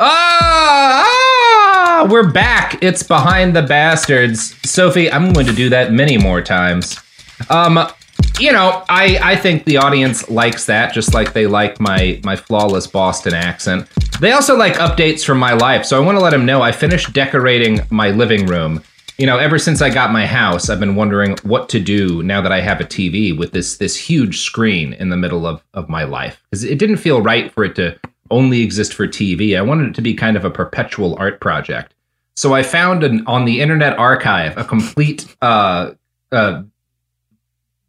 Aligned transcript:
Ah, 0.00 1.04
ah, 1.06 2.08
we're 2.10 2.28
back. 2.28 2.82
It's 2.82 3.04
behind 3.04 3.54
the 3.54 3.62
bastards. 3.62 4.56
Sophie, 4.68 5.08
I'm 5.08 5.32
going 5.32 5.46
to 5.46 5.52
do 5.52 5.68
that 5.68 5.92
many 5.92 6.18
more 6.18 6.42
times. 6.42 6.98
Um, 7.48 7.78
you 8.40 8.50
know, 8.50 8.82
I 8.88 9.20
I 9.22 9.36
think 9.36 9.64
the 9.64 9.76
audience 9.76 10.28
likes 10.28 10.66
that 10.66 10.92
just 10.92 11.14
like 11.14 11.32
they 11.32 11.46
like 11.46 11.78
my 11.80 12.20
my 12.24 12.34
flawless 12.34 12.88
Boston 12.88 13.34
accent. 13.34 13.88
They 14.20 14.32
also 14.32 14.56
like 14.56 14.74
updates 14.74 15.24
from 15.24 15.38
my 15.38 15.52
life, 15.52 15.84
so 15.84 16.02
I 16.02 16.04
want 16.04 16.18
to 16.18 16.24
let 16.24 16.30
them 16.30 16.44
know 16.44 16.60
I 16.60 16.72
finished 16.72 17.12
decorating 17.12 17.80
my 17.90 18.10
living 18.10 18.46
room. 18.46 18.82
You 19.16 19.26
know, 19.26 19.38
ever 19.38 19.60
since 19.60 19.80
I 19.80 19.90
got 19.90 20.10
my 20.10 20.26
house, 20.26 20.68
I've 20.68 20.80
been 20.80 20.96
wondering 20.96 21.36
what 21.44 21.68
to 21.68 21.78
do 21.78 22.20
now 22.24 22.40
that 22.40 22.50
I 22.50 22.60
have 22.60 22.80
a 22.80 22.84
TV 22.84 23.36
with 23.36 23.52
this 23.52 23.76
this 23.76 23.94
huge 23.96 24.40
screen 24.40 24.92
in 24.94 25.10
the 25.10 25.16
middle 25.16 25.46
of 25.46 25.62
of 25.72 25.88
my 25.88 26.02
life 26.02 26.42
because 26.50 26.64
it 26.64 26.80
didn't 26.80 26.96
feel 26.96 27.22
right 27.22 27.52
for 27.52 27.62
it 27.62 27.76
to 27.76 27.96
only 28.30 28.62
exist 28.62 28.94
for 28.94 29.06
TV. 29.06 29.56
I 29.56 29.62
wanted 29.62 29.90
it 29.90 29.94
to 29.94 30.02
be 30.02 30.14
kind 30.14 30.36
of 30.36 30.44
a 30.44 30.50
perpetual 30.50 31.16
art 31.16 31.40
project. 31.40 31.94
So 32.36 32.54
I 32.54 32.62
found 32.62 33.04
an, 33.04 33.24
on 33.26 33.44
the 33.44 33.60
Internet 33.60 33.98
Archive 33.98 34.56
a 34.56 34.64
complete 34.64 35.34
uh, 35.40 35.92
uh, 36.32 36.62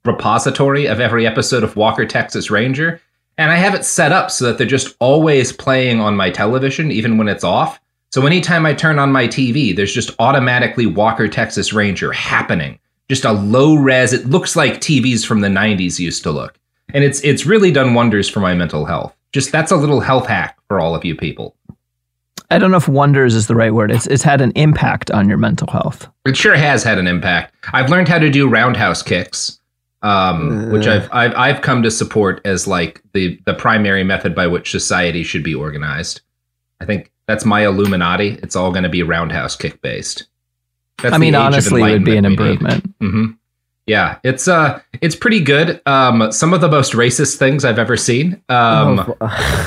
repository 0.03 0.85
of 0.85 1.00
every 1.00 1.25
episode 1.25 1.63
of 1.63 1.75
Walker 1.75 2.06
Texas 2.06 2.51
Ranger, 2.51 3.01
and 3.38 3.51
I 3.51 3.56
have 3.56 3.73
it 3.73 3.84
set 3.84 4.12
up 4.12 4.31
so 4.31 4.46
that 4.46 4.57
they're 4.57 4.68
just 4.68 4.96
always 5.00 5.51
playing 5.51 6.00
on 6.00 6.16
my 6.16 6.29
television, 6.29 6.91
even 6.91 7.17
when 7.17 7.28
it's 7.28 7.44
off. 7.44 7.79
So 8.12 8.25
anytime 8.25 8.66
I 8.66 8.73
turn 8.73 8.97
on 8.97 9.12
my 9.12 9.28
TV, 9.28 9.75
there's 9.75 9.94
just 9.94 10.12
automatically 10.19 10.85
Walker 10.85 11.28
Texas 11.28 11.73
Ranger 11.73 12.13
happening. 12.13 12.79
Just 13.09 13.25
a 13.25 13.34
low 13.34 13.75
res. 13.75 14.13
It 14.13 14.28
looks 14.28 14.56
like 14.56 14.75
TVs 14.75 15.25
from 15.25 15.41
the 15.41 15.50
90s 15.50 16.00
used 16.00 16.23
to 16.23 16.31
look. 16.31 16.57
And 16.94 17.03
it's 17.03 17.19
it's 17.22 17.46
really 17.46 17.72
done 17.72 17.94
wonders 17.94 18.29
for 18.29 18.40
my 18.40 18.53
mental 18.53 18.85
health. 18.85 19.13
Just 19.35 19.51
that's 19.51 19.69
a 19.69 19.75
little 19.75 20.00
health 20.00 20.28
hack 20.28 20.57
for 20.69 20.79
all 20.79 20.96
of 20.96 21.03
you 21.03 21.13
people. 21.13 21.57
I 22.50 22.57
don't 22.57 22.72
know 22.72 22.78
if 22.78 22.88
wonders 22.88 23.35
is 23.35 23.47
the 23.47 23.53
right 23.53 23.73
word. 23.73 23.91
It's 23.91 24.07
it's 24.07 24.23
had 24.23 24.40
an 24.40 24.53
impact 24.56 25.12
on 25.12 25.28
your 25.28 25.38
mental 25.38 25.69
health. 25.69 26.07
It 26.25 26.38
sure 26.38 26.56
has 26.56 26.84
had 26.84 26.97
an 27.00 27.06
impact. 27.06 27.53
I've 27.73 27.90
learned 27.90 28.07
how 28.07 28.18
to 28.18 28.29
do 28.29 28.47
roundhouse 28.47 29.03
kicks, 29.03 29.59
um, 30.03 30.72
which 30.72 30.88
I've, 30.88 31.09
I've 31.12 31.35
I've 31.35 31.62
come 31.62 31.84
to 31.84 31.91
support 31.91 32.40
as 32.46 32.66
like 32.66 33.01
the 33.12 33.38
the 33.46 33.53
primary 33.53 34.06
method 34.06 34.34
by 34.34 34.47
which 34.47 34.72
society 34.72 35.23
should 35.23 35.44
be 35.44 35.53
organized. 35.53 36.22
I 36.79 36.85
think 36.85 37.12
that's 37.28 37.44
my 37.44 37.66
Illuminati. 37.66 38.40
It's 38.41 38.56
all 38.56 38.72
going 38.72 38.84
to 38.84 38.90
be 38.90 39.03
roundhouse 39.03 39.57
kick 39.57 39.81
based. 39.81 40.28
I 41.03 41.17
mean, 41.17 41.35
honestly, 41.35 41.81
it 41.81 41.91
would 41.91 42.06
be 42.06 42.16
an 42.16 42.23
improvement. 42.23 42.85
hmm 43.02 43.31
Yeah, 43.88 44.18
it's 44.23 44.47
uh, 44.47 44.81
it's 45.01 45.16
pretty 45.16 45.40
good. 45.40 45.79
Um, 45.85 46.31
some 46.31 46.53
of 46.53 46.62
the 46.62 46.68
most 46.68 46.94
racist 46.94 47.38
things 47.38 47.63
I've 47.63 47.78
ever 47.78 47.96
seen. 47.96 48.41
Um, 48.50 49.13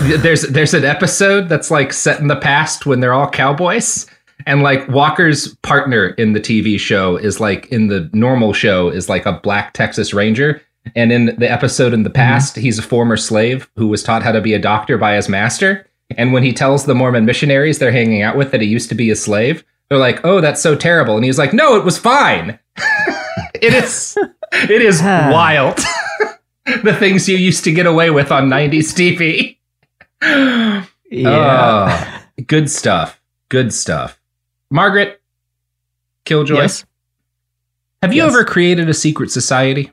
there's 0.03 0.43
there's 0.43 0.75
an 0.75 0.85
episode 0.85 1.49
that's 1.49 1.71
like 1.71 1.93
set 1.93 2.19
in 2.21 2.27
the 2.27 2.37
past 2.37 2.85
when 2.85 2.99
they're 2.99 3.15
all 3.15 3.31
cowboys, 3.31 4.07
and 4.45 4.63
like 4.63 4.89
Walker's 4.89 5.55
partner 5.59 6.09
in 6.09 6.33
the 6.33 6.41
TV 6.41 6.81
show 6.81 7.17
is 7.17 7.39
like 7.39 7.67
in 7.67 7.87
the 7.87 8.11
normal 8.13 8.53
show 8.53 8.89
is 8.89 9.09
like 9.09 9.25
a 9.25 9.35
black 9.35 9.73
Texas 9.73 10.13
Ranger, 10.13 10.61
and 10.97 11.13
in 11.13 11.27
the 11.39 11.51
episode 11.51 11.93
in 11.93 12.03
the 12.03 12.11
past, 12.11 12.57
he's 12.57 12.79
a 12.79 12.83
former 12.83 13.17
slave 13.17 13.71
who 13.77 13.87
was 13.87 14.03
taught 14.03 14.25
how 14.25 14.33
to 14.33 14.41
be 14.41 14.53
a 14.55 14.59
doctor 14.59 14.99
by 14.99 15.15
his 15.15 15.29
master. 15.29 15.87
And 16.17 16.33
when 16.33 16.43
he 16.43 16.53
tells 16.53 16.87
the 16.87 16.95
Mormon 16.95 17.27
missionaries 17.27 17.79
they're 17.79 17.93
hanging 17.93 18.23
out 18.23 18.37
with 18.37 18.51
that 18.51 18.63
he 18.63 18.67
used 18.67 18.89
to 18.89 18.95
be 18.97 19.11
a 19.11 19.17
slave, 19.17 19.63
they're 19.89 19.99
like, 19.99 20.25
"Oh, 20.25 20.41
that's 20.41 20.61
so 20.61 20.75
terrible," 20.75 21.15
and 21.15 21.25
he's 21.25 21.39
like, 21.39 21.53
"No, 21.53 21.77
it 21.77 21.85
was 21.85 21.99
fine." 21.99 22.59
It 23.63 23.75
is 23.75 24.17
it 24.53 24.83
is 24.83 25.01
wild 25.03 25.79
the 26.83 26.95
things 26.99 27.29
you 27.29 27.37
used 27.37 27.65
to 27.65 27.73
get 27.73 27.87
away 27.87 28.11
with 28.11 28.31
on 28.33 28.49
90s 28.49 28.93
TV. 28.95 29.57
Yeah. 31.11 32.15
Oh, 32.39 32.43
good 32.47 32.71
stuff. 32.71 33.21
Good 33.49 33.73
stuff. 33.73 34.21
Margaret 34.71 35.21
Killjoy. 36.25 36.57
Yes. 36.57 36.85
Have 38.03 38.13
you 38.13 38.23
Yes. 38.23 38.33
ever 38.33 38.45
created 38.45 38.89
a 38.89 38.95
secret 38.95 39.31
society? 39.31 39.91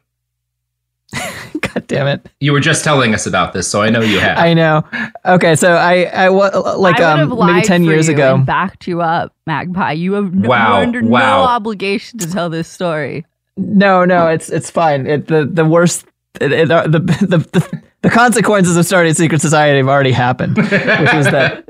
God 1.62 1.88
damn 1.88 2.08
it. 2.08 2.28
You 2.42 2.52
were 2.52 2.59
just 2.59 2.84
telling 2.84 3.14
us 3.14 3.25
about 3.25 3.54
this, 3.54 3.68
so 3.68 3.81
I 3.81 3.90
know 3.90 4.02
you 4.02 4.20
have. 4.20 4.38
I 4.38 4.54
know. 4.54 4.84
Okay, 5.25 5.56
so 5.56 5.74
I 5.74 6.04
I 6.04 6.30
wa- 6.30 6.52
like 6.78 7.00
I 7.00 7.22
um 7.22 7.38
maybe 7.46 7.62
10 7.66 7.84
years 7.86 8.08
you 8.08 8.14
ago. 8.16 8.36
and 8.36 8.46
backed 8.46 8.88
you 8.88 9.02
up, 9.02 9.34
Magpie. 9.48 9.94
You 9.94 10.14
have 10.14 10.34
no, 10.36 10.50
Wow, 10.50 10.74
you're 10.78 10.84
under 10.88 11.04
wow. 11.06 11.20
no 11.44 11.44
obligation 11.50 12.20
to 12.20 12.30
tell 12.31 12.50
this 12.50 12.68
story. 12.68 13.25
No, 13.58 14.06
no, 14.06 14.28
it's 14.28 14.50
it's 14.50 14.70
fine. 14.70 15.08
It 15.08 15.28
the 15.28 15.46
the 15.46 15.66
worst 15.66 16.06
it, 16.42 16.52
it, 16.52 16.72
uh, 16.72 16.88
the, 16.88 17.00
the 17.22 17.38
the 17.38 17.82
the 18.02 18.10
consequences 18.10 18.76
of 18.78 18.86
starting 18.86 19.12
a 19.12 19.16
secret 19.16 19.42
society 19.42 19.78
have 19.78 19.88
already 19.88 20.12
happened, 20.12 20.58
which 20.58 20.72
is 20.72 21.26
that 21.32 21.64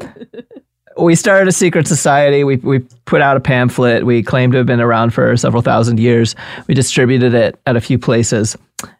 we 0.97 1.13
started 1.15 1.47
a 1.47 1.51
secret 1.51 1.87
society. 1.87 2.43
We 2.43 2.55
we 2.57 2.79
put 3.05 3.21
out 3.21 3.37
a 3.37 3.39
pamphlet. 3.39 4.05
We 4.05 4.23
claimed 4.23 4.53
to 4.53 4.57
have 4.57 4.67
been 4.67 4.81
around 4.81 5.11
for 5.13 5.35
several 5.37 5.61
thousand 5.61 5.99
years. 5.99 6.35
We 6.67 6.73
distributed 6.73 7.33
it 7.33 7.59
at 7.65 7.75
a 7.75 7.81
few 7.81 7.99
places. 7.99 8.57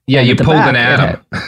yeah, 0.07 0.21
you 0.21 0.35
pulled 0.35 0.49
back, 0.57 0.69
an 0.69 0.75
Adam. 0.75 1.25
had- 1.31 1.41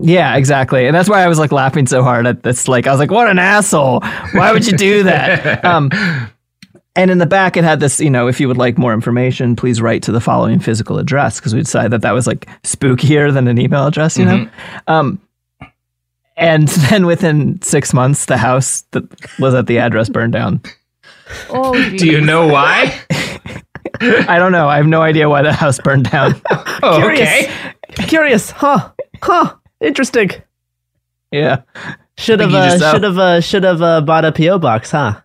Yeah, 0.00 0.36
exactly. 0.36 0.86
And 0.86 0.94
that's 0.94 1.08
why 1.08 1.22
I 1.24 1.28
was 1.28 1.38
like 1.38 1.50
laughing 1.52 1.86
so 1.86 2.02
hard 2.02 2.26
at 2.26 2.42
this. 2.42 2.68
Like, 2.68 2.86
I 2.86 2.90
was 2.90 3.00
like, 3.00 3.10
what 3.10 3.28
an 3.28 3.38
asshole. 3.38 4.00
Why 4.32 4.52
would 4.52 4.66
you 4.66 4.76
do 4.76 5.02
that? 5.04 5.64
um, 5.72 5.90
and 6.96 7.10
in 7.10 7.18
the 7.18 7.26
back, 7.26 7.56
it 7.56 7.64
had 7.64 7.80
this, 7.80 8.00
you 8.00 8.10
know, 8.10 8.28
if 8.28 8.40
you 8.40 8.48
would 8.48 8.56
like 8.56 8.78
more 8.78 8.92
information, 8.92 9.56
please 9.56 9.80
write 9.80 10.02
to 10.04 10.12
the 10.12 10.20
following 10.20 10.58
physical 10.60 10.98
address 10.98 11.38
because 11.40 11.54
we 11.54 11.60
decided 11.60 11.90
that 11.92 12.02
that 12.02 12.12
was 12.12 12.26
like 12.26 12.46
spookier 12.62 13.32
than 13.32 13.48
an 13.48 13.58
email 13.58 13.86
address, 13.86 14.16
you 14.16 14.24
know? 14.24 14.48
Um, 14.86 15.20
and 16.36 16.68
then 16.90 17.06
within 17.06 17.60
six 17.62 17.92
months, 17.92 18.26
the 18.26 18.36
house 18.36 18.82
that 18.92 19.04
was 19.38 19.54
at 19.54 19.66
the 19.66 19.78
address 19.78 20.08
burned 20.08 20.32
down. 20.32 20.60
Oh, 21.50 21.72
Do 21.96 22.06
you 22.06 22.20
know 22.20 22.46
why? 22.46 22.96
I 24.00 24.38
don't 24.38 24.52
know. 24.52 24.68
I 24.68 24.76
have 24.76 24.86
no 24.86 25.02
idea 25.02 25.28
why 25.28 25.42
the 25.42 25.52
house 25.52 25.78
burned 25.78 26.10
down. 26.10 26.40
Oh, 26.82 26.98
Curious. 26.98 27.28
okay. 27.28 27.52
Curious, 28.08 28.50
huh? 28.50 28.90
Huh? 29.22 29.54
Interesting. 29.80 30.30
yeah. 31.30 31.62
Should 32.18 32.40
have 32.40 32.52
uh, 32.52 32.92
should 32.92 33.02
have 33.02 33.18
uh, 33.18 33.40
should 33.40 33.64
have 33.64 33.80
uh, 33.80 34.00
bought 34.02 34.24
a 34.26 34.32
PO 34.32 34.58
box, 34.58 34.90
huh? 34.90 35.20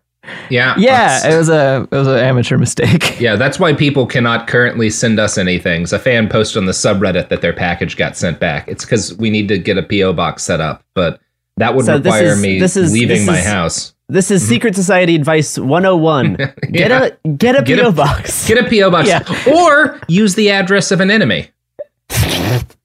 Yeah. 0.50 0.76
Yeah. 0.78 1.28
It 1.34 1.38
was 1.38 1.50
a, 1.50 1.88
it 1.92 1.96
was 1.96 2.08
an 2.08 2.18
amateur 2.20 2.58
mistake. 2.58 3.18
Yeah, 3.20 3.36
that's 3.36 3.60
why 3.60 3.74
people 3.74 4.06
cannot 4.08 4.48
currently 4.48 4.90
send 4.90 5.20
us 5.20 5.38
anything. 5.38 5.84
A 5.94 6.00
fan 6.00 6.30
posted 6.30 6.58
on 6.58 6.66
the 6.68 6.72
subreddit 6.72 7.28
that 7.30 7.42
their 7.42 7.52
package 7.54 7.98
got 7.98 8.16
sent 8.16 8.40
back. 8.40 8.68
It's 8.70 8.86
because 8.86 9.14
we 9.18 9.30
need 9.30 9.48
to 9.50 9.58
get 9.58 9.78
a 9.78 9.84
PO 9.84 10.14
box 10.14 10.44
set 10.44 10.62
up, 10.62 10.84
but 10.96 11.20
that 11.58 11.76
would 11.76 11.86
So 11.86 11.98
require 11.98 12.28
is- 12.34 12.42
me 12.42 12.60
this 12.60 12.78
is- 12.78 12.94
leaving 12.94 13.18
this 13.20 13.28
my 13.28 13.40
is- 13.40 13.46
house. 13.46 13.94
This 14.12 14.32
is 14.32 14.42
mm-hmm. 14.42 14.50
Secret 14.50 14.76
Society 14.76 15.16
Advice 15.16 15.60
101. 15.60 16.34
Get 16.72 16.90
Yeah. 16.90 17.10
a 17.24 17.28
get 17.30 17.60
a 17.60 17.62
Get 17.62 17.78
a- 17.80 17.84
PO 17.84 17.92
box. 17.92 18.48
Get 18.48 18.58
a 18.58 18.68
PO 18.68 18.90
box, 18.90 19.08
Yeah. 19.48 19.54
or 19.54 20.00
use 20.08 20.34
the 20.36 20.50
address 20.50 20.92
of 20.92 21.00
an 21.02 21.12
enemy. 21.12 21.52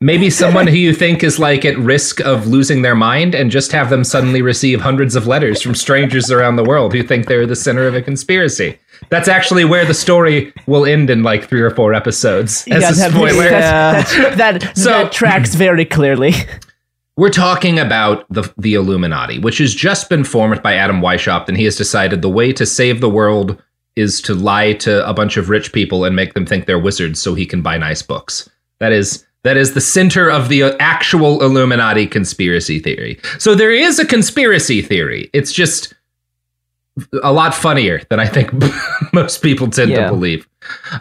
Maybe 0.00 0.29
someone 0.29 0.67
who 0.67 0.76
you 0.76 0.93
think 0.93 1.25
is 1.25 1.38
like 1.38 1.65
at 1.65 1.79
risk 1.79 2.21
of 2.21 2.47
losing 2.47 2.82
their 2.82 2.94
mind, 2.94 3.35
and 3.35 3.50
just 3.50 3.73
have 3.73 3.88
them 3.91 4.05
suddenly 4.05 4.43
receive 4.43 4.81
hundreds 4.81 5.17
of 5.17 5.26
letters 5.26 5.62
from 5.62 5.75
strangers 5.75 6.31
around 6.31 6.56
the 6.56 6.65
world 6.65 6.93
who 6.93 7.03
think 7.03 7.26
they're 7.26 7.47
the 7.47 7.56
center 7.56 7.87
of 7.87 7.94
a 7.94 8.03
conspiracy. 8.03 8.79
That's 9.09 9.29
actually 9.29 9.65
where 9.65 9.85
the 9.87 9.94
story 9.94 10.53
will 10.67 10.85
end 10.85 11.09
in 11.11 11.23
like 11.23 11.49
three 11.49 11.62
or 11.62 11.71
four 11.71 11.94
episodes. 11.94 12.67
As 12.71 12.82
Yeah, 12.82 12.91
a 12.91 12.93
that, 12.94 13.11
spoiler. 13.12 13.49
that's- 13.50 14.15
that's- 14.15 14.37
that, 14.37 14.76
So- 14.76 14.91
that 14.91 15.12
tracks 15.12 15.55
very 15.55 15.85
clearly. 15.85 16.35
We're 17.17 17.31
talking 17.31 17.79
about 17.79 18.26
the 18.29 18.53
the 18.59 18.75
Illuminati, 18.75 19.38
which 19.38 19.59
has 19.59 19.73
just 19.73 20.09
been 20.11 20.25
formed 20.25 20.62
by 20.62 20.75
Adam 20.75 21.00
Weishaupt, 21.00 21.49
and 21.49 21.56
he 21.56 21.65
has 21.65 21.76
decided 21.76 22.23
the 22.23 22.29
way 22.29 22.53
to 22.53 22.67
save 22.67 23.00
the 23.00 23.09
world 23.09 23.62
is 23.94 24.21
to 24.23 24.35
lie 24.35 24.73
to 24.73 25.09
a 25.09 25.15
bunch 25.15 25.37
of 25.37 25.49
rich 25.49 25.73
people 25.73 26.05
and 26.05 26.17
make 26.17 26.35
them 26.35 26.44
think 26.44 26.67
they're 26.67 26.79
wizards 26.79 27.21
so 27.23 27.35
he 27.35 27.47
can 27.47 27.62
buy 27.62 27.79
nice 27.79 28.03
books. 28.03 28.50
That 28.81 28.93
is 28.93 29.25
that 29.43 29.56
is 29.59 29.75
the 29.75 29.81
center 29.81 30.31
of 30.31 30.49
the 30.49 30.62
actual 30.81 31.43
Illuminati 31.43 32.06
conspiracy 32.06 32.79
theory. 32.79 33.21
So 33.38 33.55
there 33.55 33.71
is 33.73 33.99
a 33.99 34.06
conspiracy 34.06 34.81
theory. 34.81 35.29
It's 35.35 35.53
just 35.53 35.93
a 37.23 37.32
lot 37.32 37.55
funnier 37.55 38.00
than 38.09 38.21
I 38.21 38.26
think 38.26 38.50
most 39.12 39.43
people 39.43 39.69
tend 39.69 39.91
Yeah. 39.91 40.06
to 40.06 40.12
believe. 40.12 40.49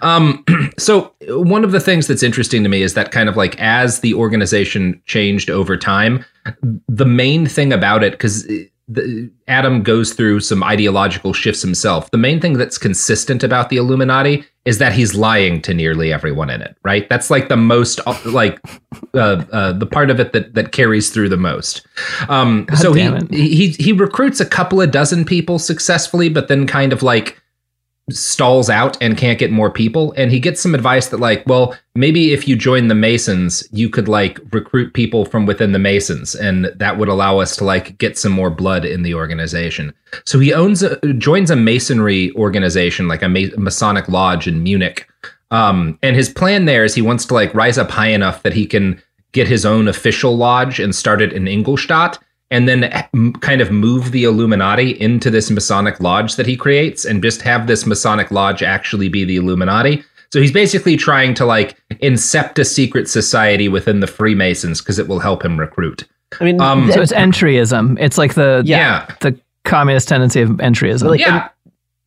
Um, 0.02 0.44
so 0.78 1.14
one 1.30 1.64
of 1.64 1.72
the 1.72 1.80
things 1.80 2.08
that's 2.08 2.24
interesting 2.24 2.64
to 2.64 2.70
me 2.70 2.82
is 2.82 2.96
that 2.96 3.12
kind 3.12 3.30
of 3.30 3.38
like 3.38 3.58
as 3.62 4.02
the 4.02 4.14
organization 4.14 5.02
changed 5.06 5.50
over 5.50 5.78
time, 5.78 6.26
the 6.90 7.06
main 7.06 7.46
thing 7.46 7.72
about 7.72 8.04
it, 8.04 8.12
because 8.14 8.46
Adam 9.48 9.82
goes 9.82 10.14
through 10.14 10.42
some 10.42 10.64
ideological 10.64 11.32
shifts 11.32 11.62
himself. 11.62 12.12
The 12.12 12.18
main 12.18 12.42
thing 12.42 12.54
that's 12.54 12.78
consistent 12.78 13.44
about 13.44 13.70
the 13.70 13.78
Illuminati 13.78 14.44
is 14.66 14.78
that 14.80 14.94
he's 14.94 15.16
lying 15.16 15.62
to 15.62 15.74
nearly 15.74 16.12
everyone 16.12 16.50
in 16.50 16.62
it. 16.62 16.76
Right? 16.84 17.08
That's 17.10 17.30
like 17.30 17.50
the 17.50 17.58
most 17.58 18.00
uh, 18.06 18.18
like 18.26 18.60
uh, 19.14 19.44
uh, 19.52 19.74
the 19.74 19.86
part 19.86 20.10
of 20.10 20.20
it 20.20 20.34
that 20.34 20.54
that 20.56 20.72
carries 20.72 21.12
through 21.12 21.30
the 21.30 21.38
most. 21.38 21.86
Um, 22.30 22.68
so 22.76 22.94
he, 22.94 23.10
he 23.32 23.70
he 23.70 23.94
recruits 23.94 24.40
a 24.40 24.46
couple 24.46 24.82
of 24.82 24.92
dozen 24.92 25.26
people 25.26 25.60
successfully, 25.60 26.30
but 26.30 26.48
then 26.48 26.68
kind 26.68 26.92
of 26.94 27.04
like 27.04 27.42
stalls 28.10 28.70
out 28.70 28.98
and 29.02 29.18
can't 29.18 29.40
get 29.40 29.52
more 29.52 29.72
people. 29.72 30.14
And 30.18 30.30
he 30.30 30.40
gets 30.40 30.62
some 30.62 30.76
advice 30.76 31.08
that 31.10 31.20
like 31.20 31.46
well 31.48 31.76
maybe 31.96 32.34
if 32.34 32.48
you 32.48 32.56
join 32.56 32.88
the 32.88 32.96
masons 32.96 33.68
you 33.72 33.90
could 33.90 34.08
like 34.08 34.40
recruit 34.52 34.94
people 34.94 35.26
from 35.26 35.46
within 35.46 35.72
the 35.72 35.80
masons 35.80 36.36
and 36.36 36.66
that 36.76 36.98
would 36.98 37.08
allow 37.08 37.40
us 37.40 37.56
to 37.58 37.64
like 37.64 37.98
get 37.98 38.18
some 38.18 38.32
more 38.32 38.50
blood 38.50 38.84
in 38.84 39.04
the 39.04 39.14
organization. 39.14 39.94
So 40.26 40.40
he 40.40 40.54
owns 40.54 40.84
a, 40.84 40.98
joins 41.14 41.50
a 41.50 41.56
masonry 41.56 42.32
organization 42.36 43.08
like 43.08 43.22
a 43.22 43.30
masonic 43.30 44.10
lodge 44.10 44.48
in 44.48 44.64
munich. 44.64 45.08
Um, 45.52 45.98
and 46.02 46.16
his 46.16 46.30
plan 46.30 46.66
there 46.66 46.84
is 46.84 46.96
he 46.96 47.02
wants 47.02 47.26
to 47.28 47.34
like 47.34 47.54
rise 47.54 47.78
up 47.78 47.92
high 47.92 48.08
enough 48.08 48.44
that 48.44 48.54
he 48.54 48.66
can 48.66 49.02
get 49.32 49.48
his 49.48 49.66
own 49.66 49.88
official 49.88 50.36
lodge 50.36 50.80
and 50.80 50.96
start 50.96 51.22
it 51.22 51.34
in 51.34 51.48
ingolstadt 51.48 52.20
and 52.52 52.68
then 52.68 52.92
kind 53.42 53.62
of 53.62 53.72
move 53.72 54.12
the 54.12 54.24
Illuminati 54.26 55.00
into 55.02 55.30
this 55.32 55.50
Masonic 55.50 56.00
lodge 56.00 56.36
that 56.36 56.46
he 56.46 56.56
creates 56.56 57.04
and 57.06 57.22
just 57.24 57.42
have 57.42 57.68
this 57.68 57.86
Masonic 57.86 58.30
lodge 58.32 58.62
actually 58.62 59.10
be 59.10 59.24
the 59.26 59.38
Illuminati. 59.38 60.04
So 60.32 60.40
he's 60.42 60.52
basically 60.52 60.96
trying 60.98 61.34
to 61.36 61.46
like 61.46 61.78
incept 62.02 62.58
a 62.60 62.66
secret 62.66 63.10
society 63.10 63.70
within 63.70 64.00
the 64.00 64.08
Freemasons 64.08 64.82
because 64.82 65.00
it 65.00 65.08
will 65.08 65.20
help 65.20 65.44
him 65.46 65.60
recruit. 65.60 66.04
I 66.40 66.44
mean, 66.44 66.60
Um, 66.62 66.92
So 66.92 67.02
it's 67.02 67.14
entryism. 67.28 67.98
It's 68.00 68.18
like 68.18 68.34
the 68.34 68.62
Yeah. 68.66 69.06
the 69.22 69.38
communist 69.66 70.08
tendency 70.10 70.42
of 70.42 70.50
entryism. 70.50 71.04
Like, 71.10 71.20
Yeah. 71.20 71.50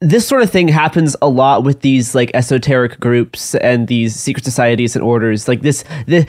This 0.02 0.28
sort 0.28 0.42
of 0.42 0.50
thing 0.50 0.68
happens 0.68 1.16
a 1.22 1.28
lot 1.28 1.64
with 1.64 1.80
these 1.80 2.14
like 2.14 2.30
esoteric 2.34 3.00
groups 3.00 3.54
and 3.56 3.88
these 3.88 4.14
secret 4.14 4.44
societies 4.44 4.94
and 4.94 5.02
orders 5.02 5.48
like 5.48 5.62
this 5.62 5.84
this, 6.06 6.26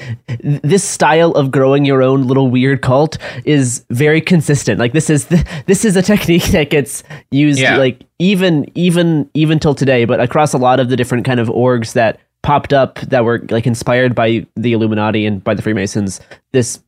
this 0.64 0.84
style 0.86 1.32
of 1.32 1.52
growing 1.52 1.84
your 1.84 2.02
own 2.02 2.26
little 2.26 2.50
weird 2.50 2.82
cult 2.82 3.18
is 3.44 3.86
very 3.90 4.22
consistent 4.22 4.80
like 4.80 4.94
this 4.94 5.10
is 5.10 5.26
the, 5.26 5.46
this 5.66 5.84
is 5.84 5.98
a 5.98 6.02
technique 6.02 6.44
that 6.52 6.70
gets 6.70 7.04
used 7.32 7.60
Yeah. 7.60 7.76
like 7.78 8.02
even 8.20 8.66
even 8.76 9.30
even 9.34 9.60
till 9.60 9.76
today 9.76 10.06
but 10.06 10.22
across 10.22 10.54
a 10.54 10.58
lot 10.58 10.80
of 10.80 10.88
the 10.90 10.96
different 10.96 11.26
kind 11.26 11.40
of 11.42 11.50
orgs 11.50 11.92
that 11.94 12.20
popped 12.44 12.72
up 12.72 13.00
that 13.02 13.26
were 13.26 13.46
like 13.50 13.68
inspired 13.68 14.16
by 14.16 14.46
the 14.56 14.72
illuminati 14.72 15.26
and 15.26 15.44
by 15.44 15.54
the 15.54 15.62
freemasons 15.62 16.22
this 16.54 16.80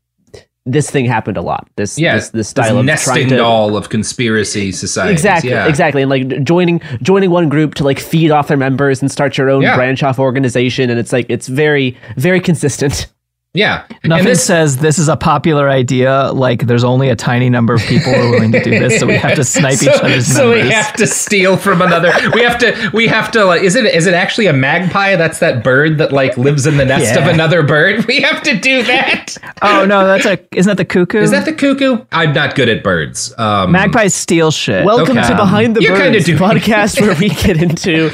this 0.66 0.92
thing 0.92 1.06
happened 1.06 1.38
a 1.38 1.42
lot 1.42 1.68
this 1.78 1.98
Yeah, 1.98 2.16
this, 2.16 2.30
this 2.30 2.50
style 2.50 2.78
of 2.78 2.86
nesting 2.86 3.30
to 3.30 3.38
doll 3.38 3.76
of 3.78 3.90
conspiracy 3.90 4.72
society. 4.72 5.12
Exactly, 5.14 5.50
yeah. 5.52 5.68
exactly, 5.68 6.02
and 6.04 6.10
like 6.10 6.44
joining 6.44 6.82
joining 7.02 7.32
one 7.32 7.50
group 7.50 7.76
to 7.76 7.84
like 7.84 8.00
feed 8.00 8.30
off 8.32 8.48
their 8.50 8.58
members 8.58 9.02
and 9.02 9.12
start 9.12 9.38
your 9.38 9.50
own 9.50 9.62
Yeah. 9.62 9.76
branch 9.76 10.04
off 10.04 10.20
organization, 10.20 10.90
and 10.90 11.00
it's 11.00 11.14
like 11.14 11.26
it's 11.30 11.48
very 11.48 11.98
very 12.18 12.40
consistent. 12.40 13.08
Yeah, 13.56 13.88
Nothing 14.04 14.26
this, 14.26 14.46
says 14.46 14.78
this 14.78 15.00
is 15.00 15.08
a 15.10 15.18
popular 15.18 15.70
idea. 15.70 16.32
Like 16.34 16.68
there's 16.68 16.84
only 16.84 17.10
a 17.10 17.16
tiny 17.16 17.50
number 17.50 17.74
of 17.74 17.82
people 17.82 18.14
who 18.14 18.20
are 18.28 18.30
willing 18.30 18.52
to 18.52 18.64
do 18.64 18.70
this, 18.70 19.00
so 19.00 19.08
we 19.08 19.16
have 19.16 19.34
to 19.38 19.44
snipe 19.44 19.74
so, 19.74 19.90
each 19.92 20.00
other's 20.02 20.28
so 20.28 20.50
members. 20.52 20.64
we 20.66 20.70
have 20.70 20.94
to 20.94 21.08
steal 21.08 21.58
from 21.58 21.82
another. 21.82 22.12
We 22.36 22.42
have 22.44 22.60
to. 22.60 22.92
We 22.94 23.08
have 23.08 23.32
to. 23.32 23.46
Like, 23.46 23.64
is 23.64 23.76
it? 23.76 23.86
Is 23.86 24.06
it 24.06 24.14
actually 24.14 24.46
a 24.46 24.54
magpie? 24.54 25.16
That's 25.16 25.40
that 25.40 25.64
bird 25.64 25.98
that 25.98 26.12
like 26.14 26.38
lives 26.38 26.68
in 26.68 26.78
the 26.78 26.86
nest 26.86 27.18
of 27.20 27.26
another 27.26 27.64
bird. 27.64 28.06
We 28.10 28.22
have 28.22 28.44
to 28.44 28.56
do 28.56 28.84
that. 28.84 29.36
oh 29.64 29.84
no, 29.84 30.06
that's 30.06 30.26
a 30.28 30.38
isn't 30.56 30.70
that 30.70 30.78
the 30.78 30.86
cuckoo? 30.86 31.18
Is 31.20 31.32
that 31.32 31.46
the 31.46 31.54
cuckoo? 31.54 32.06
I'm 32.12 32.34
not 32.34 32.54
good 32.56 32.70
at 32.70 32.84
birds. 32.84 33.34
Um, 33.40 33.72
magpies 33.72 34.14
steal 34.14 34.52
shit? 34.52 34.86
Welcome 34.86 35.18
Okay. 35.18 35.28
to 35.28 35.36
Behind 35.36 35.76
the 35.76 35.82
You 35.82 35.88
kinda 35.90 36.12
Birds 36.12 36.26
do. 36.26 36.38
podcast, 36.38 37.02
where 37.02 37.16
we 37.16 37.30
get 37.30 37.58
into 37.62 38.10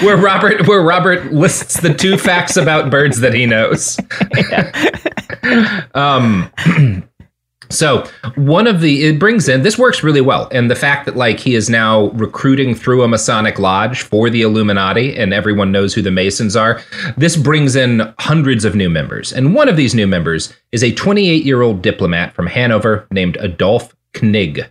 where 0.04 0.16
Robert 0.16 0.66
where 0.66 0.82
Robert 0.82 1.32
lists 1.32 1.78
the 1.80 1.94
two 1.94 2.18
facts 2.18 2.56
about 2.56 2.90
birds 2.90 3.20
that 3.20 3.34
he 3.34 3.46
knows. 3.46 3.98
um 5.94 6.50
so 7.70 8.04
one 8.34 8.66
of 8.66 8.80
the 8.80 9.04
it 9.04 9.18
brings 9.18 9.48
in 9.48 9.62
this 9.62 9.78
works 9.78 10.02
really 10.02 10.20
well 10.20 10.48
and 10.52 10.70
the 10.70 10.76
fact 10.76 11.06
that 11.06 11.16
like 11.16 11.40
he 11.40 11.54
is 11.54 11.70
now 11.70 12.08
recruiting 12.10 12.74
through 12.74 13.02
a 13.02 13.08
masonic 13.08 13.58
lodge 13.58 14.02
for 14.02 14.28
the 14.28 14.42
illuminati 14.42 15.16
and 15.16 15.32
everyone 15.32 15.72
knows 15.72 15.94
who 15.94 16.02
the 16.02 16.10
masons 16.10 16.54
are. 16.56 16.80
This 17.16 17.36
brings 17.36 17.76
in 17.76 18.12
hundreds 18.18 18.64
of 18.64 18.74
new 18.74 18.90
members. 18.90 19.32
And 19.32 19.54
one 19.54 19.68
of 19.68 19.76
these 19.76 19.94
new 19.94 20.06
members 20.06 20.52
is 20.72 20.82
a 20.82 20.92
28 20.92 21.44
year 21.44 21.62
old 21.62 21.82
diplomat 21.82 22.34
from 22.34 22.46
hanover 22.46 23.06
named 23.10 23.36
adolf 23.40 23.94
knig 24.12 24.66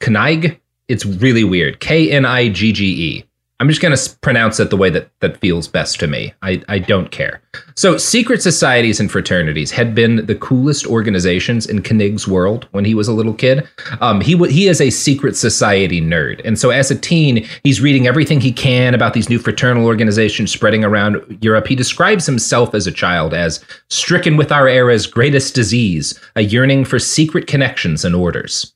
knig 0.00 0.58
it's 0.90 1.06
really 1.06 1.44
weird. 1.44 1.78
K-n-i-g-g-e 1.78 3.24
I'm 3.60 3.68
just 3.68 3.82
going 3.82 3.94
to 3.94 4.18
pronounce 4.20 4.58
it 4.58 4.70
the 4.70 4.76
way 4.76 4.88
that, 4.88 5.10
that 5.20 5.36
feels 5.36 5.68
best 5.68 6.00
to 6.00 6.06
me. 6.06 6.32
I, 6.40 6.62
I 6.68 6.78
don't 6.78 7.10
care. 7.10 7.42
So, 7.76 7.98
secret 7.98 8.40
societies 8.40 9.00
and 9.00 9.10
fraternities 9.10 9.70
had 9.70 9.94
been 9.94 10.24
the 10.24 10.34
coolest 10.34 10.86
organizations 10.86 11.66
in 11.66 11.82
Knig's 11.82 12.26
world 12.26 12.66
when 12.70 12.86
he 12.86 12.94
was 12.94 13.06
a 13.06 13.12
little 13.12 13.34
kid. 13.34 13.68
Um, 14.00 14.22
he 14.22 14.32
w- 14.32 14.50
he 14.50 14.66
is 14.66 14.80
a 14.80 14.88
secret 14.88 15.36
society 15.36 16.00
nerd, 16.00 16.40
and 16.42 16.58
so 16.58 16.70
as 16.70 16.90
a 16.90 16.98
teen, 16.98 17.46
he's 17.62 17.82
reading 17.82 18.06
everything 18.06 18.40
he 18.40 18.52
can 18.52 18.94
about 18.94 19.12
these 19.12 19.28
new 19.28 19.38
fraternal 19.38 19.84
organizations 19.84 20.50
spreading 20.50 20.82
around 20.82 21.38
Europe. 21.42 21.66
He 21.66 21.74
describes 21.74 22.24
himself 22.24 22.74
as 22.74 22.86
a 22.86 22.92
child 22.92 23.34
as 23.34 23.62
stricken 23.90 24.38
with 24.38 24.50
our 24.50 24.68
era's 24.68 25.06
greatest 25.06 25.54
disease, 25.54 26.18
a 26.34 26.42
yearning 26.42 26.86
for 26.86 26.98
secret 26.98 27.46
connections 27.46 28.06
and 28.06 28.14
orders. 28.14 28.72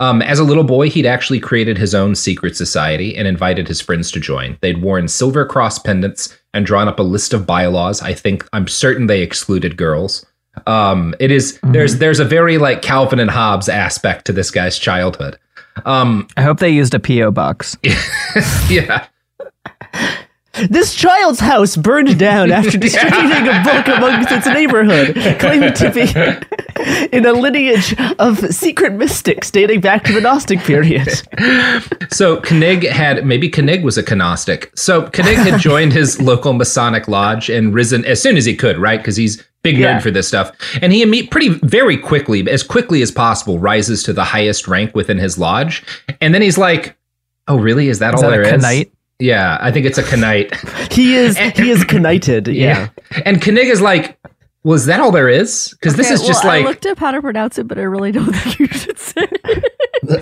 Um, 0.00 0.22
as 0.22 0.38
a 0.38 0.44
little 0.44 0.64
boy, 0.64 0.88
he'd 0.90 1.06
actually 1.06 1.40
created 1.40 1.76
his 1.76 1.94
own 1.94 2.14
secret 2.14 2.56
society 2.56 3.16
and 3.16 3.26
invited 3.26 3.66
his 3.66 3.80
friends 3.80 4.10
to 4.12 4.20
join. 4.20 4.56
They'd 4.60 4.80
worn 4.82 5.08
silver 5.08 5.44
cross 5.44 5.78
pendants 5.78 6.36
and 6.54 6.64
drawn 6.64 6.86
up 6.88 6.98
a 7.00 7.02
list 7.02 7.32
of 7.34 7.46
bylaws. 7.46 8.00
I 8.00 8.14
think 8.14 8.46
I'm 8.52 8.68
certain 8.68 9.06
they 9.08 9.22
excluded 9.22 9.76
girls. 9.76 10.24
Um, 10.66 11.14
it 11.20 11.30
is- 11.30 11.58
there's 11.64 11.98
there's 11.98 12.20
a 12.20 12.24
very 12.24 12.58
like 12.58 12.80
Calvin 12.82 13.18
and 13.20 13.30
Hobbes 13.30 13.68
aspect 13.68 14.24
to 14.26 14.32
this 14.32 14.50
guy's 14.50 14.78
childhood. 14.78 15.38
Um, 15.84 16.26
I 16.36 16.42
hope 16.42 16.58
they 16.58 16.70
used 16.70 16.94
a 16.94 17.00
PO 17.00 17.30
box. 17.32 17.76
yeah, 18.70 19.06
this 20.70 20.94
child's 20.94 21.40
house 21.40 21.76
burned 21.76 22.18
down 22.18 22.50
after 22.50 22.76
distributing 22.78 23.48
a 23.48 23.62
book 23.64 23.86
amongst 23.88 24.30
its 24.32 24.46
neighborhood, 24.46 25.14
claiming 25.38 25.72
to 25.74 25.90
be 25.90 26.02
in 27.16 27.24
a 27.26 27.32
lineage 27.32 27.94
of 28.18 28.38
secret 28.54 28.92
mystics 28.94 29.50
dating 29.50 29.80
back 29.80 30.04
to 30.04 30.12
the 30.12 30.20
Gnostic 30.20 30.60
period. 30.60 31.08
So 32.10 32.40
Knig 32.40 32.88
had 32.88 33.24
maybe 33.26 33.50
Knig 33.50 33.82
was 33.82 33.98
a 33.98 34.02
Gnostic. 34.02 34.70
So 34.76 35.02
Knig 35.10 35.36
had 35.36 35.60
joined 35.60 35.92
his 35.92 36.20
local 36.22 36.52
Masonic 36.52 37.08
lodge 37.08 37.48
and 37.50 37.74
risen 37.74 38.04
as 38.04 38.20
soon 38.22 38.36
as 38.36 38.44
he 38.44 38.54
could, 38.56 38.78
right? 38.78 38.98
Because 38.98 39.16
he's 39.16 39.42
big 39.62 39.76
nerd 39.76 39.80
Yeah. 39.80 39.98
for 40.00 40.10
this 40.10 40.28
stuff. 40.28 40.52
And 40.82 40.92
he 40.92 41.26
pretty 41.26 41.48
very 41.62 41.96
quickly, 41.96 42.48
as 42.48 42.62
quickly 42.62 43.02
as 43.02 43.10
possible, 43.10 43.58
rises 43.58 44.02
to 44.04 44.12
the 44.12 44.24
highest 44.24 44.68
rank 44.68 44.94
within 44.94 45.18
his 45.18 45.38
lodge. 45.38 45.82
And 46.20 46.32
then 46.34 46.42
he's 46.42 46.58
like, 46.58 46.96
"Oh, 47.48 47.58
really? 47.58 47.88
Is 47.88 47.98
that 47.98 48.14
Is 48.14 48.22
all 48.22 48.30
that 48.30 48.36
there 48.36 48.44
a 48.44 48.54
is?" 48.54 48.62
Knight? 48.62 48.92
Yeah, 49.18 49.58
I 49.60 49.72
think 49.72 49.84
it's 49.86 49.98
a 49.98 50.16
Knight. 50.16 50.54
He 50.92 51.14
is 51.16 51.36
he 51.38 51.70
is 51.70 51.84
knighted. 51.92 52.48
Yeah. 52.64 52.88
And 53.24 53.40
Knig 53.40 53.64
is 53.70 53.80
like, 53.80 54.18
"Was 54.64 54.86
that 54.86 55.00
all 55.00 55.10
there 55.12 55.28
is?" 55.28 55.70
Because 55.72 55.96
this 55.96 56.06
Okay, 56.06 56.14
is 56.14 56.22
just 56.26 56.44
like 56.44 56.64
I 56.64 56.68
looked 56.68 56.86
up 56.86 56.98
how 56.98 57.10
to 57.10 57.20
pronounce 57.20 57.58
it, 57.58 57.68
but 57.68 57.78
I 57.78 57.82
really 57.82 58.12
don't 58.12 58.32
think 58.34 58.58
you 58.58 58.66
should 58.68 58.98
say. 58.98 59.26
it. 59.30 59.67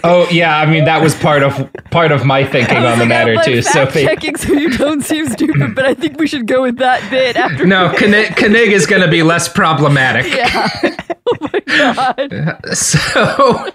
Oh 0.02 0.28
yeah, 0.30 0.58
I 0.58 0.66
mean 0.66 0.84
that 0.84 1.00
was 1.02 1.14
part 1.14 1.42
of 1.42 1.70
part 1.90 2.10
of 2.10 2.24
my 2.24 2.44
thinking 2.44 2.78
on 2.78 2.98
the 2.98 3.06
matter 3.06 3.36
too, 3.44 3.62
So 3.62 3.86
Checking 3.86 4.36
so 4.36 4.52
you 4.52 4.76
don't 4.76 5.02
seem 5.02 5.28
stupid, 5.28 5.74
but 5.74 5.84
I 5.84 5.94
think 5.94 6.18
we 6.18 6.26
should 6.26 6.46
go 6.46 6.62
with 6.62 6.78
that 6.78 7.08
bit 7.10 7.36
after. 7.36 7.66
No, 7.66 7.90
Knig, 7.90 8.30
Knig 8.30 8.68
is 8.68 8.86
going 8.86 9.02
to 9.02 9.08
be 9.08 9.22
less 9.22 9.48
problematic. 9.48 10.26
Yeah. 10.32 10.68
oh 11.26 11.36
my 11.52 11.60
god. 11.66 12.60
So, 12.76 12.98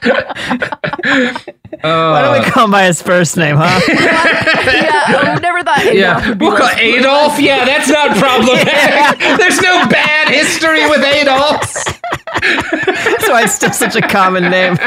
Why 1.81 2.21
don't 2.21 2.33
we 2.33 2.39
uh, 2.39 2.51
call 2.51 2.65
him 2.65 2.71
by 2.71 2.83
his 2.83 3.01
first 3.01 3.37
name, 3.37 3.55
huh? 3.57 3.81
Yeah. 3.87 4.91
I 5.07 5.35
oh, 5.35 5.39
never 5.39 5.63
thought. 5.63 5.79
Adolf 5.79 5.95
yeah, 5.95 6.29
would 6.29 6.41
we'll 6.41 6.57
call 6.57 6.69
Adolf. 6.77 7.39
Yeah, 7.39 7.65
that's 7.65 7.89
not 7.89 8.17
problematic. 8.17 9.19
There's 9.39 9.61
no 9.61 9.87
bad 9.87 10.29
history 10.29 10.87
with 10.89 11.01
Adolfs. 11.01 12.00
That's 12.41 13.29
why 13.29 13.43
it's 13.43 13.53
still 13.55 13.71
such 13.73 13.95
a 13.95 14.01
common 14.01 14.49
name. 14.49 14.77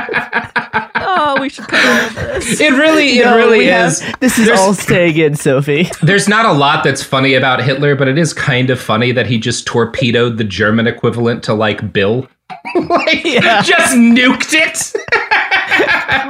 Oh, 0.96 1.36
we 1.40 1.48
should 1.48 1.66
put 1.68 1.78
all 1.84 2.06
of 2.06 2.14
this. 2.14 2.60
It 2.60 2.72
really, 2.72 3.18
it 3.18 3.24
No, 3.24 3.36
really 3.36 3.58
we 3.58 3.66
have- 3.66 3.92
is. 3.92 4.00
this 4.20 4.38
is 4.38 4.46
There's- 4.46 4.60
all 4.60 4.74
staying 4.74 5.16
in, 5.16 5.34
Sophie. 5.36 5.88
There's 6.02 6.28
not 6.28 6.46
a 6.46 6.52
lot 6.52 6.84
that's 6.84 7.02
funny 7.02 7.34
about 7.34 7.62
Hitler, 7.62 7.94
but 7.94 8.08
it 8.08 8.18
is 8.18 8.32
kind 8.32 8.70
of 8.70 8.80
funny 8.80 9.12
that 9.12 9.26
he 9.26 9.38
just 9.38 9.66
torpedoed 9.66 10.38
the 10.38 10.44
German 10.44 10.86
equivalent 10.86 11.42
to 11.44 11.54
like 11.54 11.92
Bill. 11.92 12.26
like, 12.74 13.22
just 13.64 13.94
nuked 13.94 14.54
it. 14.54 14.92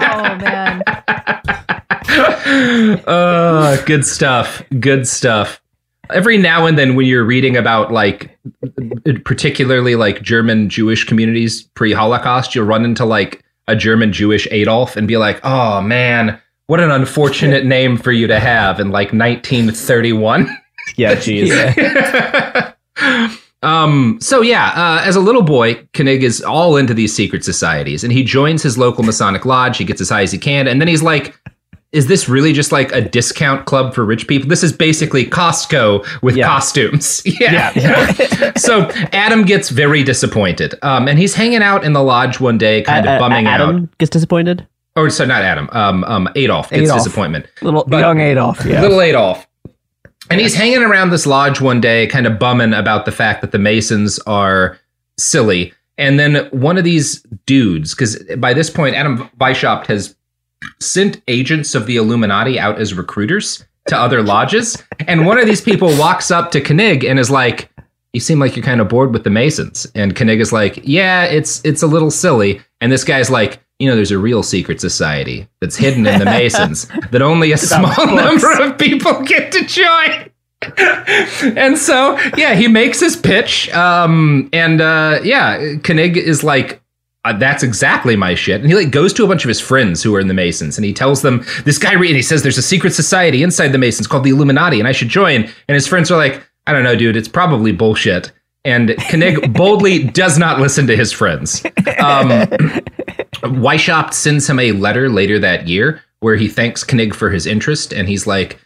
Oh 0.02 0.36
man. 0.36 0.82
Uh, 3.06 3.82
good 3.86 4.04
stuff. 4.06 4.62
Good 4.78 5.08
stuff. 5.08 5.60
Every 6.10 6.38
now 6.38 6.66
and 6.66 6.78
then, 6.78 6.94
when 6.94 7.06
you're 7.06 7.24
reading 7.24 7.56
about 7.56 7.92
like, 7.92 8.36
particularly 9.24 9.96
like 9.96 10.22
German 10.22 10.68
Jewish 10.68 11.04
communities 11.04 11.62
pre-Holocaust, 11.62 12.54
you'll 12.54 12.66
run 12.66 12.84
into 12.84 13.04
like 13.04 13.44
a 13.68 13.76
German 13.76 14.12
Jewish 14.12 14.46
Adolf 14.50 14.96
and 14.96 15.08
be 15.08 15.16
like, 15.16 15.40
"Oh 15.44 15.80
man, 15.80 16.40
what 16.66 16.80
an 16.80 16.90
unfortunate 16.90 17.64
name 17.76 17.96
for 17.96 18.12
you 18.12 18.26
to 18.26 18.38
have 18.38 18.80
in 18.80 18.90
like 18.90 19.12
1931." 19.12 20.48
Yeah, 20.96 21.14
jeez. 21.14 22.74
Um, 23.64 24.18
so 24.20 24.42
yeah, 24.42 24.72
uh, 24.76 25.02
as 25.04 25.16
a 25.16 25.20
little 25.20 25.42
boy, 25.42 25.76
Koenig 25.94 26.22
is 26.22 26.42
all 26.42 26.76
into 26.76 26.92
these 26.92 27.16
secret 27.16 27.44
societies, 27.44 28.04
and 28.04 28.12
he 28.12 28.22
joins 28.22 28.62
his 28.62 28.76
local 28.76 29.02
Masonic 29.02 29.46
lodge. 29.46 29.78
He 29.78 29.84
gets 29.84 30.02
as 30.02 30.10
high 30.10 30.22
as 30.22 30.30
he 30.30 30.38
can, 30.38 30.68
and 30.68 30.82
then 30.82 30.86
he's 30.86 31.02
like, 31.02 31.34
"Is 31.94 32.06
this 32.08 32.28
really 32.28 32.52
just 32.52 32.72
like 32.72 32.92
a 32.92 33.00
discount 33.00 33.64
club 33.66 33.94
for 33.94 34.04
rich 34.04 34.26
people? 34.26 34.48
This 34.48 34.62
is 34.62 34.72
basically 34.72 35.24
Costco 35.24 36.04
with 36.22 36.36
Yeah. 36.36 36.46
costumes." 36.46 37.22
Yeah. 37.40 38.52
so 38.56 38.90
Adam 39.12 39.44
gets 39.44 39.70
very 39.70 40.02
disappointed, 40.02 40.74
um, 40.82 41.08
and 41.08 41.18
he's 41.18 41.34
hanging 41.34 41.62
out 41.62 41.84
in 41.84 41.92
the 41.92 42.02
lodge 42.02 42.40
one 42.40 42.58
day, 42.58 42.82
kind 42.82 43.06
of 43.06 43.12
A- 43.12 43.16
a- 43.16 43.18
bumming 43.20 43.46
Adam 43.46 43.76
out. 43.84 43.98
gets 43.98 44.10
disappointed. 44.10 44.66
Or 44.96 45.10
sorry, 45.10 45.28
not 45.28 45.42
Adam. 45.42 45.68
Um, 45.72 46.04
um, 46.04 46.28
Adolf 46.36 46.70
gets 46.70 46.82
Adolf. 46.84 46.98
disappointment. 47.04 47.46
Little 47.62 47.84
But- 47.86 47.98
young 47.98 48.20
Adolf. 48.20 48.64
Yeah. 48.64 48.80
Little 48.80 49.00
Adolf. 49.00 49.46
And 50.30 50.40
he's 50.40 50.54
hanging 50.54 50.82
around 50.82 51.10
this 51.10 51.26
lodge 51.26 51.60
one 51.60 51.80
day, 51.80 52.06
kind 52.06 52.26
of 52.26 52.38
bumming 52.38 52.72
about 52.72 53.04
the 53.04 53.12
fact 53.12 53.40
that 53.42 53.50
the 53.52 53.58
Masons 53.58 54.18
are 54.20 54.78
silly. 55.18 55.72
And 55.98 56.18
then 56.18 56.48
one 56.50 56.78
of 56.78 56.84
these 56.84 57.20
dudes, 57.46 57.94
because 57.94 58.16
by 58.38 58.54
this 58.54 58.70
point, 58.70 58.94
Adam 58.96 59.28
Weishaupt 59.40 59.86
has 59.86 60.14
sent 60.80 61.22
agents 61.28 61.74
of 61.74 61.86
the 61.86 61.96
Illuminati 61.96 62.58
out 62.58 62.80
as 62.80 62.94
recruiters 62.94 63.64
to 63.88 63.96
other 63.96 64.22
lodges. 64.22 64.82
And 65.06 65.26
one 65.26 65.38
of 65.38 65.46
these 65.46 65.60
people 65.60 65.88
walks 65.98 66.30
up 66.30 66.50
to 66.52 66.60
Koenig 66.60 67.04
and 67.04 67.18
is 67.18 67.30
like, 67.30 67.70
you 68.12 68.20
seem 68.20 68.38
like 68.38 68.56
you're 68.56 68.64
kind 68.64 68.80
of 68.80 68.88
bored 68.88 69.12
with 69.12 69.24
the 69.24 69.30
Masons. 69.30 69.86
And 69.94 70.14
Koenig 70.14 70.40
is 70.40 70.52
like, 70.52 70.80
yeah, 70.84 71.24
it's 71.24 71.60
it's 71.64 71.82
a 71.82 71.86
little 71.86 72.10
silly. 72.10 72.60
And 72.80 72.90
this 72.92 73.04
guy's 73.04 73.30
like, 73.30 73.60
you 73.78 73.88
know, 73.88 73.96
there's 73.96 74.12
a 74.12 74.18
real 74.18 74.42
secret 74.42 74.80
society 74.80 75.48
that's 75.60 75.76
hidden 75.76 76.06
in 76.06 76.18
the 76.18 76.24
Masons 76.24 76.86
that 77.10 77.22
only 77.22 77.52
a 77.52 77.58
small 77.58 78.06
number 78.06 78.52
of 78.62 78.78
people 78.78 79.20
get 79.22 79.52
to 79.52 79.64
join. 79.64 80.30
and 81.56 81.76
so, 81.76 82.18
yeah, 82.36 82.54
he 82.54 82.68
makes 82.68 83.00
his 83.00 83.16
pitch. 83.16 83.68
Um, 83.70 84.48
and 84.52 84.80
uh, 84.80 85.18
yeah, 85.22 85.74
Koenig 85.82 86.16
is 86.16 86.44
like, 86.44 86.80
uh, 87.24 87.32
that's 87.32 87.62
exactly 87.62 88.16
my 88.16 88.34
shit. 88.34 88.60
And 88.60 88.68
he 88.68 88.76
like 88.76 88.90
goes 88.90 89.12
to 89.14 89.24
a 89.24 89.28
bunch 89.28 89.44
of 89.44 89.48
his 89.48 89.60
friends 89.60 90.02
who 90.02 90.14
are 90.14 90.20
in 90.20 90.28
the 90.28 90.34
Masons, 90.34 90.76
and 90.76 90.84
he 90.84 90.92
tells 90.92 91.22
them 91.22 91.44
this 91.64 91.78
guy 91.78 91.94
and 91.94 92.04
he 92.04 92.22
says 92.22 92.42
there's 92.42 92.58
a 92.58 92.62
secret 92.62 92.92
society 92.92 93.42
inside 93.42 93.68
the 93.68 93.78
Masons 93.78 94.06
called 94.06 94.24
the 94.24 94.30
Illuminati, 94.30 94.78
and 94.78 94.88
I 94.88 94.92
should 94.92 95.08
join. 95.08 95.44
And 95.68 95.74
his 95.74 95.86
friends 95.86 96.10
are 96.10 96.18
like, 96.18 96.42
I 96.66 96.72
don't 96.72 96.84
know, 96.84 96.96
dude, 96.96 97.16
it's 97.16 97.28
probably 97.28 97.72
bullshit. 97.72 98.30
And 98.64 98.96
Koenig 99.10 99.52
boldly 99.54 100.04
does 100.04 100.38
not 100.38 100.60
listen 100.60 100.86
to 100.86 100.96
his 100.96 101.12
friends. 101.12 101.64
Um, 101.98 102.30
Weishaupt 103.42 104.14
sends 104.14 104.48
him 104.48 104.58
a 104.58 104.72
letter 104.72 105.08
later 105.08 105.38
that 105.38 105.68
year 105.68 106.02
where 106.20 106.36
he 106.36 106.48
thanks 106.48 106.84
Koenig 106.84 107.14
for 107.14 107.30
his 107.30 107.46
interest, 107.46 107.92
and 107.92 108.08
he's 108.08 108.26
like, 108.26 108.58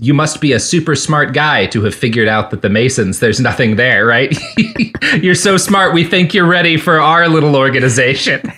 you 0.00 0.14
must 0.14 0.40
be 0.40 0.52
a 0.52 0.60
super 0.60 0.94
smart 0.94 1.32
guy 1.32 1.66
to 1.66 1.82
have 1.84 1.94
figured 1.94 2.28
out 2.28 2.50
that 2.50 2.62
the 2.62 2.68
Masons, 2.68 3.20
there's 3.20 3.40
nothing 3.40 3.76
there, 3.76 4.06
right? 4.06 4.36
you're 5.22 5.34
so 5.34 5.56
smart, 5.56 5.94
we 5.94 6.04
think 6.04 6.34
you're 6.34 6.46
ready 6.46 6.76
for 6.76 7.00
our 7.00 7.28
little 7.28 7.56
organization. 7.56 8.40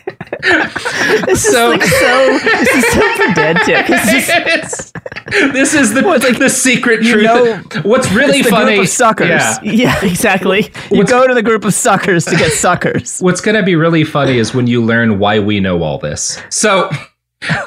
so, 1.35 1.79
So 1.79 2.39
this 2.39 2.69
is 2.69 2.93
so 2.93 3.17
pedantic. 3.17 3.91
It's- 3.91 4.93
this 5.53 5.75
is 5.75 5.95
the, 5.95 6.03
like 6.03 6.39
the 6.39 6.49
secret 6.51 7.03
truth. 7.03 7.25
know, 7.25 7.57
What's 7.83 8.11
really 8.13 8.43
funny. 8.43 8.75
group 8.75 8.85
of 8.85 8.89
suckers. 8.91 9.29
Yeah. 9.29 9.59
yeah, 9.63 10.05
exactly. 10.05 10.71
You 10.91 11.05
go 11.05 11.27
to 11.27 11.35
the 11.35 11.43
group 11.43 11.65
of 11.65 11.75
suckers 11.75 12.25
to 12.27 12.37
get 12.37 12.53
suckers. 12.53 13.21
What's 13.21 13.41
going 13.41 13.57
to 13.57 13.63
be 13.63 13.75
really 13.77 14.05
funny 14.05 14.39
is 14.39 14.55
when 14.55 14.67
you 14.67 14.83
learn 14.85 15.19
why 15.19 15.39
we 15.41 15.61
know 15.61 15.83
all 15.83 15.99
this. 15.99 16.39
So, 16.51 16.91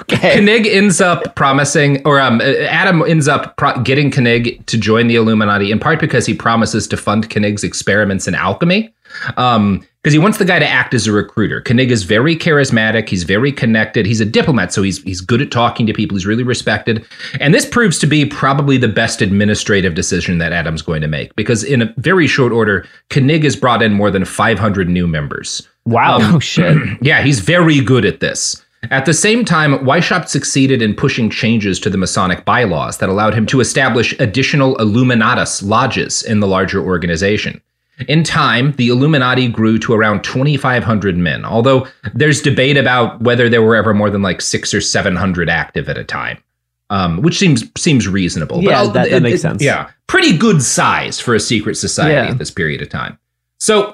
Koenig 0.10 0.68
ends 0.68 1.02
up 1.02 1.36
promising, 1.36 2.02
or 2.06 2.20
um, 2.20 2.42
Adam 2.42 3.02
ends 3.04 3.28
up 3.28 3.56
pro- 3.58 3.80
getting 3.82 4.12
Koenig 4.12 4.66
to 4.68 4.78
join 4.78 5.08
the 5.08 5.16
Illuminati 5.16 5.72
in 5.72 5.80
part 5.80 6.00
because 6.00 6.26
he 6.26 6.34
promises 6.34 6.88
to 6.88 6.98
fund 6.98 7.30
Koenig's 7.30 7.64
experiments 7.64 8.28
in 8.28 8.36
alchemy. 8.36 8.94
Um, 9.38 9.86
because 10.04 10.14
he 10.14 10.20
wants 10.20 10.38
the 10.38 10.46
guy 10.46 10.58
to 10.58 10.66
act 10.66 10.94
as 10.94 11.06
a 11.06 11.12
recruiter. 11.12 11.60
Koenig 11.60 11.92
is 11.92 12.04
very 12.04 12.34
charismatic. 12.34 13.10
He's 13.10 13.24
very 13.24 13.52
connected. 13.52 14.06
He's 14.06 14.22
a 14.22 14.26
diplomat, 14.26 14.72
so 14.72 14.82
he's 14.82 15.04
he's 15.04 15.20
good 15.20 15.42
at 15.42 15.52
talking 15.52 15.86
to 15.86 15.92
people. 15.92 16.16
He's 16.16 16.26
really 16.26 16.44
respected, 16.44 17.06
and 17.42 17.54
this 17.54 17.66
proves 17.66 18.00
to 18.00 18.08
be 18.08 18.26
probably 18.26 18.78
the 18.78 18.88
best 18.88 19.22
administrative 19.22 19.96
decision 19.96 20.38
that 20.38 20.54
Adam's 20.54 20.82
going 20.82 21.02
to 21.02 21.10
make. 21.10 21.36
Because 21.36 21.62
in 21.62 21.82
a 21.82 21.94
very 21.98 22.26
short 22.26 22.54
order, 22.54 22.88
Koenig 23.10 23.44
has 23.44 23.58
brought 23.58 23.82
in 23.82 23.92
more 23.92 24.10
than 24.10 24.24
500 24.24 24.88
new 24.88 25.08
members. 25.08 25.68
Wow. 25.86 26.20
Oh 26.22 26.40
shit. 26.40 26.78
Yeah, 27.02 27.22
he's 27.22 27.42
very 27.42 27.82
good 27.82 28.06
at 28.06 28.22
this. 28.22 28.64
At 28.92 29.06
the 29.06 29.14
same 29.14 29.44
time, 29.44 29.80
Weishaupt 29.80 30.28
succeeded 30.30 30.82
in 30.82 30.94
pushing 30.96 31.30
changes 31.30 31.80
to 31.80 31.90
the 31.90 31.98
Masonic 31.98 32.46
bylaws 32.46 33.00
that 33.00 33.10
allowed 33.10 33.34
him 33.34 33.46
to 33.48 33.60
establish 33.60 34.14
additional 34.20 34.76
Illuminatus 34.78 35.64
lodges 35.68 36.24
in 36.24 36.40
the 36.40 36.48
larger 36.48 36.82
organization. 36.82 37.60
In 38.08 38.24
time, 38.24 38.74
the 38.74 38.90
Illuminati 38.90 39.48
grew 39.48 39.80
to 39.80 39.94
around 39.94 40.24
2,500 40.24 41.18
men, 41.18 41.44
although 41.44 41.88
there's 42.14 42.42
debate 42.42 42.78
about 42.78 43.20
whether 43.22 43.50
there 43.50 43.64
were 43.64 43.76
ever 43.76 43.94
more 43.96 44.12
than 44.12 44.22
like 44.22 44.40
six 44.42 44.72
or 44.74 44.82
700 44.82 45.50
active 45.50 45.90
at 45.90 45.98
a 45.98 46.04
time, 46.04 46.38
um, 46.92 47.24
which 47.24 47.40
seems 47.40 47.64
seems 47.76 48.08
reasonable. 48.08 48.62
Yeah, 48.62 48.82
I'll- 48.82 48.92
that- 48.92 49.10
that 49.10 49.24
makes 49.24 49.42
sense. 49.42 49.64
Yeah, 49.64 49.88
pretty 50.06 50.38
good 50.38 50.62
size 50.62 51.20
for 51.20 51.34
a 51.34 51.40
secret 51.40 51.76
society 51.76 52.14
Yeah. 52.14 52.30
at 52.30 52.38
this 52.38 52.52
period 52.52 52.84
of 52.84 52.90
time. 52.90 53.18
So 53.60 53.92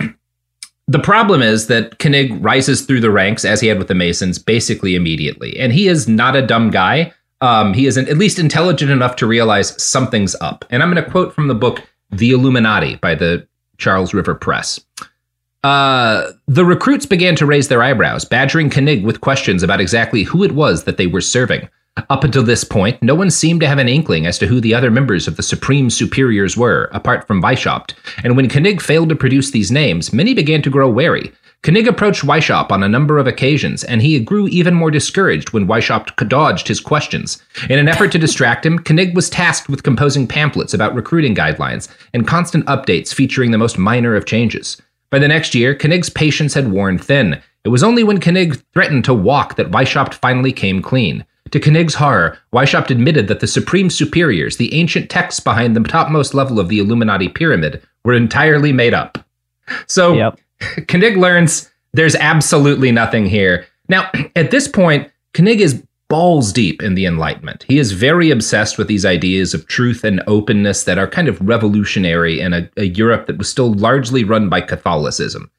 the 0.88 1.00
problem 1.00 1.42
is 1.42 1.68
that 1.68 2.00
Koenig 2.00 2.44
rises 2.44 2.82
through 2.82 3.00
the 3.00 3.12
ranks 3.12 3.46
as 3.46 3.62
he 3.62 3.68
had 3.68 3.78
with 3.78 3.88
the 3.88 3.96
Masons 3.96 4.38
basically 4.38 4.96
immediately. 4.96 5.58
And 5.58 5.72
he 5.72 5.88
is 5.88 6.08
not 6.08 6.36
a 6.36 6.46
dumb 6.46 6.72
guy. 6.72 7.14
Um, 7.42 7.74
he 7.74 7.86
is 7.86 7.98
an, 7.98 8.08
at 8.10 8.18
least 8.18 8.40
intelligent 8.40 8.92
enough 8.92 9.16
to 9.18 9.28
realize 9.28 9.82
something's 9.82 10.36
up. 10.42 10.66
And 10.70 10.84
I'm 10.84 10.92
going 10.92 11.04
to 11.04 11.10
quote 11.10 11.34
from 11.34 11.48
the 11.48 11.56
book 11.56 11.82
The 12.12 12.32
Illuminati 12.32 12.96
by 12.96 13.16
the 13.16 13.48
Charles 13.78 14.14
River 14.14 14.36
Press. 14.36 14.80
Uh, 15.64 16.32
the 16.48 16.66
recruits 16.66 17.06
began 17.06 17.36
to 17.38 17.46
raise 17.46 17.70
their 17.70 17.82
eyebrows, 17.82 18.26
badgering 18.26 18.70
Koenig 18.70 19.06
with 19.06 19.22
questions 19.22 19.64
about 19.64 19.80
exactly 19.80 20.24
who 20.24 20.44
it 20.44 20.52
was 20.52 20.84
that 20.84 20.98
they 20.98 21.08
were 21.08 21.22
serving. 21.22 21.70
Up 22.10 22.24
until 22.24 22.42
this 22.44 22.64
point, 22.64 23.02
no 23.04 23.14
one 23.14 23.30
seemed 23.30 23.62
to 23.62 23.68
have 23.68 23.78
an 23.78 23.88
inkling 23.88 24.26
as 24.26 24.40
to 24.40 24.48
who 24.48 24.60
the 24.60 24.74
other 24.74 24.90
members 24.90 25.28
of 25.28 25.38
the 25.38 25.44
Supreme 25.44 25.92
Superiors 25.92 26.58
were, 26.58 26.90
apart 26.92 27.28
from 27.28 27.42
Weishaupt. 27.42 27.94
And 28.24 28.36
when 28.36 28.50
Koenig 28.50 28.82
failed 28.82 29.10
to 29.10 29.16
produce 29.16 29.52
these 29.52 29.72
names, 29.72 30.12
many 30.12 30.34
began 30.34 30.64
to 30.64 30.72
grow 30.72 30.90
wary. 30.90 31.32
Koenig 31.62 31.88
approached 31.88 32.26
Weishaupt 32.26 32.72
on 32.72 32.82
a 32.82 32.90
number 32.90 33.20
of 33.20 33.28
occasions, 33.28 33.84
and 33.84 34.02
he 34.02 34.20
grew 34.20 34.48
even 34.48 34.74
more 34.74 34.90
discouraged 34.90 35.54
when 35.54 35.68
Weishaupt 35.68 36.28
dodged 36.28 36.68
his 36.68 36.80
questions. 36.80 37.42
In 37.70 37.78
an 37.78 37.88
effort 37.88 38.12
to 38.14 38.20
distract 38.20 38.66
him, 38.66 38.80
Koenig 38.80 39.16
was 39.16 39.30
tasked 39.30 39.70
with 39.70 39.84
composing 39.84 40.28
pamphlets 40.28 40.74
about 40.74 40.96
recruiting 40.96 41.36
guidelines 41.36 41.88
and 42.12 42.28
constant 42.28 42.66
updates 42.66 43.14
featuring 43.14 43.52
the 43.52 43.60
most 43.60 43.78
minor 43.78 44.16
of 44.16 44.26
changes. 44.26 44.82
By 45.12 45.20
the 45.20 45.28
next 45.28 45.54
year, 45.54 45.76
Koenig's 45.76 46.10
patience 46.10 46.56
had 46.56 46.72
worn 46.72 46.98
thin. 46.98 47.40
It 47.64 47.70
was 47.70 47.84
only 47.84 48.04
when 48.04 48.20
Koenig 48.20 48.62
threatened 48.74 49.06
to 49.06 49.14
walk 49.14 49.56
that 49.58 49.72
Weishaupt 49.72 50.16
finally 50.16 50.52
came 50.52 50.82
clean. 50.82 51.24
To 51.52 51.60
Koenig's 51.60 51.96
horror, 51.96 52.38
Weishaupt 52.52 52.90
admitted 52.90 53.28
that 53.28 53.40
the 53.40 53.48
Supreme 53.48 53.90
Superiors, 53.90 54.58
the 54.58 54.74
ancient 54.74 55.10
texts 55.10 55.40
behind 55.40 55.76
the 55.76 55.84
topmost 55.84 56.34
level 56.34 56.60
of 56.60 56.68
the 56.68 56.80
Illuminati 56.80 57.30
pyramid, 57.30 57.82
were 58.04 58.14
entirely 58.14 58.72
made 58.74 58.94
up. 58.94 59.18
So, 59.88 60.14
Yep. 60.14 60.40
Koenig 60.88 61.18
learns 61.18 61.70
there's 61.94 62.16
absolutely 62.16 62.92
nothing 62.92 63.26
here. 63.26 63.66
Now, 63.90 64.10
at 64.36 64.52
this 64.52 64.68
point, 64.68 65.10
Koenig 65.34 65.62
is 65.62 65.84
balls 66.10 66.54
deep 66.54 66.84
in 66.84 66.96
the 66.96 67.06
Enlightenment. 67.06 67.66
He 67.68 67.80
is 67.80 67.92
very 67.92 68.30
obsessed 68.30 68.78
with 68.78 68.88
these 68.88 69.06
ideas 69.06 69.54
of 69.54 69.68
truth 69.68 70.04
and 70.04 70.22
openness 70.28 70.84
that 70.84 71.00
are 71.00 71.08
kind 71.08 71.28
of 71.28 71.42
revolutionary 71.42 72.40
in 72.40 72.54
a, 72.54 72.70
a 72.78 72.84
Europe 72.86 73.26
that 73.28 73.38
was 73.38 73.50
still 73.50 73.74
largely 73.74 74.24
run 74.24 74.48
by 74.50 74.62
Catholicism. 74.62 75.50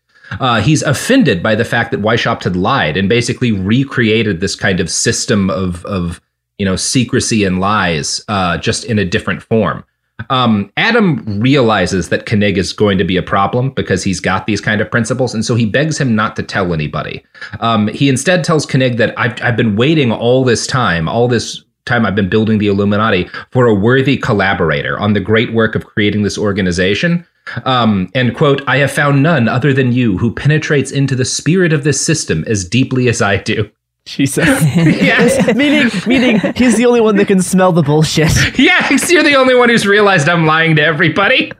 Uh, 0.40 0.61
he's 0.61 0.83
offended 0.83 1.43
by 1.43 1.54
the 1.54 1.64
fact 1.64 1.90
that 1.90 2.00
Weishaupt 2.00 2.45
had 2.45 2.57
lied 2.57 2.97
and 2.97 3.09
basically 3.09 3.52
recreated 3.52 4.40
this 4.40 4.57
kind 4.57 4.81
of 4.81 4.90
system 4.90 5.50
of, 5.50 5.85
of 5.85 6.21
you 6.59 6.64
know, 6.64 6.76
secrecy 6.76 7.45
and 7.45 7.61
lies, 7.61 8.25
uh, 8.28 8.59
just 8.59 8.85
in 8.85 8.99
a 8.99 9.04
different 9.04 9.43
form. 9.43 9.85
Um, 10.31 10.73
Adam 10.76 11.40
realizes 11.40 12.09
that 12.09 12.25
Koenig 12.26 12.57
is 12.57 12.73
going 12.73 12.99
to 12.99 13.04
be 13.04 13.16
a 13.16 13.23
problem 13.23 13.71
because 13.71 14.04
he's 14.04 14.21
got 14.21 14.47
these 14.47 14.61
kind 14.61 14.81
of 14.81 14.90
principles, 14.90 15.35
and 15.35 15.45
so 15.45 15.54
he 15.54 15.66
begs 15.66 15.99
him 15.99 16.14
not 16.14 16.37
to 16.37 16.43
tell 16.43 16.73
anybody. 16.73 17.25
Um, 17.61 17.88
he 17.88 18.09
instead 18.09 18.45
tells 18.45 18.64
Koenig 18.64 18.97
that 18.99 19.19
I've, 19.19 19.40
I've 19.43 19.57
been 19.57 19.76
waiting 19.76 20.12
all 20.12 20.45
this 20.45 20.66
time, 20.66 21.09
all 21.09 21.26
this 21.26 21.64
time 21.85 22.07
I've 22.07 22.14
been 22.14 22.28
building 22.28 22.59
the 22.59 22.69
Illuminati 22.69 23.28
for 23.50 23.66
a 23.66 23.75
worthy 23.75 24.16
collaborator 24.16 24.99
on 24.99 25.12
the 25.12 25.21
great 25.21 25.52
work 25.52 25.75
of 25.75 25.85
creating 25.85 26.23
this 26.23 26.38
organization. 26.38 27.26
Um, 27.64 28.10
and 28.14 28.34
quote, 28.34 28.62
I 28.66 28.78
have 28.78 28.90
found 28.92 29.22
none 29.22 29.48
other 29.48 29.72
than 29.72 29.92
you 29.92 30.18
who 30.18 30.32
penetrates 30.34 30.90
into 30.90 31.14
the 31.14 31.24
spirit 31.24 31.72
of 31.72 31.84
this 31.84 32.04
system 32.04 32.44
as 32.46 32.64
deeply 32.68 33.08
as 33.08 33.20
I 33.22 33.36
do. 33.36 33.70
Jesus. 34.06 34.46
yes. 34.76 35.54
meaning, 35.56 35.90
meaning 36.06 36.38
he's 36.56 36.76
the 36.76 36.84
only 36.84 37.00
one 37.00 37.16
that 37.16 37.26
can 37.26 37.40
smell 37.40 37.72
the 37.72 37.82
bullshit. 37.82 38.30
Yeah, 38.58 38.86
you're 39.08 39.22
the 39.22 39.34
only 39.36 39.54
one 39.54 39.68
who's 39.70 39.86
realized 39.86 40.28
I'm 40.28 40.44
lying 40.46 40.76
to 40.76 40.82
everybody. 40.82 41.52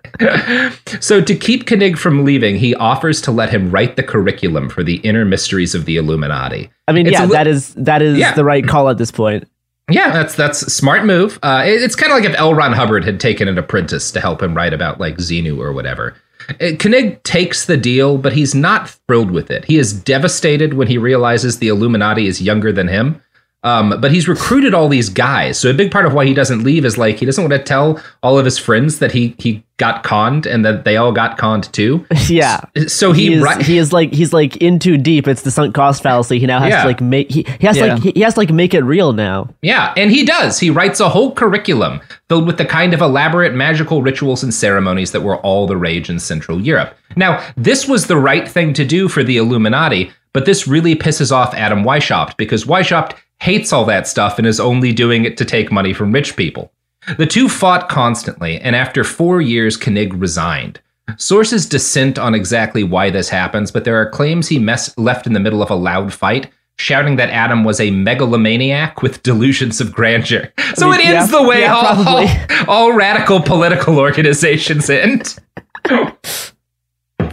so 1.01 1.21
to 1.23 1.35
keep 1.35 1.67
Koenig 1.67 1.97
from 1.97 2.25
leaving, 2.25 2.57
he 2.57 2.75
offers 2.75 3.21
to 3.23 3.31
let 3.33 3.51
him 3.51 3.71
write 3.71 3.97
the 3.97 4.03
curriculum 4.03 4.69
for 4.69 4.83
the 4.83 4.97
inner 4.97 5.25
mysteries 5.25 5.75
of 5.75 5.87
the 5.87 5.97
Illuminati. 5.97 6.71
I 6.87 6.93
mean, 6.93 7.07
It's 7.07 7.15
yeah, 7.15 7.25
li- 7.25 7.33
that 7.33 7.47
is 7.47 7.75
that 7.75 8.03
is 8.03 8.19
Yeah. 8.19 8.35
the 8.35 8.45
right 8.45 8.67
call 8.67 8.89
at 8.91 8.99
this 8.99 9.11
point. 9.11 9.49
Yeah, 9.91 10.11
that's 10.13 10.35
that's 10.35 10.73
smart 10.73 11.05
move. 11.05 11.39
Uh, 11.43 11.63
it- 11.67 11.83
it's 11.83 11.95
kind 11.97 12.11
of 12.13 12.19
like 12.19 12.25
if 12.29 12.35
L. 12.39 12.55
Ron 12.55 12.73
Hubbard 12.73 13.05
had 13.05 13.21
taken 13.21 13.49
an 13.49 13.59
apprentice 13.59 14.11
to 14.13 14.21
help 14.21 14.43
him 14.43 14.55
write 14.55 14.73
about 14.73 14.99
like 15.01 15.17
Xenu 15.19 15.59
or 15.59 15.73
whatever. 15.73 16.15
Uh, 16.61 16.73
Koenig 16.79 17.23
takes 17.23 17.67
the 17.67 17.77
deal, 17.77 18.19
but 18.19 18.33
he's 18.33 18.55
not 18.55 18.91
thrilled 19.07 19.31
with 19.31 19.51
it. 19.51 19.65
He 19.65 19.79
is 19.79 19.93
devastated 19.93 20.75
when 20.75 20.89
he 20.89 20.99
realizes 20.99 21.59
the 21.59 21.69
Illuminati 21.69 22.27
is 22.27 22.41
younger 22.43 22.73
than 22.73 22.89
him. 22.89 23.21
Um, 23.65 23.99
but 23.99 24.13
he's 24.13 24.29
recruited 24.29 24.75
all 24.75 24.89
these 24.91 25.09
guys, 25.09 25.59
so 25.59 25.71
a 25.71 25.75
big 25.75 25.91
part 25.91 26.05
of 26.05 26.13
why 26.13 26.27
he 26.27 26.35
doesn't 26.35 26.63
leave 26.63 26.85
is 26.85 26.99
like 26.99 27.17
he 27.19 27.25
doesn't 27.25 27.43
want 27.43 27.53
to 27.55 27.59
tell 27.63 27.99
all 28.23 28.39
of 28.39 28.45
his 28.45 28.59
friends 28.59 28.99
that 28.99 29.11
he 29.13 29.35
he 29.39 29.65
got 29.79 30.05
conned 30.05 30.47
and 30.47 30.65
that 30.65 30.85
they 30.85 30.97
all 30.99 31.11
got 31.13 31.39
conned 31.39 31.73
too. 31.73 32.05
Yeah. 32.29 32.61
So 32.87 33.13
he, 33.13 33.29
He 33.29 33.35
is, 33.35 33.43
ri- 33.43 33.63
he 33.65 33.79
is 33.79 33.93
like 33.93 34.13
he's 34.13 34.33
like 34.35 34.59
in 34.59 34.79
too 34.79 34.97
deep. 34.99 35.27
It's 35.27 35.43
the 35.43 35.51
sunk 35.51 35.75
cost 35.75 36.03
fallacy. 36.03 36.39
He 36.39 36.47
now 36.47 36.61
has 36.61 36.69
Yeah. 36.71 36.83
to 36.83 36.87
like 36.89 37.01
make 37.01 37.31
he, 37.31 37.43
he 37.59 37.67
has 37.67 37.77
to 37.79 37.87
Yeah. 37.87 37.95
like 37.95 38.03
he, 38.03 38.13
he 38.15 38.21
has 38.21 38.35
to 38.35 38.41
like 38.41 38.51
make 38.53 38.75
it 38.75 38.83
real 38.85 39.15
now. 39.15 39.49
Yeah, 39.63 39.95
and 39.97 40.11
he 40.11 40.25
does. 40.27 40.61
He 40.61 40.69
writes 40.71 41.01
a 41.01 41.09
whole 41.09 41.33
curriculum 41.33 42.01
filled 42.29 42.47
with 42.47 42.59
the 42.59 42.67
kind 42.67 42.93
of 42.95 43.01
elaborate 43.01 43.55
magical 43.55 44.03
rituals 44.03 44.43
and 44.43 44.53
ceremonies 44.53 45.13
that 45.13 45.23
were 45.23 45.39
all 45.39 45.67
the 45.67 45.77
rage 45.79 46.11
in 46.11 46.19
Central 46.19 46.61
Europe. 46.61 46.95
Now, 47.17 47.43
this 47.57 47.89
was 47.89 48.07
the 48.09 48.17
right 48.19 48.47
thing 48.47 48.75
to 48.75 48.85
do 48.85 49.09
for 49.09 49.25
the 49.25 49.39
Illuminati, 49.39 50.11
but 50.35 50.45
this 50.47 50.67
really 50.69 50.95
pisses 50.95 51.33
off 51.33 51.55
Adam 51.55 51.83
Weishaupt 51.85 52.37
because 52.37 52.65
Weishaupt 52.65 53.13
hates 53.45 53.75
all 53.75 53.85
that 53.85 54.09
stuff 54.09 54.39
and 54.39 54.47
is 54.47 54.59
only 54.59 54.91
doing 54.91 55.27
it 55.27 55.37
to 55.37 55.45
take 55.45 55.71
money 55.71 55.93
from 55.93 56.13
rich 56.13 56.35
people. 56.35 56.73
The 57.19 57.27
two 57.27 57.51
fought 57.51 57.91
constantly, 57.91 58.59
and 58.59 58.75
after 58.75 59.05
four 59.05 59.43
years, 59.43 59.77
Koenig 59.77 60.15
resigned. 60.15 60.81
Sources 61.19 61.67
dissent 61.67 62.19
on 62.19 62.35
exactly 62.35 62.83
why 62.83 63.11
this 63.11 63.29
happens, 63.29 63.71
but 63.71 63.85
there 63.85 64.01
are 64.01 64.09
claims 64.09 64.49
he 64.49 64.59
mess- 64.59 64.97
left 64.97 65.27
in 65.27 65.35
the 65.35 65.41
middle 65.41 65.63
of 65.63 65.69
a 65.69 65.75
loud 65.75 66.11
fight, 66.11 66.51
shouting 66.79 67.17
that 67.17 67.29
Adam 67.29 67.65
was 67.65 67.81
a 67.81 67.91
megalomaniac 67.91 69.03
with 69.03 69.23
delusions 69.23 69.79
of 69.79 69.93
grandeur. 69.93 70.51
So 70.75 70.89
mean, 70.89 71.01
it 71.01 71.07
ends 71.07 71.31
yeah, 71.31 71.39
the 71.39 71.47
way 71.47 71.61
yeah, 71.61 71.75
all, 71.75 72.03
probably. 72.03 72.67
all 72.67 72.95
radical 72.95 73.43
political 73.43 73.99
organizations 73.99 74.89
end. 74.89 75.37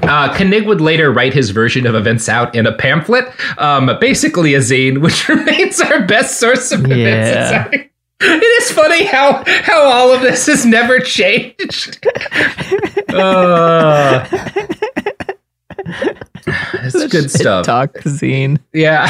Uh, 0.04 0.34
Koenig 0.36 0.66
would 0.68 0.82
later 0.82 1.12
write 1.12 1.34
his 1.34 1.52
version 1.52 1.86
of 1.86 1.96
events 1.96 2.28
out 2.28 2.54
in 2.56 2.66
a 2.66 2.72
pamphlet, 2.74 3.26
um, 3.58 3.90
basically 4.00 4.54
a 4.56 4.60
zine, 4.60 4.98
which 5.02 5.28
remains 5.30 5.80
our 5.82 6.06
best 6.06 6.40
source 6.40 6.72
of 6.72 6.82
events. 6.86 6.98
Yeah. 7.00 7.68
It's- 7.68 7.88
It 8.24 8.62
is 8.62 8.72
funny 8.72 9.06
how 9.06 9.44
how 9.48 9.82
all 9.82 10.14
of 10.14 10.22
this 10.22 10.46
has 10.46 10.64
never 10.66 11.00
changed. 11.00 12.06
Uh, 13.12 14.26
it's 16.84 17.06
good 17.12 17.30
stuff. 17.30 17.66
Talk 17.66 17.94
zine. 18.04 18.60
Yeah. 18.74 19.10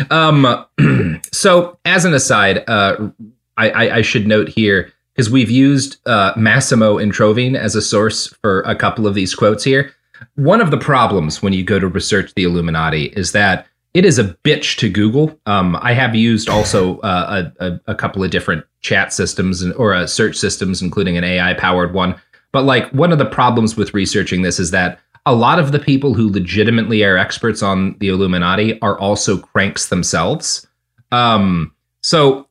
um. 0.10 0.64
so, 1.32 1.78
as 1.84 2.04
an 2.06 2.14
aside, 2.14 2.64
uh, 2.68 3.10
I, 3.58 3.70
I, 3.70 3.94
I 3.96 4.02
should 4.02 4.26
note 4.26 4.48
here 4.48 4.92
because 5.14 5.30
we've 5.30 5.50
used 5.50 5.96
uh, 6.06 6.32
Massimo 6.36 6.98
Introvigne 6.98 7.56
as 7.56 7.74
a 7.74 7.82
source 7.82 8.28
for 8.42 8.62
a 8.62 8.74
couple 8.74 9.06
of 9.06 9.14
these 9.14 9.34
quotes 9.34 9.64
here. 9.64 9.92
One 10.36 10.60
of 10.60 10.70
the 10.70 10.78
problems 10.78 11.42
when 11.42 11.52
you 11.52 11.64
go 11.64 11.78
to 11.78 11.88
research 11.88 12.32
the 12.34 12.44
Illuminati 12.44 13.06
is 13.06 13.32
that 13.32 13.66
it 13.94 14.04
is 14.04 14.18
a 14.18 14.24
bitch 14.44 14.76
to 14.78 14.88
Google. 14.88 15.38
Um, 15.46 15.76
I 15.80 15.92
have 15.94 16.14
used 16.14 16.48
also 16.48 16.98
uh, 17.00 17.50
a, 17.58 17.80
a, 17.88 17.94
couple 17.94 18.22
of 18.22 18.30
different 18.30 18.64
chat 18.82 19.12
systems 19.12 19.62
and, 19.62 19.74
or 19.74 19.94
uh, 19.94 20.06
search 20.06 20.36
systems, 20.36 20.80
including 20.80 21.16
an 21.16 21.24
AI 21.24 21.54
powered 21.54 21.92
one. 21.92 22.14
But 22.52 22.62
like 22.62 22.88
one 22.92 23.10
of 23.10 23.18
the 23.18 23.26
problems 23.26 23.76
with 23.76 23.94
researching 23.94 24.42
this 24.42 24.60
is 24.60 24.70
that 24.70 25.00
a 25.26 25.34
lot 25.34 25.58
of 25.58 25.72
the 25.72 25.78
people 25.78 26.14
who 26.14 26.30
legitimately 26.30 27.02
are 27.04 27.16
experts 27.16 27.62
on 27.62 27.96
the 27.98 28.08
Illuminati 28.08 28.80
are 28.80 28.98
also 28.98 29.38
cranks 29.38 29.88
themselves. 29.88 30.66
Um, 31.10 31.74
so 32.02 32.46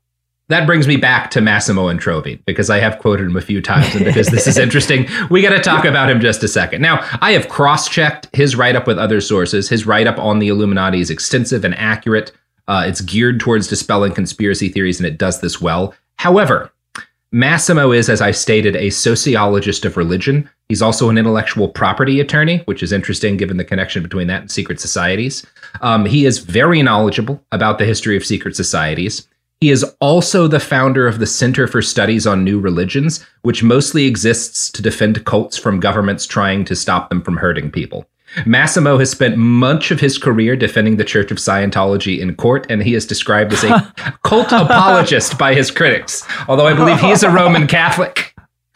that 0.50 0.66
brings 0.66 0.88
me 0.88 0.98
back 0.98 1.32
to 1.32 1.42
Massimo 1.42 1.90
Introvigne 1.90 2.40
because 2.46 2.70
I 2.70 2.80
have 2.80 3.00
quoted 3.00 3.28
him 3.28 3.38
a 3.38 3.42
few 3.42 3.62
times, 3.62 3.94
and 3.96 4.04
because 4.04 4.28
this 4.28 4.48
is 4.48 4.58
interesting, 4.60 5.08
we 5.30 5.42
got 5.42 5.52
to 5.52 5.62
talk 5.62 5.86
about 5.86 6.10
him 6.10 6.20
just 6.20 6.44
a 6.44 6.48
second. 6.48 6.82
Now, 6.82 7.08
I 7.22 7.32
have 7.34 7.48
cross-checked 7.50 8.36
his 8.36 8.56
write-up 8.56 8.88
with 8.88 8.98
other 8.98 9.22
sources. 9.22 9.70
His 9.70 9.86
write-up 9.86 10.18
on 10.18 10.40
the 10.40 10.48
Illuminati 10.48 11.00
is 11.00 11.12
extensive 11.12 11.64
and 11.64 11.76
accurate. 11.76 12.32
Uh, 12.68 12.84
it's 12.88 13.02
geared 13.02 13.40
towards 13.40 13.68
dispelling 13.68 14.12
conspiracy 14.12 14.70
theories, 14.70 15.00
and 15.00 15.08
it 15.08 15.18
does 15.18 15.40
this 15.40 15.62
well. 15.62 15.94
However, 16.18 16.72
Massimo 17.32 17.92
is, 17.92 18.10
as 18.10 18.22
I 18.22 18.32
stated, 18.32 18.76
a 18.76 18.90
sociologist 18.90 19.86
of 19.86 19.98
religion. 19.98 20.50
He's 20.68 20.82
also 20.82 21.10
an 21.10 21.18
intellectual 21.20 21.68
property 21.68 22.20
attorney, 22.20 22.64
which 22.66 22.82
is 22.82 22.92
interesting 22.92 23.38
given 23.38 23.58
the 23.58 23.64
connection 23.64 24.02
between 24.02 24.28
that 24.28 24.42
and 24.42 24.52
secret 24.52 24.80
societies. 24.80 25.46
Um, 25.82 26.06
he 26.06 26.26
is 26.26 26.40
very 26.40 26.82
knowledgeable 26.82 27.44
about 27.52 27.78
the 27.78 27.86
history 27.86 28.18
of 28.18 28.26
secret 28.26 28.56
societies. 28.56 29.28
He 29.62 29.72
is 29.72 29.84
also 30.00 30.48
the 30.48 30.62
founder 30.62 31.06
of 31.06 31.20
the 31.20 31.26
Center 31.26 31.68
for 31.68 31.82
Studies 31.82 32.26
on 32.26 32.46
New 32.46 32.62
Religions, 32.62 33.26
which 33.42 33.62
mostly 33.62 34.06
exists 34.06 34.72
to 34.72 34.82
defend 34.82 35.26
cults 35.26 35.58
from 35.58 35.82
governments 35.82 36.26
trying 36.26 36.64
to 36.64 36.78
stop 36.78 37.10
them 37.10 37.22
from 37.22 37.36
hurting 37.36 37.70
people. 37.70 38.08
Massimo 38.46 38.98
has 39.00 39.12
spent 39.12 39.36
much 39.36 39.92
of 39.92 40.00
his 40.00 40.18
career 40.18 40.56
defending 40.56 40.96
the 40.96 41.04
Church 41.04 41.30
of 41.30 41.40
Scientology 41.40 42.20
in 42.20 42.36
court, 42.36 42.68
and 42.70 42.82
he 42.82 42.96
is 42.96 43.06
described 43.06 43.52
as 43.52 43.66
a 43.66 43.94
cult 44.24 44.54
apologist 44.54 45.38
by 45.38 45.54
his 45.54 45.72
critics, 45.72 46.26
although 46.48 46.68
I 46.68 46.74
believe 46.74 47.02
he 47.02 47.12
is 47.12 47.24
a 47.24 47.30
Roman 47.30 47.68
Catholic. 47.68 48.34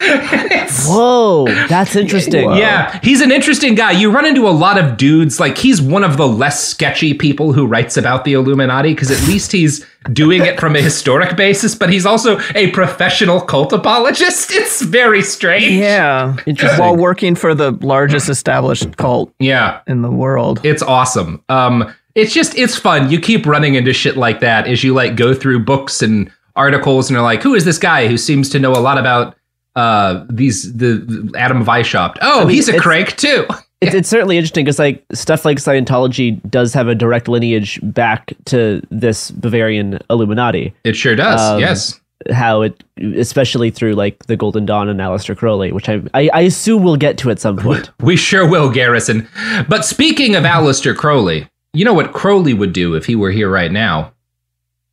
Whoa, 0.86 1.46
that's 1.68 1.96
interesting. 1.96 2.50
Yeah, 2.56 3.00
he's 3.02 3.22
an 3.22 3.30
interesting 3.30 3.74
guy. 3.74 3.92
You 3.92 4.10
run 4.10 4.26
into 4.26 4.46
a 4.46 4.50
lot 4.50 4.76
of 4.76 4.98
dudes, 4.98 5.40
like, 5.40 5.56
he's 5.56 5.80
one 5.80 6.04
of 6.04 6.18
the 6.18 6.28
less 6.28 6.62
sketchy 6.62 7.14
people 7.14 7.54
who 7.54 7.64
writes 7.66 7.96
about 7.96 8.24
the 8.24 8.34
Illuminati, 8.34 8.92
because 8.92 9.10
at 9.10 9.26
least 9.26 9.52
he's 9.52 9.86
doing 10.12 10.42
it 10.44 10.58
from 10.60 10.76
a 10.76 10.80
historic 10.80 11.36
basis, 11.36 11.74
but 11.74 11.90
he's 11.90 12.04
also 12.06 12.38
a 12.54 12.70
professional 12.72 13.40
cult 13.40 13.72
apologist. 13.72 14.50
It's 14.64 14.82
very 14.82 15.22
strange. 15.22 15.72
Yeah. 15.72 16.36
Interesting. 16.46 16.80
While 16.80 16.96
working 16.96 17.34
for 17.34 17.54
the 17.54 17.72
largest 17.82 18.28
established 18.28 18.96
cult 18.96 19.32
Yeah. 19.38 19.80
in 19.86 20.02
the 20.02 20.10
world. 20.10 20.60
It's 20.64 20.82
awesome. 20.82 21.42
Um, 21.48 21.92
it's 22.14 22.32
just 22.32 22.56
it's 22.56 22.76
fun. 22.76 23.10
You 23.10 23.20
keep 23.20 23.46
running 23.46 23.74
into 23.74 23.92
shit 23.92 24.16
like 24.16 24.40
that 24.40 24.66
as 24.66 24.82
you 24.84 24.94
like 24.94 25.16
go 25.16 25.34
through 25.34 25.64
books 25.64 26.02
and 26.02 26.30
articles 26.56 27.10
and 27.10 27.16
are 27.16 27.22
like, 27.22 27.42
who 27.42 27.54
is 27.54 27.64
this 27.64 27.78
guy 27.78 28.06
who 28.06 28.16
seems 28.16 28.48
to 28.50 28.58
know 28.58 28.72
a 28.72 28.78
lot 28.78 28.98
about 28.98 29.36
uh 29.76 30.24
these 30.30 30.72
the, 30.76 30.98
the 30.98 31.38
Adam 31.38 31.64
Weishaupt? 31.64 32.18
Oh, 32.22 32.40
mean, 32.46 32.50
he's 32.50 32.68
a 32.68 32.78
crank 32.78 33.16
too. 33.16 33.46
It's, 33.86 33.94
it's 33.94 34.08
certainly 34.08 34.36
interesting 34.36 34.64
because 34.64 34.78
like 34.78 35.04
stuff 35.12 35.44
like 35.44 35.58
Scientology 35.58 36.40
does 36.50 36.72
have 36.74 36.88
a 36.88 36.94
direct 36.94 37.28
lineage 37.28 37.78
back 37.82 38.32
to 38.46 38.82
this 38.90 39.30
Bavarian 39.30 39.98
Illuminati. 40.10 40.74
It 40.84 40.96
sure 40.96 41.14
does. 41.16 41.40
Um, 41.40 41.60
yes. 41.60 42.00
How 42.32 42.62
it, 42.62 42.82
especially 43.16 43.70
through 43.70 43.92
like 43.94 44.24
the 44.26 44.36
Golden 44.36 44.64
Dawn 44.64 44.88
and 44.88 44.98
Aleister 45.00 45.36
Crowley, 45.36 45.72
which 45.72 45.88
I 45.88 46.00
I, 46.14 46.30
I 46.32 46.40
assume 46.42 46.82
we'll 46.82 46.96
get 46.96 47.18
to 47.18 47.30
at 47.30 47.38
some 47.38 47.56
point. 47.56 47.90
We 48.00 48.16
sure 48.16 48.48
will, 48.48 48.70
Garrison. 48.70 49.28
But 49.68 49.84
speaking 49.84 50.34
of 50.34 50.44
Aleister 50.44 50.96
Crowley, 50.96 51.48
you 51.74 51.84
know 51.84 51.92
what 51.92 52.12
Crowley 52.14 52.54
would 52.54 52.72
do 52.72 52.94
if 52.94 53.04
he 53.06 53.14
were 53.14 53.30
here 53.30 53.50
right 53.50 53.70
now? 53.70 54.12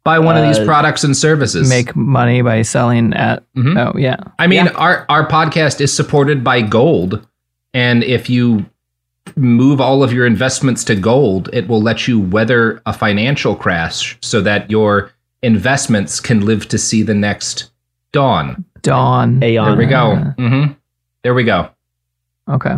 Buy 0.03 0.17
one 0.19 0.35
of 0.35 0.43
these 0.43 0.57
Uh, 0.57 0.65
products 0.65 1.03
and 1.03 1.15
services. 1.15 1.69
Make 1.69 1.95
money 1.95 2.41
by 2.41 2.63
selling 2.63 3.13
at. 3.13 3.43
Mhm. 3.55 3.77
Oh, 3.77 3.97
yeah. 3.97 4.17
I 4.39 4.47
mean, 4.47 4.67
our 4.69 5.05
our 5.07 5.25
podcast 5.27 5.79
is 5.79 5.93
supported 5.93 6.43
by 6.43 6.61
gold, 6.61 7.25
and 7.73 8.03
if 8.03 8.29
you 8.29 8.65
move 9.35 9.79
all 9.79 10.03
of 10.03 10.11
your 10.13 10.25
investments 10.25 10.83
to 10.85 10.95
gold, 10.95 11.49
it 11.53 11.67
will 11.67 11.81
let 11.81 12.07
you 12.07 12.19
weather 12.19 12.81
a 12.85 12.93
financial 12.93 13.55
crash 13.55 14.17
so 14.21 14.41
that 14.41 14.69
your 14.69 15.11
investments 15.41 16.19
can 16.19 16.45
live 16.45 16.67
to 16.69 16.77
see 16.77 17.03
the 17.03 17.13
next 17.15 17.71
dawn. 18.11 18.65
Dawn. 18.81 19.43
Aeon. 19.43 19.65
There 19.65 19.77
we 19.77 19.85
go. 19.85 20.15
hmm 20.37 20.65
There 21.23 21.33
we 21.33 21.43
go. 21.43 21.69
Okay. 22.49 22.75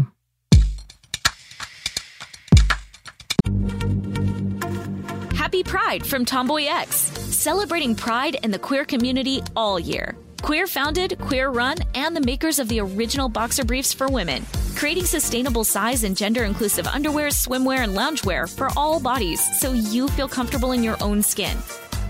Happy 5.36 5.64
Pride 5.64 6.06
from 6.06 6.26
Tomboy 6.26 6.66
X, 6.66 6.96
celebrating 6.96 7.96
pride 7.96 8.38
and 8.44 8.54
the 8.54 8.60
queer 8.60 8.86
community 8.86 9.42
all 9.56 9.80
year. 9.80 10.16
Queer 10.42 10.68
founded, 10.68 11.18
queer 11.20 11.50
run, 11.50 11.78
and 11.96 12.16
the 12.16 12.22
makers 12.22 12.60
of 12.60 12.68
the 12.68 12.80
original 12.80 13.30
boxer 13.30 13.64
briefs 13.64 13.94
for 13.94 14.08
women, 14.08 14.46
creating 14.76 15.06
sustainable 15.06 15.64
size 15.64 16.04
and 16.04 16.16
gender 16.16 16.44
inclusive 16.44 16.88
underwear, 16.88 17.28
swimwear, 17.28 17.80
and 17.80 17.96
loungewear 17.96 18.54
for 18.54 18.70
all 18.76 19.00
bodies 19.00 19.42
so 19.60 19.74
you 19.74 20.08
feel 20.10 20.28
comfortable 20.28 20.72
in 20.72 20.84
your 20.84 20.98
own 21.02 21.22
skin. 21.22 21.58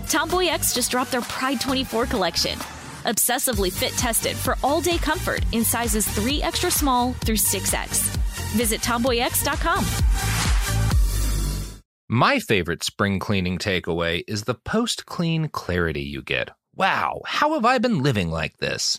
Tomboy 0.08 0.46
X 0.46 0.74
just 0.74 0.90
dropped 0.90 1.12
their 1.12 1.22
Pride 1.22 1.60
24 1.60 2.06
collection. 2.06 2.58
Obsessively 3.04 3.72
fit 3.72 3.92
tested 3.92 4.36
for 4.36 4.56
all 4.62 4.80
day 4.80 4.98
comfort 4.98 5.44
in 5.52 5.64
sizes 5.64 6.08
3 6.08 6.42
extra 6.42 6.70
small 6.70 7.12
through 7.24 7.36
6X. 7.36 8.02
Visit 8.56 8.80
tomboyx.com. 8.80 9.84
My 12.08 12.38
favorite 12.38 12.84
spring 12.84 13.18
cleaning 13.18 13.58
takeaway 13.58 14.22
is 14.28 14.44
the 14.44 14.54
post 14.54 15.06
clean 15.06 15.48
clarity 15.48 16.02
you 16.02 16.22
get. 16.22 16.50
Wow, 16.76 17.22
how 17.24 17.54
have 17.54 17.64
I 17.64 17.78
been 17.78 18.02
living 18.02 18.30
like 18.30 18.58
this? 18.58 18.98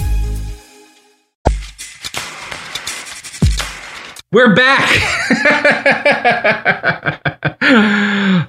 We're 4.33 4.55
back. 4.55 4.87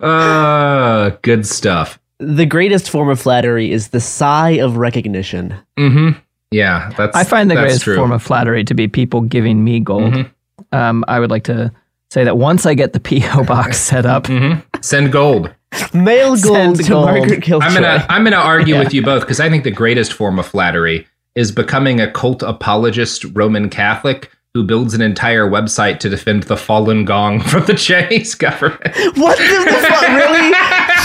uh, 0.02 1.10
good 1.22 1.46
stuff. 1.46 1.98
The 2.18 2.46
greatest 2.46 2.88
form 2.88 3.08
of 3.08 3.20
flattery 3.20 3.72
is 3.72 3.88
the 3.88 4.00
sigh 4.00 4.50
of 4.50 4.76
recognition. 4.76 5.56
Mm-hmm. 5.76 6.18
Yeah, 6.52 6.90
that's. 6.96 7.16
I 7.16 7.24
find 7.24 7.50
the 7.50 7.56
that's 7.56 7.64
greatest 7.64 7.82
true. 7.84 7.96
form 7.96 8.12
of 8.12 8.22
flattery 8.22 8.62
to 8.64 8.74
be 8.74 8.86
people 8.86 9.22
giving 9.22 9.64
me 9.64 9.80
gold. 9.80 10.12
Mm-hmm. 10.12 10.74
Um, 10.76 11.04
I 11.08 11.18
would 11.18 11.30
like 11.30 11.44
to 11.44 11.72
say 12.10 12.22
that 12.24 12.36
once 12.38 12.64
I 12.64 12.74
get 12.74 12.92
the 12.92 13.00
PO 13.20 13.42
box 13.44 13.78
set 13.80 14.06
up, 14.06 14.24
Mm-hmm. 14.24 14.60
Send 14.82 15.10
gold. 15.12 15.52
Mail 15.94 16.36
Send 16.36 16.76
gold 16.76 16.76
to 16.76 16.82
gold. 16.88 17.06
Margaret 17.06 17.42
Killjoy. 17.42 17.66
I'm 17.66 17.74
gonna 17.74 18.06
I'm 18.08 18.22
gonna 18.24 18.36
argue 18.36 18.78
with 18.78 18.92
you 18.94 19.02
both 19.02 19.22
because 19.22 19.40
I 19.40 19.48
think 19.48 19.64
the 19.64 19.70
greatest 19.72 20.12
form 20.12 20.38
of 20.38 20.46
flattery 20.46 21.06
is 21.34 21.50
becoming 21.50 22.00
a 22.00 22.10
cult 22.10 22.42
apologist 22.42 23.24
Roman 23.32 23.68
Catholic 23.70 24.30
who 24.54 24.62
builds 24.62 24.92
an 24.92 25.00
entire 25.00 25.48
website 25.48 25.98
to 26.00 26.10
defend 26.10 26.42
the 26.42 26.56
Falun 26.56 27.06
Gong 27.06 27.40
from 27.48 27.64
the 27.64 27.72
Chinese 27.74 28.34
government. 28.34 28.82
What 29.16 29.38
the, 29.38 29.44
the 29.44 29.86
fuck? 29.88 30.02
Really? 30.02 30.52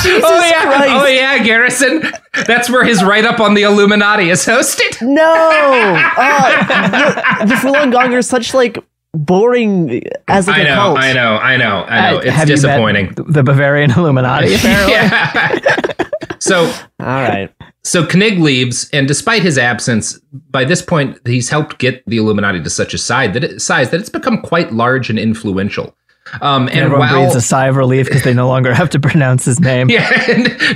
Jesus 0.04 0.24
oh 0.26 0.46
yeah, 0.46 0.64
Christ. 0.64 0.92
oh 0.92 1.06
yeah, 1.08 1.44
Garrison. 1.44 2.04
That's 2.46 2.70
where 2.70 2.84
his 2.84 3.02
write-up 3.04 3.40
on 3.40 3.54
the 3.54 3.64
Illuminati 3.64 4.30
is 4.30 4.46
hosted. 4.46 5.02
No! 5.02 5.24
Uh, 6.20 7.46
the, 7.46 7.46
the 7.46 7.54
Falun 7.56 7.92
Gong 7.92 8.14
are 8.14 8.22
such 8.22 8.54
like 8.54 8.78
boring 9.14 10.02
as 10.28 10.48
like 10.48 10.58
I 10.58 10.62
a 10.62 10.64
know, 10.66 10.76
cult. 10.76 10.98
I 11.00 11.14
know, 11.14 11.36
I 11.38 11.58
know, 11.58 11.84
I 11.84 12.12
know. 12.12 12.18
Uh, 12.18 12.22
It's 12.22 12.32
have 12.36 12.50
you 12.50 12.56
met 12.56 12.62
disappointing. 12.62 13.14
the 13.28 13.44
Bavarian 13.44 13.92
Illuminati, 13.92 14.56
apparently. 14.56 14.92
yeah. 14.94 15.94
So 16.40 16.66
All 17.00 17.06
right. 17.06 17.54
So 17.84 18.06
Knig 18.06 18.40
leaves, 18.42 18.90
and 18.92 19.08
despite 19.08 19.42
his 19.44 19.58
absence, 19.58 20.20
by 20.52 20.66
this 20.66 20.82
point 20.82 21.20
he's 21.26 21.50
helped 21.50 21.78
get 21.78 22.04
the 22.06 22.18
Illuminati 22.18 22.62
to 22.62 22.70
such 22.70 22.94
a 22.94 22.98
size 22.98 23.34
that 23.34 23.44
it, 23.44 23.62
size 23.62 23.92
that 23.92 24.00
it's 24.02 24.10
become 24.10 24.42
quite 24.42 24.74
large 24.74 25.10
and 25.10 25.18
influential. 25.18 25.96
Um, 26.42 26.68
and 26.68 26.80
Everyone 26.80 27.00
while 27.08 27.22
breathes 27.22 27.36
a 27.38 27.42
sigh 27.42 27.68
of 27.68 27.78
relief 27.78 28.08
because 28.08 28.24
they 28.24 28.34
no 28.34 28.50
longer 28.50 28.74
have 28.74 28.90
to 28.90 29.00
pronounce 29.10 29.46
his 29.46 29.62
name. 29.62 29.90
yeah, 29.90 30.10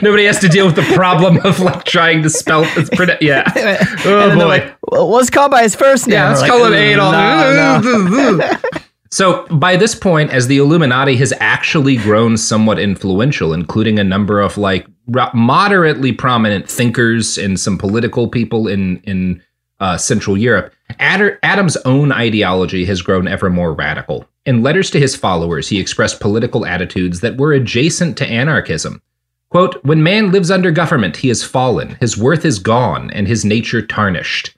nobody 0.01 0.23
has 0.23 0.39
to 0.39 0.47
deal 0.47 0.65
with 0.65 0.77
the 0.77 0.89
problem 0.95 1.37
of 1.45 1.59
like 1.59 1.83
trying 1.83 2.23
to 2.23 2.29
spell 2.29 2.63
it's 2.77 2.89
pronoun- 2.89 3.17
yeah. 3.19 3.43
Oh 4.05 4.33
boy. 4.33 4.45
like, 4.45 4.77
well, 4.89 5.09
what's 5.09 5.29
called 5.29 5.51
by 5.51 5.63
his 5.63 5.75
first 5.75 6.07
name? 6.07 6.13
Yeah, 6.13 6.29
let's 6.29 6.47
call 6.47 6.61
like, 6.61 6.71
him 6.71 6.79
"Mm, 6.79 6.93
Adolf. 6.93 7.83
no, 7.83 8.37
no." 8.37 8.79
So 9.13 9.45
by 9.47 9.75
this 9.75 9.93
point, 9.93 10.31
as 10.31 10.47
the 10.47 10.55
Illuminati 10.57 11.17
has 11.17 11.33
actually 11.41 11.97
grown 11.97 12.37
somewhat 12.37 12.79
influential, 12.79 13.51
including 13.53 13.99
a 13.99 14.05
number 14.05 14.39
of 14.39 14.57
like 14.57 14.87
moderately 15.33 16.11
prominent 16.11 16.69
thinkers 16.69 17.37
and 17.37 17.59
some 17.59 17.77
political 17.77 18.27
people 18.27 18.67
in 18.67 18.97
in 19.03 19.41
uh, 19.79 19.97
Central 19.97 20.37
Europe, 20.37 20.73
Ad- 20.99 21.39
Adam's 21.41 21.77
own 21.85 22.11
ideology 22.11 22.85
has 22.85 23.01
grown 23.01 23.27
ever 23.27 23.49
more 23.49 23.73
radical. 23.73 24.27
In 24.45 24.63
letters 24.63 24.89
to 24.91 24.99
his 24.99 25.15
followers, 25.15 25.67
he 25.67 25.79
expressed 25.79 26.19
political 26.19 26.65
attitudes 26.65 27.21
that 27.21 27.37
were 27.37 27.53
adjacent 27.53 28.17
to 28.17 28.27
anarchism. 28.27 29.01
Quote, 29.49 29.83
when 29.83 30.01
man 30.03 30.31
lives 30.31 30.49
under 30.49 30.71
government, 30.71 31.17
he 31.17 31.29
is 31.29 31.43
fallen, 31.43 31.97
his 31.99 32.17
worth 32.17 32.45
is 32.45 32.57
gone, 32.59 33.11
and 33.11 33.27
his 33.27 33.43
nature 33.43 33.85
tarnished. 33.85 34.55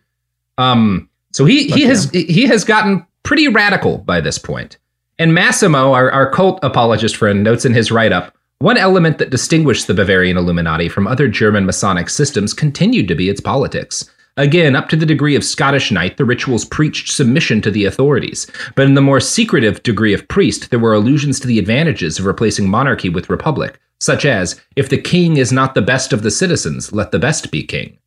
Um, 0.57 1.09
so 1.31 1.45
he 1.45 1.67
he 1.67 1.81
has 1.83 2.11
he 2.11 2.45
has 2.45 2.63
gotten 2.63 3.05
pretty 3.23 3.47
radical 3.47 3.97
by 3.99 4.21
this 4.21 4.37
point. 4.37 4.77
And 5.17 5.33
Massimo, 5.33 5.93
our, 5.93 6.11
our 6.11 6.29
cult 6.29 6.59
apologist 6.63 7.15
friend, 7.15 7.43
notes 7.43 7.65
in 7.65 7.73
his 7.73 7.91
write-up, 7.91 8.35
one 8.63 8.77
element 8.77 9.17
that 9.17 9.29
distinguished 9.29 9.87
the 9.87 9.93
Bavarian 9.93 10.37
Illuminati 10.37 10.87
from 10.87 11.05
other 11.05 11.27
German 11.27 11.65
Masonic 11.65 12.09
systems 12.09 12.53
continued 12.53 13.09
to 13.09 13.13
be 13.13 13.27
its 13.27 13.41
politics. 13.41 14.09
Again, 14.37 14.73
up 14.73 14.87
to 14.87 14.95
the 14.95 15.05
degree 15.05 15.35
of 15.35 15.43
Scottish 15.43 15.91
Knight, 15.91 16.15
the 16.15 16.23
rituals 16.23 16.63
preached 16.63 17.11
submission 17.11 17.61
to 17.61 17.69
the 17.69 17.83
authorities. 17.83 18.49
But 18.75 18.85
in 18.85 18.93
the 18.93 19.01
more 19.01 19.19
secretive 19.19 19.83
degree 19.83 20.13
of 20.13 20.29
priest, 20.29 20.69
there 20.69 20.79
were 20.79 20.93
allusions 20.93 21.41
to 21.41 21.47
the 21.47 21.59
advantages 21.59 22.17
of 22.17 22.25
replacing 22.25 22.69
monarchy 22.69 23.09
with 23.09 23.29
republic, 23.29 23.81
such 23.99 24.23
as, 24.23 24.61
if 24.77 24.87
the 24.87 24.97
king 24.97 25.35
is 25.35 25.51
not 25.51 25.75
the 25.75 25.81
best 25.81 26.13
of 26.13 26.23
the 26.23 26.31
citizens, 26.31 26.93
let 26.93 27.11
the 27.11 27.19
best 27.19 27.51
be 27.51 27.63
king. 27.63 27.97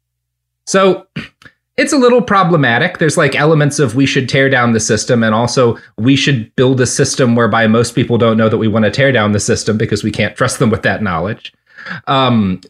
So, 0.65 1.07
it's 1.77 1.93
a 1.93 1.99
little 1.99 2.23
problematic. 2.23 2.99
There's 2.99 3.19
like 3.19 3.35
elements 3.35 3.79
of 3.79 3.95
we 3.95 4.07
should 4.07 4.29
tear 4.29 4.49
down 4.49 4.73
the 4.73 4.81
system, 4.81 5.23
and 5.23 5.35
also 5.35 5.77
we 5.99 6.17
should 6.17 6.55
build 6.57 6.81
a 6.81 6.87
system 6.87 7.37
whereby 7.37 7.67
most 7.67 7.95
people 7.95 8.17
don't 8.17 8.39
know 8.39 8.49
that 8.49 8.59
we 8.59 8.69
want 8.69 8.85
to 8.87 8.91
tear 8.91 9.13
down 9.13 9.33
the 9.33 9.41
system 9.41 9.77
because 9.77 10.03
we 10.03 10.11
can't 10.11 10.37
trust 10.37 10.59
them 10.59 10.71
with 10.71 10.83
that 10.83 11.03
knowledge. 11.03 11.53
Um, 12.07 12.61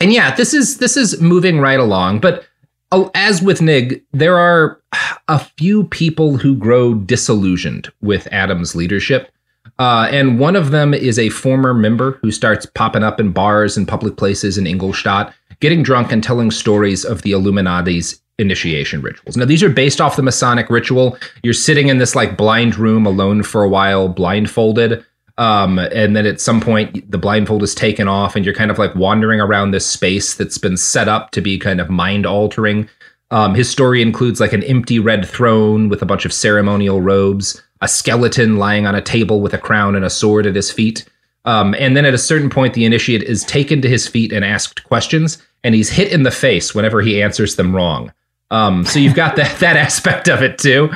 and 0.00 0.12
yeah, 0.12 0.34
this 0.34 0.54
is 0.54 0.78
this 0.78 0.96
is 0.96 1.20
moving 1.20 1.60
right 1.60 1.80
along. 1.80 2.20
But 2.20 2.46
oh, 2.92 3.10
as 3.14 3.42
with 3.42 3.60
Nig, 3.60 4.02
there 4.12 4.38
are 4.38 4.80
a 5.28 5.38
few 5.38 5.84
people 5.84 6.38
who 6.38 6.56
grow 6.56 6.94
disillusioned 6.94 7.92
with 8.00 8.26
Adam's 8.32 8.74
leadership. 8.74 9.30
Uh, 9.78 10.08
and 10.10 10.38
one 10.40 10.56
of 10.56 10.70
them 10.70 10.92
is 10.92 11.18
a 11.18 11.28
former 11.28 11.72
member 11.72 12.18
who 12.22 12.32
starts 12.32 12.66
popping 12.66 13.04
up 13.04 13.20
in 13.20 13.30
bars 13.30 13.76
and 13.76 13.86
public 13.86 14.16
places 14.16 14.58
in 14.58 14.66
Ingolstadt, 14.66 15.32
getting 15.60 15.82
drunk 15.82 16.10
and 16.10 16.22
telling 16.22 16.50
stories 16.50 17.04
of 17.04 17.22
the 17.22 17.32
Illuminati's 17.32 18.20
initiation 18.38 19.00
rituals. 19.02 19.36
Now, 19.36 19.44
these 19.44 19.62
are 19.62 19.68
based 19.68 20.00
off 20.00 20.16
the 20.16 20.22
Masonic 20.22 20.70
ritual. 20.70 21.18
You're 21.42 21.54
sitting 21.54 21.88
in 21.88 21.98
this 21.98 22.14
like 22.14 22.36
blind 22.36 22.76
room 22.76 23.06
alone 23.06 23.42
for 23.42 23.62
a 23.62 23.68
while, 23.68 24.08
blindfolded. 24.08 25.04
Um, 25.38 25.78
and 25.78 26.16
then 26.16 26.26
at 26.26 26.40
some 26.40 26.60
point, 26.60 27.08
the 27.08 27.18
blindfold 27.18 27.62
is 27.62 27.74
taken 27.74 28.08
off, 28.08 28.34
and 28.34 28.44
you're 28.44 28.54
kind 28.54 28.72
of 28.72 28.78
like 28.78 28.94
wandering 28.96 29.40
around 29.40 29.70
this 29.70 29.86
space 29.86 30.34
that's 30.34 30.58
been 30.58 30.76
set 30.76 31.06
up 31.06 31.30
to 31.30 31.40
be 31.40 31.58
kind 31.58 31.80
of 31.80 31.88
mind 31.88 32.26
altering. 32.26 32.88
Um, 33.30 33.54
his 33.54 33.70
story 33.70 34.02
includes 34.02 34.40
like 34.40 34.52
an 34.52 34.64
empty 34.64 34.98
red 34.98 35.28
throne 35.28 35.88
with 35.88 36.02
a 36.02 36.06
bunch 36.06 36.24
of 36.24 36.32
ceremonial 36.32 37.00
robes, 37.00 37.62
a 37.80 37.88
skeleton 37.88 38.56
lying 38.56 38.86
on 38.86 38.94
a 38.94 39.02
table 39.02 39.40
with 39.40 39.54
a 39.54 39.58
crown 39.58 39.94
and 39.94 40.04
a 40.04 40.10
sword 40.10 40.46
at 40.46 40.56
his 40.56 40.70
feet. 40.70 41.04
Um, 41.44 41.74
and 41.78 41.96
then 41.96 42.04
at 42.04 42.14
a 42.14 42.18
certain 42.18 42.50
point, 42.50 42.74
the 42.74 42.84
initiate 42.84 43.22
is 43.22 43.44
taken 43.44 43.80
to 43.82 43.88
his 43.88 44.06
feet 44.06 44.32
and 44.32 44.44
asked 44.44 44.84
questions, 44.84 45.38
and 45.64 45.74
he's 45.74 45.88
hit 45.88 46.12
in 46.12 46.22
the 46.22 46.30
face 46.30 46.74
whenever 46.74 47.00
he 47.00 47.22
answers 47.22 47.56
them 47.56 47.74
wrong. 47.74 48.12
Um, 48.50 48.84
so 48.84 48.98
you've 48.98 49.14
got 49.14 49.36
that 49.36 49.58
that 49.60 49.76
aspect 49.76 50.28
of 50.28 50.42
it 50.42 50.58
too. 50.58 50.90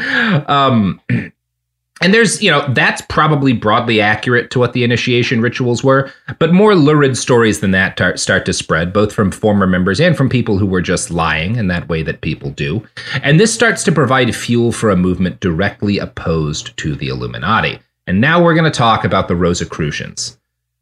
Um, 0.47 1.01
and 2.03 2.13
there's, 2.13 2.43
you 2.43 2.51
know, 2.51 2.67
that's 2.73 3.03
probably 3.09 3.53
broadly 3.53 4.01
accurate 4.01 4.51
to 4.51 4.59
what 4.59 4.73
the 4.73 4.85
initiation 4.85 5.41
rituals 5.41 5.83
were, 5.83 6.11
but 6.39 6.53
more 6.53 6.75
lurid 6.75 7.17
stories 7.17 7.61
than 7.61 7.71
that 7.73 7.97
tar- 7.97 8.17
start 8.17 8.45
to 8.47 8.53
spread, 8.53 8.93
both 8.93 9.13
from 9.13 9.31
former 9.31 9.67
members 9.67 10.01
and 10.01 10.17
from 10.17 10.29
people 10.29 10.59
who 10.59 10.67
were 10.67 10.83
just 10.83 11.11
lying 11.11 11.57
in 11.57 11.69
that 11.69 11.89
way 11.89 12.03
that 12.03 12.21
people 12.21 12.51
do. 12.51 12.85
And 13.23 13.39
this 13.39 13.55
starts 13.55 13.85
to 13.85 13.93
provide 13.93 14.35
fuel 14.35 14.73
for 14.73 14.91
a 14.91 14.97
movement 14.97 15.41
directly 15.41 15.99
opposed 15.99 16.77
to 16.79 16.95
the 16.95 17.09
Illuminati. 17.09 17.79
And 18.07 18.21
now 18.21 18.43
we're 18.43 18.55
going 18.55 18.71
to 18.71 18.77
talk 18.77 19.05
about 19.05 19.29
the 19.29 19.37
Rosicrucians. 19.37 20.39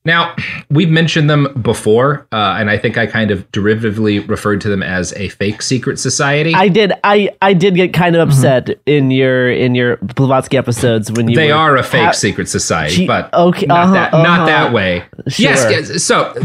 Now, 0.07 0.35
we've 0.71 0.89
mentioned 0.89 1.29
them 1.29 1.53
before, 1.61 2.27
uh, 2.33 2.57
and 2.59 2.71
I 2.71 2.79
think 2.79 2.97
I 2.97 3.05
kind 3.07 3.31
of 3.31 3.51
derivatively 3.53 4.27
referred 4.27 4.63
to 4.63 4.71
them 4.71 4.83
as 4.83 5.13
a 5.13 5.29
fake 5.29 5.61
secret 5.61 5.99
society. 5.99 6.55
I 6.55 6.69
did. 6.69 6.95
I 7.05 7.29
I 7.43 7.53
did 7.53 7.75
get 7.75 7.93
kind 7.93 8.17
of 8.17 8.21
Mm-hmm. 8.29 8.39
upset 8.39 8.81
in 8.87 9.11
your 9.11 9.51
in 9.51 9.75
your 9.75 9.97
Blavatsky 9.99 10.57
episodes 10.57 11.13
when 11.13 11.29
you. 11.29 11.37
they 11.37 11.49
were- 11.49 11.59
are 11.59 11.77
a 11.77 11.83
fake 11.83 12.07
ha- 12.07 12.11
secret 12.13 12.49
society, 12.49 12.97
Gee, 12.97 13.07
but 13.07 13.33
okay, 13.35 13.67
not 13.67 13.79
uh-huh, 13.85 13.93
that 13.93 14.15
uh-huh. 14.15 14.47
that 14.47 14.73
way. 14.73 15.05
Sure. 15.29 15.51
Yes, 15.51 15.91
yes. 15.91 16.03
So 16.03 16.33
the 16.35 16.41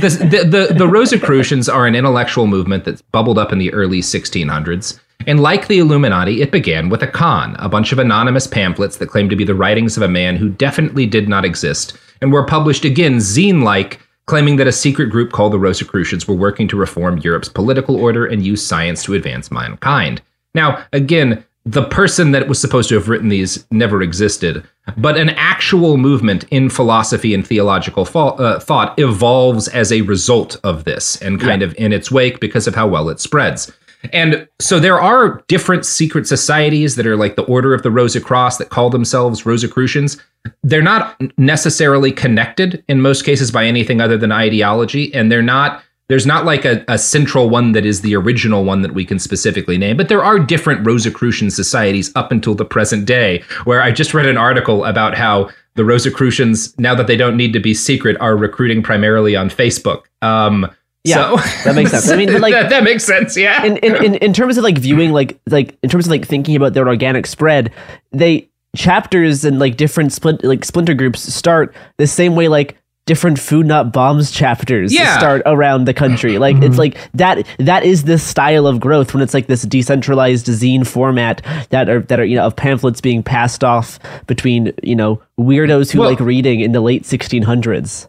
the, 0.00 0.08
the, 0.08 0.44
the, 0.68 0.74
the 0.74 0.86
Rosicrucians 0.88 1.70
are 1.70 1.86
an 1.86 1.94
intellectual 1.94 2.46
movement 2.46 2.84
that's 2.84 3.00
bubbled 3.00 3.38
up 3.38 3.50
in 3.50 3.58
the 3.58 3.72
early 3.72 4.02
1600s. 4.02 4.98
And 5.26 5.40
like 5.40 5.68
the 5.68 5.78
Illuminati, 5.78 6.40
it 6.40 6.50
began 6.50 6.88
with 6.88 7.02
a 7.02 7.06
con, 7.06 7.54
a 7.58 7.68
bunch 7.68 7.92
of 7.92 7.98
anonymous 7.98 8.46
pamphlets 8.46 8.96
that 8.98 9.08
claimed 9.08 9.28
to 9.30 9.36
be 9.36 9.44
the 9.44 9.54
writings 9.54 9.96
of 9.98 10.02
a 10.02 10.08
man 10.08 10.36
who 10.36 10.48
definitely 10.48 11.04
did 11.06 11.28
not 11.28 11.44
exist, 11.44 11.94
and 12.20 12.32
were 12.32 12.44
published 12.44 12.84
again 12.84 13.16
zine 13.16 13.62
like, 13.62 14.00
claiming 14.26 14.56
that 14.56 14.68
a 14.68 14.72
secret 14.72 15.06
group 15.06 15.32
called 15.32 15.52
the 15.52 15.58
Rosicrucians 15.58 16.28
were 16.28 16.34
working 16.34 16.68
to 16.68 16.76
reform 16.76 17.18
Europe's 17.18 17.48
political 17.48 17.96
order 17.96 18.26
and 18.26 18.44
use 18.44 18.64
science 18.64 19.02
to 19.04 19.14
advance 19.14 19.50
mankind. 19.50 20.22
Now, 20.54 20.84
again, 20.92 21.44
the 21.66 21.84
person 21.84 22.30
that 22.32 22.48
was 22.48 22.60
supposed 22.60 22.88
to 22.88 22.94
have 22.94 23.08
written 23.08 23.28
these 23.28 23.66
never 23.70 24.02
existed, 24.02 24.66
but 24.96 25.16
an 25.16 25.30
actual 25.30 25.96
movement 25.98 26.44
in 26.50 26.70
philosophy 26.70 27.34
and 27.34 27.46
theological 27.46 28.04
fo- 28.04 28.30
uh, 28.30 28.58
thought 28.58 28.98
evolves 28.98 29.68
as 29.68 29.92
a 29.92 30.00
result 30.02 30.58
of 30.64 30.84
this 30.84 31.20
and 31.20 31.40
kind 31.40 31.62
of 31.62 31.74
in 31.74 31.92
its 31.92 32.10
wake 32.10 32.40
because 32.40 32.66
of 32.66 32.74
how 32.74 32.88
well 32.88 33.08
it 33.10 33.20
spreads. 33.20 33.70
And 34.12 34.48
so 34.58 34.80
there 34.80 35.00
are 35.00 35.42
different 35.48 35.84
secret 35.84 36.26
societies 36.26 36.96
that 36.96 37.06
are 37.06 37.16
like 37.16 37.36
the 37.36 37.44
Order 37.44 37.74
of 37.74 37.82
the 37.82 37.90
Rosy 37.90 38.20
Cross 38.20 38.58
that 38.58 38.70
call 38.70 38.90
themselves 38.90 39.44
Rosicrucians. 39.44 40.16
They're 40.62 40.82
not 40.82 41.20
necessarily 41.38 42.12
connected 42.12 42.82
in 42.88 43.02
most 43.02 43.24
cases 43.24 43.50
by 43.50 43.66
anything 43.66 44.00
other 44.00 44.16
than 44.16 44.32
ideology, 44.32 45.12
and 45.14 45.30
they're 45.30 45.42
not 45.42 45.82
there's 46.08 46.26
not 46.26 46.44
like 46.44 46.64
a, 46.64 46.84
a 46.88 46.98
central 46.98 47.48
one 47.48 47.70
that 47.70 47.86
is 47.86 48.00
the 48.00 48.16
original 48.16 48.64
one 48.64 48.82
that 48.82 48.94
we 48.94 49.04
can 49.04 49.20
specifically 49.20 49.78
name, 49.78 49.96
but 49.96 50.08
there 50.08 50.24
are 50.24 50.40
different 50.40 50.84
Rosicrucian 50.84 51.52
societies 51.52 52.10
up 52.16 52.32
until 52.32 52.56
the 52.56 52.64
present 52.64 53.06
day. 53.06 53.44
Where 53.62 53.80
I 53.80 53.92
just 53.92 54.12
read 54.12 54.26
an 54.26 54.36
article 54.36 54.84
about 54.84 55.14
how 55.14 55.50
the 55.76 55.84
Rosicrucians, 55.84 56.76
now 56.80 56.96
that 56.96 57.06
they 57.06 57.16
don't 57.16 57.36
need 57.36 57.52
to 57.52 57.60
be 57.60 57.74
secret, 57.74 58.16
are 58.20 58.36
recruiting 58.36 58.82
primarily 58.82 59.36
on 59.36 59.50
Facebook. 59.50 60.02
Um, 60.20 60.68
Yeah, 61.04 61.36
so, 61.36 61.36
that 61.64 61.74
makes 61.74 61.90
sense. 61.90 62.10
I 62.10 62.16
mean, 62.16 62.40
like- 62.40 62.52
that, 62.58 62.70
that 62.70 62.84
makes 62.84 63.04
sense. 63.04 63.36
Yeah. 63.36 63.64
in, 63.64 63.78
in, 63.78 64.04
in, 64.04 64.14
in 64.16 64.32
terms 64.32 64.58
of 64.58 64.64
like 64.64 64.78
viewing 64.78 65.12
like 65.12 65.40
like 65.48 65.78
in 65.82 65.88
terms 65.88 66.06
of 66.06 66.10
like 66.10 66.26
thinking 66.26 66.56
about 66.56 66.74
their 66.74 66.86
organic 66.88 67.26
spread 67.26 67.72
they 68.12 68.48
chapters 68.76 69.44
and 69.44 69.58
like 69.58 69.76
different 69.76 70.12
split 70.12 70.44
like 70.44 70.64
splinter 70.64 70.94
groups 70.94 71.20
start 71.20 71.74
the 71.96 72.06
same 72.06 72.36
way 72.36 72.46
like 72.48 72.76
different 73.06 73.38
food 73.40 73.66
not 73.66 73.92
bombs 73.92 74.30
chapters 74.30 74.92
Yeah. 74.94 75.18
start 75.18 75.42
around 75.44 75.86
the 75.86 75.94
country 75.94 76.38
like 76.38 76.54
it's 76.56 76.66
mm-hmm. 76.66 76.76
like 76.76 76.98
that 77.14 77.44
that 77.58 77.82
is 77.82 78.04
this 78.04 78.22
style 78.22 78.68
of 78.68 78.78
growth 78.78 79.12
when 79.12 79.22
it's 79.24 79.34
like 79.34 79.48
this 79.48 79.62
decentralized 79.62 80.46
zine 80.46 80.86
format 80.86 81.44
that 81.70 81.88
are 81.88 82.00
that 82.02 82.20
are 82.20 82.24
you 82.24 82.36
know 82.36 82.46
of 82.46 82.54
pamphlets 82.54 83.00
being 83.00 83.24
passed 83.24 83.64
off 83.64 83.98
between 84.28 84.72
you 84.84 84.94
know 84.94 85.20
weirdos 85.40 85.90
who 85.90 86.00
Well- 86.00 86.10
like 86.10 86.20
reading 86.20 86.60
in 86.60 86.70
the 86.70 86.80
late 86.80 87.02
1600s 87.02 88.06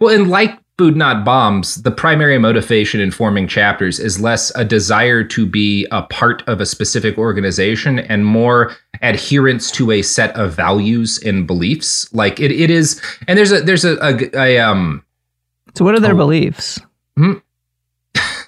Well, 0.00 0.14
and 0.14 0.28
like 0.28 0.58
Food 0.78 0.96
Not 0.96 1.24
Bombs, 1.24 1.82
the 1.82 1.90
primary 1.90 2.38
motivation 2.38 2.98
in 3.00 3.10
forming 3.10 3.46
chapters 3.46 4.00
is 4.00 4.18
less 4.20 4.50
a 4.56 4.64
desire 4.64 5.22
to 5.24 5.44
be 5.46 5.86
a 5.92 6.02
part 6.02 6.42
of 6.48 6.60
a 6.60 6.66
specific 6.66 7.18
organization 7.18 7.98
and 7.98 8.24
more 8.24 8.74
adherence 9.02 9.70
to 9.72 9.90
a 9.90 10.00
set 10.02 10.34
of 10.34 10.54
values 10.54 11.18
and 11.24 11.46
beliefs. 11.46 12.12
Like 12.14 12.40
it, 12.40 12.50
it 12.50 12.70
is, 12.70 13.00
and 13.28 13.38
there's 13.38 13.52
a 13.52 13.60
there's 13.60 13.84
a, 13.84 13.96
a, 14.02 14.30
a 14.36 14.58
um 14.60 15.04
So 15.74 15.84
what 15.84 15.94
are 15.94 16.00
their 16.00 16.14
Oh. 16.14 16.16
beliefs? 16.16 16.80
Hmm. 17.16 17.34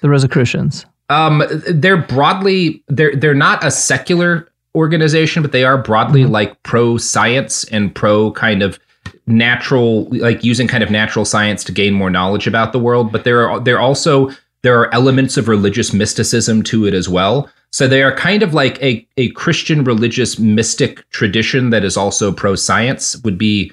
The 0.01 0.09
Rosicrucians. 0.09 0.85
um 1.09 1.43
they're 1.69 1.97
broadly 2.01 2.83
they're 2.87 3.15
they're 3.15 3.35
not 3.35 3.63
a 3.63 3.69
secular 3.69 4.49
organization 4.73 5.41
but 5.43 5.51
they 5.51 5.63
are 5.63 5.77
broadly 5.77 6.25
like 6.25 6.61
pro 6.63 6.97
science 6.97 7.63
and 7.65 7.93
pro 7.93 8.31
kind 8.31 8.61
of 8.63 8.79
natural 9.27 10.05
like 10.11 10.43
using 10.43 10.67
kind 10.67 10.83
of 10.83 10.91
natural 10.91 11.25
science 11.25 11.63
to 11.63 11.71
gain 11.71 11.93
more 11.93 12.09
knowledge 12.11 12.45
about 12.45 12.71
the 12.73 12.79
world 12.79 13.11
but 13.11 13.23
there 13.23 13.49
are 13.49 13.59
there 13.59 13.79
also 13.79 14.29
there 14.61 14.79
are 14.79 14.91
elements 14.93 15.37
of 15.37 15.47
religious 15.47 15.93
mysticism 15.93 16.63
to 16.63 16.87
it 16.87 16.93
as 16.95 17.07
well. 17.07 17.47
So 17.71 17.87
they 17.87 18.01
are 18.01 18.15
kind 18.15 18.41
of 18.41 18.53
like 18.55 18.81
a 18.81 19.07
a 19.17 19.29
christian 19.31 19.83
religious 19.83 20.39
mystic 20.39 21.07
tradition 21.11 21.69
that 21.69 21.83
is 21.83 21.95
also 21.95 22.31
pro 22.31 22.55
science 22.55 23.15
would 23.23 23.37
be 23.37 23.71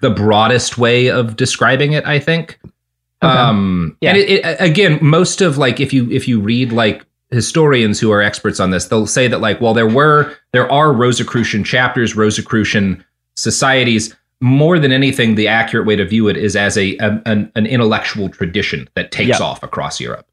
the 0.00 0.10
broadest 0.10 0.78
way 0.78 1.08
of 1.08 1.36
describing 1.36 1.92
it 1.92 2.04
i 2.06 2.18
think. 2.18 2.58
Um 3.20 3.96
Yeah. 4.00 4.10
and 4.10 4.18
it, 4.18 4.44
it 4.44 4.56
again 4.60 4.98
most 5.00 5.40
of 5.40 5.58
like 5.58 5.78
if 5.78 5.92
you 5.92 6.10
if 6.10 6.26
you 6.26 6.40
read 6.40 6.72
like 6.72 7.04
historians 7.30 8.00
who 8.00 8.10
are 8.10 8.20
experts 8.20 8.58
on 8.58 8.70
this 8.70 8.86
they'll 8.86 9.06
say 9.06 9.28
that 9.28 9.40
like 9.40 9.60
well 9.60 9.74
there 9.74 9.86
were 9.88 10.34
there 10.52 10.70
are 10.72 10.92
rosicrucian 10.92 11.62
chapters 11.62 12.16
rosicrucian 12.16 13.04
societies 13.36 14.14
more 14.42 14.78
than 14.78 14.92
anything 14.92 15.34
the 15.36 15.48
accurate 15.48 15.86
way 15.86 15.96
to 15.96 16.04
view 16.04 16.28
it 16.28 16.36
is 16.36 16.56
as 16.56 16.76
a, 16.76 16.96
a 16.98 17.22
an, 17.26 17.50
an 17.54 17.64
intellectual 17.66 18.28
tradition 18.28 18.88
that 18.94 19.10
takes 19.12 19.38
Yeah. 19.38 19.44
off 19.46 19.62
across 19.62 20.00
europe 20.00 20.26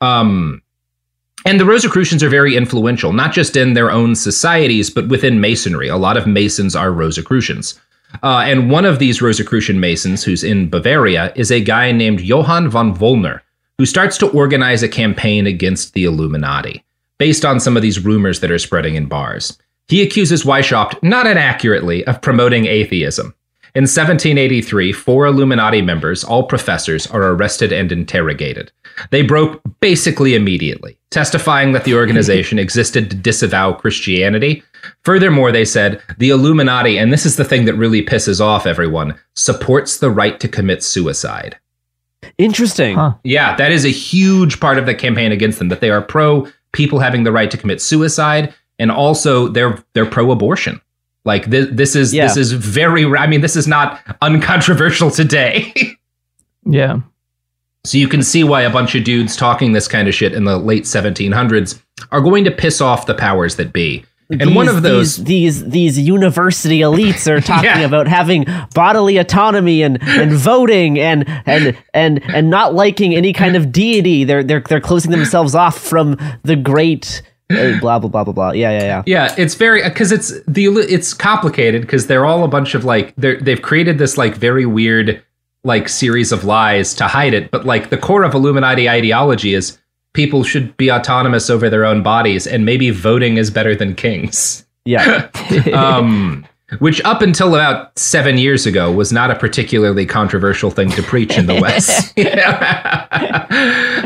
um 0.00 0.62
and 1.44 1.58
the 1.58 1.64
Rosicrucians 1.64 2.22
are 2.22 2.28
very 2.28 2.54
influential, 2.56 3.12
not 3.12 3.32
just 3.32 3.56
in 3.56 3.74
their 3.74 3.90
own 3.90 4.14
societies, 4.14 4.90
but 4.90 5.08
within 5.08 5.40
Masonry. 5.40 5.88
A 5.88 5.96
lot 5.96 6.16
of 6.16 6.24
Masons 6.24 6.76
are 6.76 6.92
Rosicrucians. 6.92 7.80
Uh, 8.22 8.44
and 8.46 8.70
one 8.70 8.84
of 8.84 9.00
these 9.00 9.20
Rosicrucian 9.20 9.80
Masons, 9.80 10.22
who's 10.22 10.44
in 10.44 10.70
Bavaria, 10.70 11.32
is 11.34 11.50
a 11.50 11.60
guy 11.60 11.90
named 11.90 12.20
Johann 12.20 12.68
von 12.68 12.94
Wollner, 12.96 13.40
who 13.76 13.86
starts 13.86 14.16
to 14.18 14.28
organize 14.30 14.84
a 14.84 14.88
campaign 14.88 15.48
against 15.48 15.94
the 15.94 16.04
Illuminati, 16.04 16.84
based 17.18 17.44
on 17.44 17.58
some 17.58 17.74
of 17.76 17.82
these 17.82 18.04
rumors 18.04 18.38
that 18.38 18.52
are 18.52 18.58
spreading 18.60 18.94
in 18.94 19.06
bars. 19.06 19.58
He 19.88 20.00
accuses 20.00 20.44
Weishaupt, 20.44 21.02
not 21.02 21.26
inaccurately, 21.26 22.06
of 22.06 22.20
promoting 22.22 22.66
atheism. 22.66 23.34
In 23.74 23.84
1783, 23.84 24.92
four 24.92 25.24
Illuminati 25.24 25.80
members, 25.80 26.24
all 26.24 26.42
professors, 26.42 27.06
are 27.06 27.22
arrested 27.22 27.72
and 27.72 27.90
interrogated. 27.90 28.70
They 29.10 29.22
broke 29.22 29.62
basically 29.80 30.34
immediately, 30.34 30.98
testifying 31.08 31.72
that 31.72 31.84
the 31.84 31.94
organization 32.02 32.58
existed 32.58 33.10
to 33.10 33.16
disavow 33.16 33.72
Christianity. 33.72 34.62
Furthermore, 35.04 35.52
they 35.52 35.64
said 35.64 36.02
the 36.18 36.28
Illuminati, 36.28 36.98
and 36.98 37.10
this 37.10 37.24
is 37.24 37.36
the 37.36 37.46
thing 37.46 37.64
that 37.64 37.74
really 37.74 38.04
pisses 38.04 38.42
off 38.42 38.66
everyone, 38.66 39.18
supports 39.36 39.96
the 39.96 40.10
right 40.10 40.38
to 40.40 40.48
commit 40.48 40.82
suicide. 40.82 41.58
interesting 42.36 42.96
Huh. 42.96 43.14
Yeah, 43.24 43.56
that 43.56 43.72
is 43.72 43.86
a 43.86 43.90
huge 43.90 44.60
part 44.60 44.76
of 44.76 44.84
the 44.84 44.94
campaign 44.94 45.32
against 45.32 45.58
them. 45.58 45.68
That 45.68 45.80
they 45.80 45.90
are 45.90 46.02
pro 46.02 46.46
people 46.72 46.98
having 46.98 47.24
the 47.24 47.32
right 47.32 47.50
to 47.50 47.56
commit 47.56 47.80
suicide, 47.80 48.52
and 48.78 48.90
also 48.90 49.48
they're 49.48 49.82
they're 49.94 50.04
pro 50.04 50.30
abortion. 50.30 50.78
Like 51.24 51.46
this, 51.46 51.68
this 51.70 51.94
is 51.96 52.12
Yeah. 52.12 52.26
this 52.26 52.36
is 52.36 52.52
very. 52.52 53.04
I 53.04 53.26
mean, 53.26 53.40
this 53.40 53.56
is 53.56 53.66
not 53.68 54.00
uncontroversial 54.22 55.10
today. 55.10 55.72
Yeah. 56.64 57.00
So 57.84 57.98
you 57.98 58.06
can 58.06 58.22
see 58.22 58.44
why 58.44 58.62
a 58.62 58.70
bunch 58.70 58.94
of 58.94 59.02
dudes 59.02 59.34
talking 59.34 59.72
this 59.72 59.88
kind 59.88 60.06
of 60.06 60.14
shit 60.14 60.32
in 60.32 60.44
the 60.44 60.56
late 60.56 60.84
1700s 60.84 61.82
are 62.12 62.20
going 62.20 62.44
to 62.44 62.52
piss 62.52 62.80
off 62.80 63.06
the 63.06 63.14
powers 63.14 63.56
that 63.56 63.72
be. 63.72 64.04
And 64.30 64.54
one 64.54 64.68
of 64.68 64.82
those 64.82 65.16
these 65.16 65.60
these, 65.62 65.68
these 65.68 65.98
university 65.98 66.78
elites 66.78 67.26
are 67.26 67.40
talking 67.52 67.64
Yeah. 67.64 67.80
about 67.80 68.06
having 68.06 68.46
bodily 68.76 69.16
autonomy 69.18 69.82
and, 69.82 70.00
and 70.04 70.32
voting 70.32 71.00
and 71.00 71.24
and 71.44 71.76
and 71.92 72.22
and 72.32 72.48
not 72.48 72.74
liking 72.74 73.12
any 73.12 73.32
kind 73.32 73.56
of 73.56 73.72
deity. 73.72 74.22
They're 74.22 74.44
they're 74.44 74.60
they're 74.60 74.80
closing 74.80 75.10
themselves 75.10 75.56
off 75.56 75.76
from 75.76 76.16
the 76.44 76.54
great 76.54 77.22
blah 77.80 77.98
blah 77.98 78.08
blah 78.08 78.24
blah 78.24 78.32
blah. 78.32 78.50
Yeah 78.52 78.70
yeah 78.70 78.82
yeah. 78.82 79.02
Yeah, 79.06 79.34
it's 79.38 79.54
very 79.54 79.82
because 79.82 80.12
it's 80.12 80.32
the 80.46 80.66
it's 80.66 81.14
complicated 81.14 81.82
because 81.82 82.06
they're 82.06 82.24
all 82.24 82.44
a 82.44 82.48
bunch 82.48 82.74
of 82.74 82.84
like 82.84 83.14
they 83.16 83.36
they've 83.36 83.62
created 83.62 83.98
this 83.98 84.16
like 84.18 84.34
very 84.36 84.66
weird 84.66 85.22
like 85.64 85.88
series 85.88 86.32
of 86.32 86.44
lies 86.44 86.94
to 86.94 87.06
hide 87.06 87.34
it, 87.34 87.50
but 87.50 87.64
like 87.64 87.90
the 87.90 87.98
core 87.98 88.24
of 88.24 88.34
Illuminati 88.34 88.88
ideology 88.88 89.54
is 89.54 89.78
people 90.12 90.42
should 90.42 90.76
be 90.76 90.90
autonomous 90.90 91.48
over 91.48 91.70
their 91.70 91.84
own 91.84 92.02
bodies 92.02 92.46
and 92.46 92.64
maybe 92.64 92.90
voting 92.90 93.36
is 93.36 93.50
better 93.50 93.74
than 93.74 93.94
kings. 93.94 94.64
Yeah. 94.84 95.28
Um 95.74 96.46
which 96.78 97.00
up 97.04 97.22
until 97.22 97.54
about 97.54 97.96
seven 97.98 98.38
years 98.38 98.66
ago 98.66 98.90
was 98.90 99.12
not 99.12 99.30
a 99.30 99.34
particularly 99.34 100.06
controversial 100.06 100.70
thing 100.70 100.90
to 100.90 101.02
preach 101.02 101.36
in 101.36 101.46
the 101.46 101.60
West. 101.60 102.12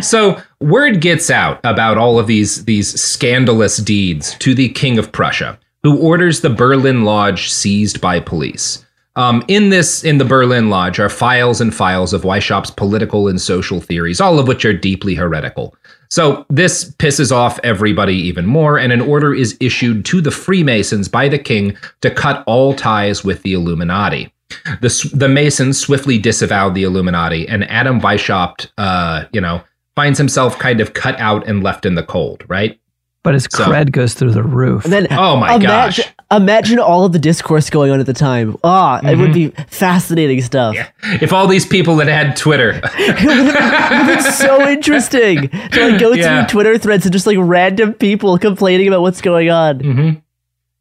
so 0.06 0.40
word 0.60 1.00
gets 1.00 1.30
out 1.30 1.60
about 1.64 1.98
all 1.98 2.18
of 2.18 2.26
these 2.26 2.64
these 2.64 3.00
scandalous 3.00 3.78
deeds 3.78 4.36
to 4.38 4.54
the 4.54 4.68
King 4.70 4.98
of 4.98 5.12
Prussia, 5.12 5.58
who 5.82 5.98
orders 5.98 6.40
the 6.40 6.50
Berlin 6.50 7.04
Lodge 7.04 7.50
seized 7.50 8.00
by 8.00 8.20
police. 8.20 8.84
Um, 9.16 9.42
in 9.48 9.70
this, 9.70 10.04
in 10.04 10.18
the 10.18 10.26
Berlin 10.26 10.68
Lodge, 10.68 11.00
are 11.00 11.08
files 11.08 11.62
and 11.62 11.74
files 11.74 12.12
of 12.12 12.22
Weishaupt's 12.22 12.70
political 12.70 13.28
and 13.28 13.40
social 13.40 13.80
theories, 13.80 14.20
all 14.20 14.38
of 14.38 14.46
which 14.46 14.64
are 14.66 14.74
deeply 14.74 15.14
heretical. 15.14 15.74
So 16.08 16.46
this 16.48 16.90
pisses 16.92 17.32
off 17.32 17.58
everybody 17.62 18.14
even 18.14 18.46
more, 18.46 18.78
and 18.78 18.92
an 18.92 19.00
order 19.00 19.34
is 19.34 19.56
issued 19.60 20.04
to 20.06 20.20
the 20.20 20.30
Freemasons 20.30 21.08
by 21.08 21.28
the 21.28 21.38
king 21.38 21.76
to 22.00 22.10
cut 22.10 22.44
all 22.46 22.74
ties 22.74 23.24
with 23.24 23.42
the 23.42 23.52
Illuminati. 23.52 24.32
The, 24.80 25.10
the 25.12 25.28
Masons 25.28 25.78
swiftly 25.78 26.18
disavowed 26.18 26.74
the 26.74 26.84
Illuminati, 26.84 27.48
and 27.48 27.68
Adam 27.70 28.00
Weishaupt, 28.00 28.68
uh, 28.78 29.24
you 29.32 29.40
know, 29.40 29.62
finds 29.96 30.18
himself 30.18 30.58
kind 30.58 30.80
of 30.80 30.94
cut 30.94 31.18
out 31.18 31.46
and 31.48 31.62
left 31.62 31.86
in 31.86 31.94
the 31.94 32.02
cold, 32.02 32.44
right? 32.48 32.78
But 33.26 33.34
his 33.34 33.48
So- 33.50 33.64
cred 33.64 33.90
goes 33.90 34.14
through 34.14 34.30
the 34.30 34.42
roof. 34.44 34.84
And 34.84 34.92
then 34.92 35.08
Oh 35.10 35.36
my 35.36 35.56
imagine, 35.56 35.66
gosh. 35.68 36.00
Imagine 36.30 36.78
all 36.78 37.04
of 37.04 37.12
the 37.12 37.18
discourse 37.18 37.68
going 37.70 37.90
on 37.90 37.98
at 37.98 38.06
the 38.06 38.12
time. 38.12 38.56
Ah, 38.62 39.00
it 39.04 39.18
would 39.18 39.32
be 39.32 39.48
fascinating 39.66 40.40
stuff. 40.42 40.76
If 41.20 41.32
all 41.32 41.48
these 41.48 41.66
people 41.66 41.98
had 41.98 42.06
had 42.08 42.36
Twitter, 42.36 42.80
it 42.84 43.24
would 43.24 43.54
have 43.56 44.06
been 44.06 44.32
so 44.32 44.68
interesting 44.76 45.48
to 45.48 45.90
like 45.90 45.98
go 46.00 46.12
Yeah. 46.12 46.46
through 46.46 46.52
Twitter 46.54 46.78
threads 46.78 47.04
and 47.04 47.12
just 47.12 47.26
like 47.26 47.36
random 47.40 47.94
people 47.94 48.38
complaining 48.38 48.86
about 48.86 49.02
what's 49.02 49.20
going 49.20 49.50
on. 49.50 49.78
Mm-hmm. 49.80 50.18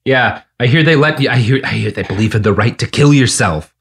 Yeah, 0.06 0.42
I 0.60 0.68
hear 0.68 0.84
they 0.84 0.96
let 0.96 1.20
you. 1.20 1.30
I 1.30 1.38
hear. 1.38 1.60
I 1.64 1.70
hear 1.74 1.90
they 1.90 2.04
believe 2.04 2.36
in 2.36 2.44
the 2.44 2.54
right 2.54 2.78
to 2.78 2.86
kill 2.86 3.12
yourself. 3.12 3.74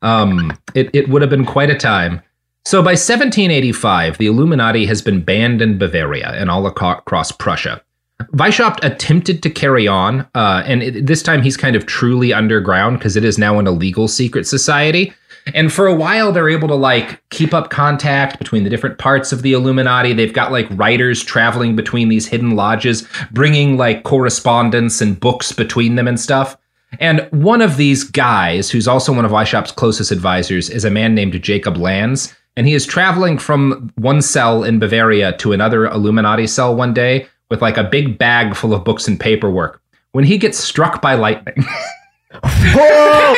Um, 0.00 0.56
it 0.76 0.90
it 0.92 1.08
would 1.08 1.22
have 1.22 1.30
been 1.30 1.44
quite 1.44 1.70
a 1.70 1.76
time. 1.76 2.22
So 2.64 2.82
by 2.82 2.92
1785, 2.94 4.18
the 4.18 4.26
Illuminati 4.26 4.86
has 4.86 5.02
been 5.02 5.22
banned 5.22 5.60
in 5.60 5.78
Bavaria 5.78 6.28
and 6.36 6.48
all 6.50 6.66
across 6.68 7.32
Prussia. 7.32 7.82
Weishaupt 8.32 8.78
attempted 8.82 9.42
to 9.42 9.50
carry 9.50 9.86
on, 9.86 10.26
uh, 10.34 10.62
and 10.66 10.82
it, 10.82 11.06
this 11.06 11.22
time 11.22 11.42
he's 11.42 11.56
kind 11.56 11.76
of 11.76 11.86
truly 11.86 12.32
underground 12.32 12.98
because 12.98 13.16
it 13.16 13.24
is 13.24 13.38
now 13.38 13.58
an 13.58 13.66
illegal 13.66 14.08
secret 14.08 14.46
society. 14.46 15.12
And 15.54 15.72
for 15.72 15.86
a 15.86 15.94
while, 15.94 16.32
they're 16.32 16.48
able 16.48 16.68
to 16.68 16.74
like 16.74 17.20
keep 17.30 17.52
up 17.52 17.70
contact 17.70 18.38
between 18.38 18.64
the 18.64 18.70
different 18.70 18.98
parts 18.98 19.32
of 19.32 19.42
the 19.42 19.52
Illuminati. 19.52 20.12
They've 20.12 20.32
got 20.32 20.52
like 20.52 20.68
writers 20.70 21.22
traveling 21.22 21.74
between 21.74 22.08
these 22.08 22.28
hidden 22.28 22.54
lodges, 22.54 23.08
bringing 23.32 23.76
like 23.76 24.04
correspondence 24.04 25.00
and 25.00 25.18
books 25.18 25.52
between 25.52 25.96
them 25.96 26.06
and 26.06 26.20
stuff. 26.20 26.56
And 27.00 27.26
one 27.32 27.62
of 27.62 27.76
these 27.76 28.04
guys, 28.04 28.70
who's 28.70 28.86
also 28.86 29.12
one 29.12 29.24
of 29.24 29.30
Weishaupt's 29.30 29.72
closest 29.72 30.12
advisors, 30.12 30.68
is 30.70 30.84
a 30.84 30.90
man 30.90 31.14
named 31.14 31.40
Jacob 31.42 31.76
Lanz. 31.76 32.34
And 32.56 32.66
he 32.68 32.74
is 32.74 32.84
traveling 32.84 33.38
from 33.38 33.90
one 33.96 34.20
cell 34.20 34.62
in 34.62 34.78
Bavaria 34.78 35.36
to 35.38 35.52
another 35.52 35.86
Illuminati 35.86 36.46
cell 36.46 36.76
one 36.76 36.92
day 36.92 37.26
with 37.52 37.60
like 37.60 37.76
a 37.76 37.84
big 37.84 38.16
bag 38.16 38.56
full 38.56 38.72
of 38.72 38.82
books 38.82 39.06
and 39.06 39.20
paperwork 39.20 39.82
when 40.12 40.24
he 40.24 40.38
gets 40.38 40.56
struck 40.58 41.02
by 41.02 41.14
lightning. 41.14 41.54
Whoa! 42.74 43.34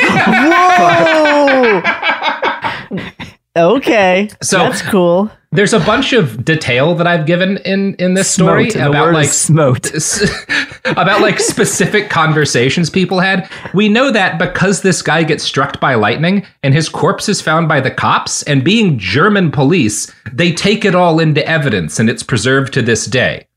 Whoa! 3.51 3.75
okay, 3.75 4.29
So- 4.41 4.59
that's 4.59 4.81
cool. 4.81 5.29
There's 5.51 5.73
a 5.73 5.79
bunch 5.79 6.11
of 6.11 6.43
detail 6.43 6.95
that 6.95 7.07
I've 7.07 7.25
given 7.25 7.57
in 7.59 7.95
in 7.95 8.13
this 8.13 8.29
story 8.29 8.69
Smote. 8.69 8.83
The 8.83 8.89
about 8.89 9.05
word 9.05 9.13
like 9.13 9.29
smote. 9.29 9.89
about 10.85 11.21
like 11.21 11.39
specific 11.39 12.09
conversations 12.09 12.89
people 12.89 13.21
had. 13.21 13.49
We 13.73 13.87
know 13.87 14.11
that 14.11 14.37
because 14.37 14.81
this 14.81 15.01
guy 15.01 15.23
gets 15.23 15.45
struck 15.45 15.79
by 15.79 15.95
lightning 15.95 16.45
and 16.61 16.73
his 16.73 16.89
corpse 16.89 17.29
is 17.29 17.39
found 17.41 17.69
by 17.69 17.79
the 17.79 17.89
cops, 17.91 18.43
and 18.43 18.65
being 18.65 18.99
German 18.99 19.49
police, 19.49 20.13
they 20.33 20.51
take 20.51 20.83
it 20.83 20.93
all 20.93 21.21
into 21.21 21.45
evidence 21.47 21.99
and 21.99 22.09
it's 22.09 22.23
preserved 22.23 22.73
to 22.73 22.81
this 22.81 23.05
day. 23.05 23.47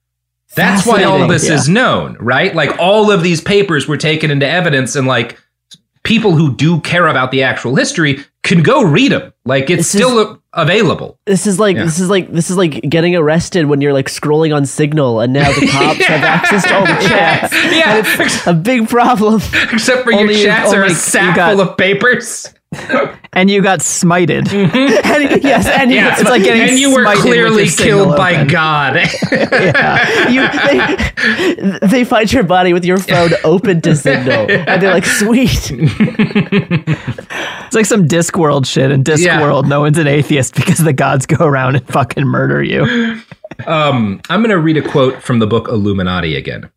That's 0.55 0.87
why 0.87 1.05
all 1.05 1.27
this 1.29 1.49
is 1.49 1.69
known, 1.69 2.17
right? 2.19 2.55
Like 2.55 2.79
all 2.79 3.11
of 3.11 3.23
these 3.23 3.41
papers 3.41 3.87
were 3.87 3.97
taken 3.99 4.31
into 4.31 4.47
evidence 4.49 4.97
and 4.97 5.07
like 5.07 5.39
people 6.05 6.35
who 6.35 6.55
do 6.55 6.81
care 6.81 7.07
about 7.07 7.31
the 7.31 7.43
actual 7.43 7.77
history 7.77 8.25
can 8.43 8.63
go 8.63 8.83
read 8.83 9.13
them. 9.13 9.33
Like 9.45 9.65
it's 9.71 9.93
This 9.93 9.95
is- 9.95 10.01
still 10.01 10.43
available. 10.55 11.19
This 11.27 11.47
is 11.47 11.61
like 11.61 11.77
Yeah. 11.77 11.85
this 11.85 11.99
is 12.01 12.09
like 12.09 12.33
this 12.33 12.51
is 12.51 12.57
like 12.57 12.81
getting 12.89 13.15
arrested 13.15 13.67
when 13.67 13.81
you're 13.83 13.93
like 13.93 14.07
scrolling 14.09 14.55
on 14.57 14.65
Signal, 14.65 15.21
and 15.21 15.33
now 15.35 15.53
the 15.53 15.67
cops 15.71 16.05
have 16.07 16.25
access 16.25 16.65
to 16.65 16.75
all 16.75 16.87
the 16.87 17.07
chats. 17.09 17.53
Yeah, 17.53 18.51
A 18.51 18.55
big 18.55 18.89
problem. 18.89 19.43
except 19.71 20.05
for 20.05 20.13
Only- 20.15 20.35
your 20.35 20.45
chats 20.47 20.73
are 20.73 20.83
only 20.83 20.93
a 20.93 20.97
sack 20.97 21.37
got- 21.37 21.53
full 21.53 21.61
of 21.61 21.77
papers. 21.77 22.53
and 23.33 23.51
you 23.51 23.63
got 23.63 23.81
smited. 23.81 24.53
And- 24.53 25.43
yes, 25.43 25.67
and 25.67 25.91
you, 25.91 25.99
It's 26.01 26.23
like 26.25 26.43
getting 26.43 26.69
and 26.69 26.79
you 26.79 26.95
were 26.95 27.05
clearly 27.17 27.69
killed 27.69 28.17
by 28.17 28.35
open. 28.35 28.47
God. 28.49 28.97
you 30.31 31.79
they, 31.81 31.81
they 31.87 32.05
find 32.05 32.31
your 32.33 32.43
body 32.43 32.73
with 32.73 32.85
your 32.85 32.99
phone 32.99 33.31
open 33.45 33.81
to 33.83 33.97
Signal, 33.97 34.51
and 34.51 34.83
they're 34.83 34.93
like, 34.93 35.07
"Sweet." 35.07 35.71
It's 35.71 37.75
like 37.75 37.87
some 37.87 38.07
Discworld 38.07 38.67
shit. 38.67 38.91
In 38.91 39.01
Yeah. 39.07 39.41
Discworld, 39.41 39.67
no 39.67 39.81
one's 39.81 39.99
an 39.99 40.07
atheist 40.07 40.55
because 40.55 40.79
the 40.79 40.93
gods 40.93 41.27
go 41.27 41.45
around 41.47 41.77
and 41.77 41.87
fucking 41.89 42.27
murder 42.27 42.63
you. 42.63 42.83
um, 43.67 44.21
I'm 44.31 44.41
going 44.41 44.51
to 44.51 44.59
read 44.59 44.77
a 44.77 44.83
quote 44.83 45.23
from 45.23 45.39
the 45.39 45.47
book 45.47 45.69
Illuminati 45.69 46.37
again. 46.37 46.71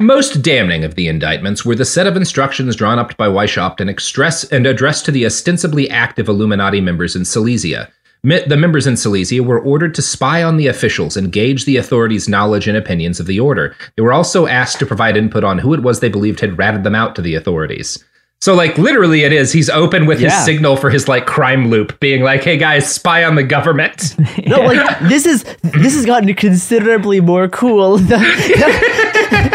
Most 0.00 0.42
damning 0.42 0.82
of 0.82 0.96
the 0.96 1.06
indictments 1.06 1.64
were 1.64 1.76
the 1.76 1.84
set 1.84 2.08
of 2.08 2.16
instructions 2.16 2.74
drawn 2.74 2.98
up 2.98 3.16
by 3.16 3.28
Weishaupt 3.28 3.80
and, 3.80 3.88
express, 3.88 4.42
and 4.44 4.66
addressed 4.66 5.04
to 5.04 5.12
the 5.12 5.24
ostensibly 5.24 5.88
active 5.88 6.28
Illuminati 6.28 6.80
members 6.80 7.14
in 7.14 7.24
Silesia. 7.24 7.88
The 8.24 8.56
members 8.56 8.88
in 8.88 8.96
Silesia 8.96 9.44
were 9.44 9.60
ordered 9.60 9.94
to 9.94 10.02
spy 10.02 10.42
on 10.42 10.56
the 10.56 10.66
officials 10.66 11.16
and 11.16 11.30
gauge 11.30 11.64
the 11.64 11.76
authorities' 11.76 12.28
knowledge 12.28 12.66
and 12.66 12.76
opinions 12.76 13.20
of 13.20 13.26
the 13.26 13.38
order. 13.38 13.76
They 13.94 14.02
were 14.02 14.12
also 14.12 14.48
asked 14.48 14.80
to 14.80 14.86
provide 14.86 15.16
input 15.16 15.44
on 15.44 15.58
who 15.58 15.72
it 15.72 15.84
was 15.84 16.00
they 16.00 16.08
believed 16.08 16.40
had 16.40 16.58
ratted 16.58 16.82
them 16.82 16.96
out 16.96 17.14
to 17.14 17.22
the 17.22 17.36
authorities. 17.36 18.02
So, 18.40 18.54
like, 18.54 18.76
literally, 18.76 19.22
it 19.22 19.32
is. 19.32 19.52
He's 19.52 19.70
open 19.70 20.06
with 20.06 20.18
his 20.18 20.34
signal 20.44 20.76
for 20.76 20.90
his, 20.90 21.08
like, 21.08 21.26
crime 21.26 21.68
loop, 21.68 21.98
being 22.00 22.22
like, 22.22 22.42
hey, 22.42 22.58
guys, 22.58 22.92
spy 22.92 23.24
on 23.24 23.34
the 23.34 23.42
government. 23.42 24.14
No, 24.46 24.60
like 24.60 24.98
this 25.08 25.26
is 25.26 25.42
this 25.62 25.94
has 25.94 26.06
gotten 26.06 26.32
considerably 26.34 27.20
more 27.20 27.48
cool 27.48 27.96
than, 27.98 28.20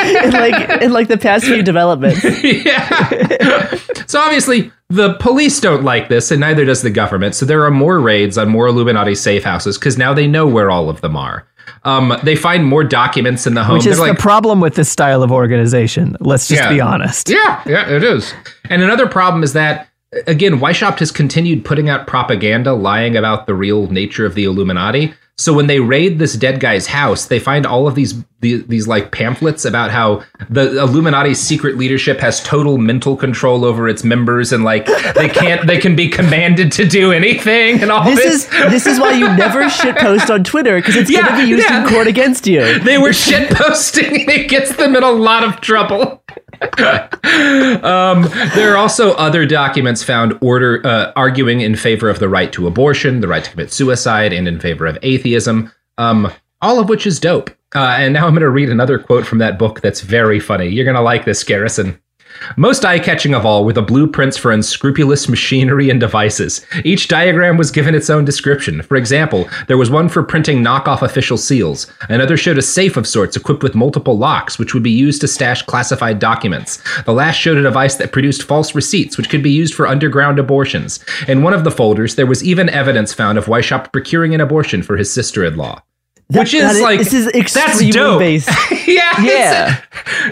in 0.24 0.32
like 0.32 0.82
in 0.82 0.92
like 0.92 1.08
the 1.08 1.18
past 1.18 1.46
few 1.46 1.64
developments. 1.64 2.24
yeah. 2.44 3.76
so 4.08 4.20
obviously 4.20 4.72
the 4.90 5.14
police 5.16 5.60
don't 5.60 5.84
like 5.84 6.10
this, 6.10 6.32
and 6.32 6.40
neither 6.42 6.66
does 6.66 6.82
the 6.82 6.90
government. 6.90 7.36
So 7.36 7.46
there 7.46 7.64
are 7.66 7.72
more 7.72 8.00
raids 8.00 8.38
on 8.38 8.50
more 8.50 8.68
Illuminati 8.68 9.16
safe 9.16 9.44
houses 9.44 9.78
because 9.78 9.98
now 9.98 10.14
they 10.14 10.28
know 10.28 10.48
where 10.48 10.70
all 10.70 10.90
of 10.90 11.02
them 11.02 11.16
are. 11.16 11.48
Um, 11.84 12.18
they 12.24 12.36
find 12.36 12.66
more 12.66 12.84
documents 12.84 13.48
in 13.48 13.54
the 13.54 13.63
home. 13.63 13.75
Which 13.78 13.86
is 13.86 13.98
They're 13.98 14.08
like, 14.08 14.17
the 14.17 14.21
problem 14.21 14.60
with 14.60 14.75
this 14.75 14.90
style 14.90 15.23
of 15.23 15.32
organization. 15.32 16.17
Let's 16.19 16.48
just 16.48 16.62
Yeah. 16.62 16.69
be 16.69 16.82
honest. 16.82 17.30
yeah, 17.30 17.62
yeah, 17.65 17.90
it 17.90 18.04
is. 18.04 18.34
And 18.69 18.82
another 18.84 19.08
problem 19.08 19.44
is 19.44 19.54
that 19.54 19.88
again, 20.28 20.60
Weishaupt 20.60 21.00
has 21.00 21.12
continued 21.12 21.63
putting 21.63 21.90
out 21.90 22.08
propaganda 22.08 22.73
lying 22.73 23.15
about 23.15 23.48
the 23.48 23.54
real 23.56 23.88
nature 23.88 24.25
of 24.25 24.36
the 24.36 24.44
Illuminati. 24.44 25.13
So 25.38 25.54
when 25.54 25.65
they 25.67 25.79
raid 25.79 26.19
this 26.19 26.36
dead 26.36 26.60
guy's 26.60 26.86
house, 26.88 27.25
they 27.25 27.40
find 27.40 27.65
all 27.65 27.88
of 27.88 27.96
these 27.96 28.13
these, 28.42 28.65
these 28.65 28.88
like 28.88 29.12
pamphlets 29.12 29.65
about 29.65 29.92
how 29.92 30.23
the 30.50 30.79
Illuminati's 30.82 31.40
secret 31.40 31.77
leadership 31.77 32.19
has 32.19 32.42
total 32.44 32.77
mental 32.79 33.15
control 33.15 33.63
over 33.65 33.88
its 33.88 34.04
members 34.04 34.52
and 34.52 34.63
like 34.63 34.86
they 35.15 35.29
can't 35.29 35.65
they 35.67 35.77
can 35.77 35.96
be 35.96 36.10
commanded 36.10 36.71
to 36.73 36.86
do 36.88 37.12
anything 37.12 37.82
and 37.82 37.92
all 37.92 38.04
This 38.04 38.15
this. 38.19 38.34
is 38.46 38.50
this 38.71 38.88
is 38.88 39.00
why 39.00 39.12
you 39.13 39.25
never 39.36 39.69
shit 39.69 39.96
post 39.98 40.29
on 40.32 40.44
Twitter 40.44 40.77
because 40.77 40.96
it's 40.96 41.10
Yeah, 41.12 41.27
gonna 41.29 41.44
be 41.44 41.50
used 41.50 41.67
yeah. 41.69 41.84
in 41.84 41.90
court 41.90 42.08
against 42.08 42.46
you. 42.48 42.79
they 42.79 42.98
were 42.98 43.13
shit 43.13 43.50
posting 43.52 44.21
and 44.21 44.29
it 44.29 44.50
gets 44.50 44.75
them 44.75 44.96
in 44.96 45.04
a 45.04 45.12
lot 45.12 45.44
of 45.44 45.62
trouble. 45.62 46.21
um, 47.84 48.24
there 48.54 48.72
are 48.74 48.78
also 48.78 49.14
other 49.14 49.46
documents 49.46 50.04
found 50.04 50.38
order 50.42 50.86
uh, 50.86 51.12
arguing 51.16 51.62
in 51.62 51.76
favor 51.76 52.10
of 52.10 52.20
the 52.20 52.30
right 52.30 52.54
to 52.54 52.68
abortion, 52.68 53.22
the 53.22 53.28
right 53.28 53.44
to 53.44 53.52
commit 53.52 53.72
suicide, 53.72 54.34
and 54.34 54.48
in 54.48 54.60
favor 54.60 54.86
of 54.86 54.98
atheism. 55.02 55.72
Um, 55.98 56.32
all 56.62 56.80
of 56.80 56.90
which 56.90 57.08
is 57.08 57.20
dope. 57.20 57.50
Uh, 57.74 57.96
and 57.98 58.14
now 58.14 58.28
I'm 58.28 58.34
going 58.34 58.42
to 58.42 58.50
read 58.50 58.70
another 58.70 59.00
quote 59.00 59.26
from 59.26 59.38
that 59.38 59.58
book 59.58 59.82
that's 59.82 60.02
very 60.02 60.40
funny. 60.40 60.68
You're 60.68 60.86
going 60.86 60.96
to 60.96 61.02
like 61.02 61.26
this, 61.26 61.44
Garrison. 61.44 62.00
Most 62.58 62.84
eye 62.86 63.00
catching 63.00 63.34
of 63.34 63.46
all 63.46 63.63
were 63.63 63.73
the 63.73 63.82
blueprints 63.82 64.38
for 64.38 64.52
unscrupulous 64.52 65.29
machinery 65.29 65.90
and 65.90 66.00
devices. 66.00 66.65
Each 66.84 67.08
diagram 67.08 67.58
was 67.58 67.71
given 67.71 67.96
its 67.96 68.10
own 68.10 68.25
description. 68.25 68.82
For 68.82 68.98
example, 68.98 69.48
there 69.67 69.77
was 69.77 69.90
one 69.90 70.10
for 70.10 70.23
printing 70.23 70.63
knockoff 70.63 71.02
official 71.02 71.38
seals. 71.38 71.92
Another 72.10 72.38
showed 72.38 72.58
a 72.58 72.62
safe 72.62 72.98
of 72.98 73.08
sorts 73.08 73.38
equipped 73.38 73.63
with 73.63 73.75
multiple 73.75 74.17
locks, 74.17 74.58
which 74.58 74.73
would 74.73 74.84
be 74.84 74.92
used 74.92 75.21
to 75.21 75.27
stash 75.27 75.62
classified 75.62 76.19
documents. 76.19 76.82
The 77.04 77.13
last 77.13 77.38
showed 77.38 77.58
a 77.58 77.63
device 77.63 77.96
that 77.96 78.12
produced 78.12 78.44
false 78.44 78.75
receipts, 78.75 79.17
which 79.17 79.29
could 79.29 79.44
be 79.44 79.52
used 79.52 79.73
for 79.73 79.88
underground 79.88 80.40
abortions. 80.40 81.04
In 81.27 81.44
one 81.44 81.54
of 81.54 81.63
the 81.63 81.71
folders, 81.71 82.15
there 82.15 82.25
was 82.25 82.44
even 82.44 82.69
evidence 82.69 83.13
found 83.13 83.38
of 83.38 83.46
Weishaupt 83.46 83.92
procuring 83.92 84.34
an 84.34 84.42
abortion 84.42 84.84
for 84.84 84.98
his 84.98 85.12
sister 85.12 85.46
in 85.46 85.58
law. 85.58 85.82
Which 86.40 86.54
is 86.54 86.62
That 86.62 86.82
like 86.82 87.00
this 87.00 87.13
is 87.13 87.25
that's 87.25 87.36
extremely 87.38 87.92
dope. 87.92 88.19
based. 88.27 88.50
yeah, 88.88 89.21
Yeah. 89.21 89.82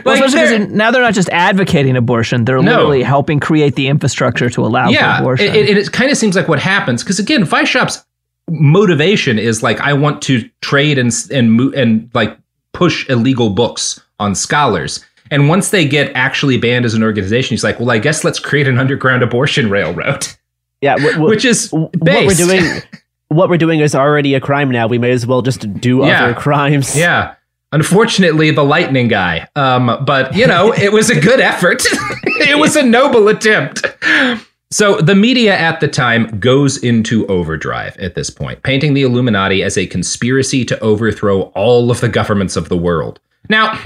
Well, 0.05 0.15
especially 0.23 0.57
they're- 0.59 0.67
now 0.67 0.91
they're 0.91 1.01
not 1.01 1.13
just 1.13 1.29
advocating 1.29 1.95
abortion; 1.97 2.45
they're 2.45 2.61
No. 2.61 2.71
literally 2.71 3.03
helping 3.03 3.39
create 3.39 3.75
the 3.75 3.87
infrastructure 3.87 4.49
to 4.49 4.65
allow 4.65 4.87
for 4.87 4.93
yeah, 4.93 5.19
abortion. 5.19 5.47
it, 5.47 5.69
it, 5.69 5.77
it 5.77 5.91
kind 5.91 6.11
of 6.11 6.17
seems 6.17 6.35
like 6.35 6.47
what 6.47 6.59
happens 6.59 7.03
because 7.03 7.19
again, 7.19 7.43
Weishaupt's 7.45 8.03
motivation 8.49 9.37
is 9.39 9.61
like 9.63 9.79
I 9.81 9.93
want 9.93 10.21
to 10.23 10.49
trade 10.61 10.97
and 10.97 11.11
and 11.31 11.59
and 11.75 12.09
like 12.13 12.37
push 12.73 13.07
illegal 13.09 13.49
books 13.51 13.99
on 14.19 14.35
scholars. 14.35 15.05
And 15.31 15.47
once 15.47 15.69
they 15.69 15.87
get 15.87 16.11
actually 16.15 16.57
banned 16.57 16.85
as 16.85 16.95
an 16.95 17.03
organization, 17.03 17.53
he's 17.53 17.63
like, 17.63 17.79
well, 17.79 17.91
I 17.91 17.99
guess 17.99 18.23
let's 18.23 18.39
create 18.39 18.67
an 18.67 18.79
underground 18.79 19.21
abortion 19.21 19.69
railroad, 19.69 20.25
Yeah, 20.81 20.97
wh- 20.97 21.13
wh- 21.15 21.19
which 21.29 21.45
is 21.45 21.69
what 21.71 21.91
we're 22.01 22.29
doing. 22.33 22.81
What 23.29 23.49
we're 23.49 23.57
doing 23.57 23.79
is 23.79 23.95
already 23.95 24.33
a 24.33 24.39
crime 24.41 24.69
now. 24.69 24.87
We 24.87 24.97
may 24.97 25.11
as 25.11 25.25
well 25.25 25.41
just 25.41 25.71
do 25.79 25.99
Yeah. 26.05 26.25
other 26.25 26.33
crimes. 26.33 26.95
Yeah. 26.97 27.35
Unfortunately, 27.71 28.49
the 28.51 28.63
lightning 28.65 29.07
guy. 29.07 29.47
Um, 29.55 30.03
but 30.05 30.35
you 30.35 30.47
know, 30.47 30.73
it 30.77 30.91
was 30.91 31.09
a 31.09 31.19
good 31.19 31.39
effort. 31.39 31.83
it 32.25 32.57
was 32.59 32.75
a 32.75 32.83
noble 32.83 33.27
attempt. 33.27 33.85
So 34.71 34.97
the 35.01 35.15
media 35.15 35.55
at 35.57 35.79
the 35.79 35.87
time 35.87 36.39
goes 36.39 36.77
into 36.77 37.25
overdrive 37.27 37.97
at 37.97 38.13
this 38.15 38.29
point, 38.29 38.61
painting 38.63 38.93
the 38.93 39.01
Illuminati 39.03 39.63
as 39.63 39.77
a 39.77 39.87
conspiracy 39.87 40.63
to 40.65 40.79
overthrow 40.79 41.41
all 41.55 41.89
of 41.89 42.01
the 42.01 42.09
governments 42.09 42.55
of 42.55 42.69
the 42.69 42.77
world. 42.77 43.19
Now, 43.49 43.79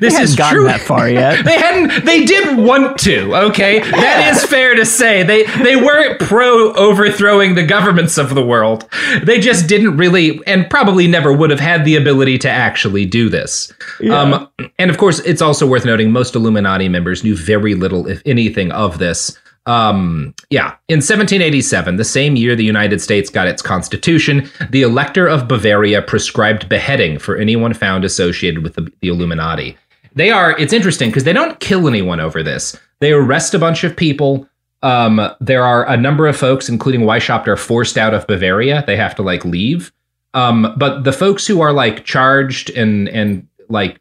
this 0.00 0.12
hadn't 0.12 0.28
is 0.28 0.36
gotten 0.36 0.58
true. 0.58 0.64
that 0.66 0.80
far 0.80 1.08
yet. 1.08 1.44
they 1.44 1.58
hadn't. 1.58 2.04
They 2.04 2.24
did 2.24 2.58
want 2.58 2.98
to. 3.00 3.34
Okay, 3.48 3.80
that 3.80 4.34
is 4.34 4.44
fair 4.44 4.74
to 4.74 4.84
say. 4.84 5.22
They 5.22 5.44
they 5.44 5.76
weren't 5.76 6.20
pro 6.20 6.72
overthrowing 6.74 7.54
the 7.54 7.64
governments 7.64 8.18
of 8.18 8.34
the 8.34 8.44
world. 8.44 8.88
They 9.22 9.40
just 9.40 9.66
didn't 9.66 9.96
really, 9.96 10.40
and 10.46 10.68
probably 10.68 11.06
never 11.06 11.32
would 11.32 11.50
have 11.50 11.60
had 11.60 11.84
the 11.84 11.96
ability 11.96 12.38
to 12.38 12.50
actually 12.50 13.06
do 13.06 13.28
this. 13.30 13.72
Um, 14.10 14.48
and 14.78 14.90
of 14.90 14.98
course, 14.98 15.20
it's 15.20 15.40
also 15.40 15.66
worth 15.66 15.86
noting 15.86 16.12
most 16.12 16.36
Illuminati 16.36 16.88
members 16.88 17.24
knew 17.24 17.34
very 17.36 17.74
little, 17.74 18.06
if 18.06 18.22
anything, 18.26 18.70
of 18.72 18.98
this. 18.98 19.38
Um, 19.68 20.34
yeah, 20.48 20.76
in 20.88 20.96
1787, 20.96 21.96
the 21.96 22.04
same 22.04 22.36
year 22.36 22.56
the 22.56 22.64
United 22.64 23.02
States 23.02 23.28
got 23.28 23.46
its 23.46 23.60
constitution, 23.60 24.48
the 24.70 24.80
Elector 24.80 25.28
of 25.28 25.46
Bavaria 25.46 26.00
prescribed 26.00 26.70
beheading 26.70 27.18
for 27.18 27.36
anyone 27.36 27.74
found 27.74 28.02
associated 28.02 28.62
with 28.62 28.74
the, 28.76 28.90
the 29.00 29.08
Illuminati. 29.08 29.76
They 30.14 30.30
are, 30.30 30.58
it's 30.58 30.72
interesting 30.72 31.10
because 31.10 31.24
they 31.24 31.34
don't 31.34 31.60
kill 31.60 31.86
anyone 31.86 32.18
over 32.18 32.42
this. 32.42 32.80
They 33.00 33.12
arrest 33.12 33.52
a 33.52 33.58
bunch 33.58 33.84
of 33.84 33.94
people. 33.94 34.48
Um, 34.82 35.20
there 35.38 35.64
are 35.64 35.86
a 35.86 35.98
number 35.98 36.26
of 36.26 36.36
folks, 36.36 36.70
including 36.70 37.02
Weishaupt, 37.02 37.46
are 37.46 37.56
forced 37.56 37.98
out 37.98 38.14
of 38.14 38.26
Bavaria. 38.26 38.84
They 38.86 38.96
have 38.96 39.14
to 39.16 39.22
like 39.22 39.44
leave. 39.44 39.92
Um, 40.32 40.74
but 40.78 41.04
the 41.04 41.12
folks 41.12 41.46
who 41.46 41.60
are 41.60 41.72
like 41.72 42.04
charged 42.04 42.70
and 42.70 43.08
and 43.08 43.46
like 43.68 44.00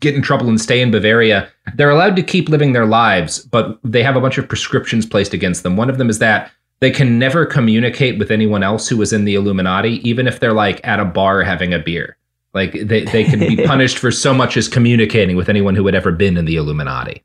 get 0.00 0.14
in 0.14 0.22
trouble 0.22 0.48
and 0.48 0.60
stay 0.60 0.80
in 0.80 0.90
Bavaria, 0.90 1.50
they're 1.76 1.90
allowed 1.90 2.16
to 2.16 2.22
keep 2.22 2.48
living 2.48 2.72
their 2.72 2.86
lives, 2.86 3.38
but 3.40 3.78
they 3.84 4.02
have 4.02 4.16
a 4.16 4.20
bunch 4.20 4.38
of 4.38 4.48
prescriptions 4.48 5.06
placed 5.06 5.34
against 5.34 5.62
them. 5.62 5.76
One 5.76 5.90
of 5.90 5.98
them 5.98 6.08
is 6.10 6.18
that 6.18 6.50
they 6.80 6.90
can 6.90 7.18
never 7.18 7.44
communicate 7.44 8.18
with 8.18 8.30
anyone 8.30 8.62
else 8.62 8.88
who 8.88 8.96
was 8.96 9.12
in 9.12 9.24
the 9.24 9.34
Illuminati, 9.34 10.00
even 10.08 10.26
if 10.28 10.40
they're 10.40 10.52
like 10.52 10.80
at 10.86 11.00
a 11.00 11.04
bar 11.04 11.42
having 11.42 11.74
a 11.74 11.78
beer. 11.78 12.16
Like 12.54 12.72
they, 12.72 13.04
they 13.04 13.24
can 13.24 13.40
be 13.40 13.56
punished 13.66 13.98
for 13.98 14.10
so 14.10 14.32
much 14.32 14.56
as 14.56 14.68
communicating 14.68 15.36
with 15.36 15.48
anyone 15.48 15.74
who 15.74 15.84
had 15.86 15.94
ever 15.94 16.12
been 16.12 16.36
in 16.36 16.44
the 16.44 16.56
Illuminati. 16.56 17.22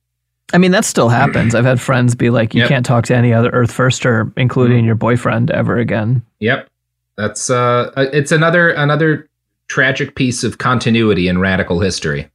I 0.53 0.57
mean, 0.57 0.71
that 0.71 0.85
still 0.85 1.09
happens. 1.09 1.55
I've 1.55 1.65
had 1.65 1.79
friends 1.79 2.13
be 2.15 2.29
like, 2.29 2.53
"You 2.53 2.61
Yep. 2.61 2.69
can't 2.69 2.85
talk 2.85 3.05
to 3.05 3.15
any 3.15 3.33
other 3.33 3.49
Earth 3.51 3.71
Firster, 3.71 4.31
including 4.37 4.85
your 4.85 4.95
boyfriend, 4.95 5.49
ever 5.51 5.77
again." 5.77 6.21
Yep. 6.39 6.67
That's 7.15 7.49
uh 7.49 7.91
it's 8.11 8.31
another 8.31 8.69
another 8.71 9.29
tragic 9.67 10.15
piece 10.15 10.43
of 10.43 10.57
continuity 10.57 11.27
in 11.27 11.39
radical 11.39 11.79
history. 11.79 12.29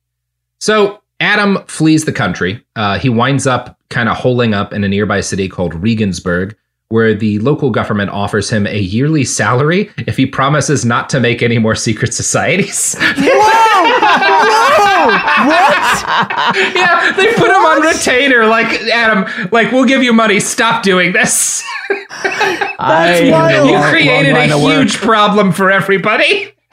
So 0.60 1.00
Adam 1.20 1.58
flees 1.66 2.04
the 2.04 2.12
country. 2.12 2.64
Uh, 2.76 2.98
he 2.98 3.08
winds 3.08 3.46
up 3.46 3.78
kind 3.90 4.08
of 4.08 4.16
holing 4.16 4.54
up 4.54 4.72
in 4.72 4.84
a 4.84 4.88
nearby 4.88 5.20
city 5.20 5.48
called 5.48 5.74
Regensburg, 5.74 6.56
where 6.90 7.14
the 7.14 7.38
local 7.40 7.70
government 7.70 8.10
offers 8.10 8.48
him 8.48 8.66
a 8.66 8.78
yearly 8.78 9.24
salary 9.24 9.90
if 9.98 10.16
he 10.16 10.24
promises 10.26 10.84
not 10.84 11.08
to 11.10 11.20
make 11.20 11.42
any 11.42 11.58
more 11.58 11.74
secret 11.74 12.14
societies. 12.14 12.96
Whoa! 13.00 13.14
Whoa! 14.00 15.48
What? 15.48 15.74
Yeah, 16.74 17.12
they 17.12 17.32
put 17.34 17.48
him 17.50 17.64
on 17.64 17.82
retainer. 17.82 18.46
Like 18.46 18.66
Adam, 18.88 19.26
like 19.52 19.70
we'll 19.70 19.84
give 19.84 20.02
you 20.02 20.12
money. 20.12 20.40
Stop 20.40 20.82
doing 20.82 21.12
this. 21.12 21.62
I 21.90 23.28
wild. 23.30 23.70
you 23.70 23.78
created 23.90 24.34
a 24.36 24.54
of 24.54 24.62
work. 24.62 24.72
huge 24.78 24.96
problem 24.96 25.52
for 25.52 25.70
everybody. 25.70 26.52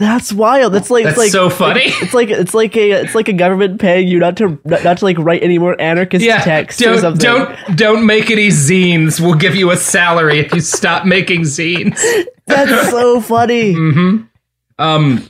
That's 0.00 0.32
wild. 0.32 0.72
That's 0.72 0.90
like 0.90 1.04
That's 1.04 1.12
it's 1.18 1.18
like 1.26 1.30
so 1.30 1.50
funny. 1.50 1.82
It's 1.84 2.14
like 2.14 2.30
it's 2.30 2.54
like 2.54 2.74
a 2.74 2.90
it's 3.02 3.14
like 3.14 3.28
a 3.28 3.34
government 3.34 3.80
paying 3.80 4.08
you 4.08 4.18
not 4.18 4.34
to 4.38 4.58
not, 4.64 4.82
not 4.82 4.98
to 4.98 5.04
like 5.04 5.18
write 5.18 5.42
any 5.42 5.58
more 5.58 5.78
anarchist 5.78 6.24
Yeah, 6.24 6.40
text 6.40 6.80
don't 6.80 6.98
something. 7.00 7.20
don't 7.22 7.76
don't 7.76 8.06
make 8.06 8.30
any 8.30 8.48
zines. 8.48 9.20
We'll 9.20 9.34
give 9.34 9.54
you 9.54 9.70
a 9.70 9.76
salary 9.76 10.38
if 10.38 10.54
you 10.54 10.60
stop 10.62 11.04
making 11.04 11.42
zines. 11.42 12.00
That's 12.46 12.90
so 12.90 13.20
funny. 13.20 13.74
Um, 14.78 15.28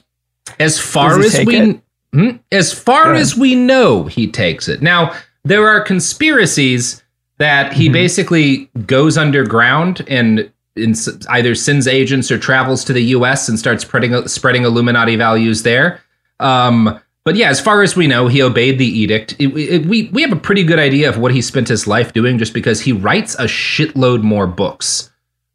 as 0.61 0.79
far 0.79 1.19
as 1.19 1.45
we? 1.45 1.81
Hmm? 2.13 2.31
as 2.51 2.73
far 2.73 3.15
as 3.15 3.37
we 3.37 3.55
know, 3.55 4.05
he 4.05 4.31
takes 4.31 4.69
it. 4.69 4.83
Now 4.83 5.15
there 5.45 5.67
are 5.69 5.81
conspiracies 5.81 7.03
that 7.39 7.73
Mm-hmm. 7.73 7.81
he 7.81 7.89
basically 7.89 8.71
goes 8.87 9.17
underground 9.19 10.05
and 10.09 10.53
in, 10.77 10.95
either 11.29 11.55
sends 11.55 11.87
agents 11.87 12.31
or 12.31 12.39
travels 12.39 12.85
to 12.85 12.93
the 12.93 13.03
U.S. 13.17 13.49
and 13.49 13.59
starts 13.59 13.83
spreading 13.85 14.27
spreading 14.29 14.65
Illuminati 14.65 15.17
values 15.17 15.63
there. 15.63 16.01
Um, 16.39 16.99
but 17.25 17.37
yeah, 17.37 17.51
as 17.51 17.61
far 17.61 17.83
as 17.83 17.95
we 17.97 18.07
know, 18.07 18.29
he 18.29 18.41
obeyed 18.43 18.79
the 18.79 18.87
edict. 18.87 19.35
It- 19.39 19.55
it- 19.57 19.87
we 19.87 20.09
we 20.13 20.23
have 20.23 20.33
a 20.33 20.37
pretty 20.37 20.65
good 20.65 20.79
idea 20.79 21.09
of 21.09 21.19
what 21.19 21.33
he 21.33 21.43
spent 21.43 21.69
his 21.69 21.87
life 21.87 22.13
doing, 22.13 22.39
just 22.39 22.55
because 22.55 22.81
he 22.81 22.93
writes 22.93 23.35
a 23.35 23.45
shitload 23.45 24.23
more 24.23 24.47
books. 24.47 25.11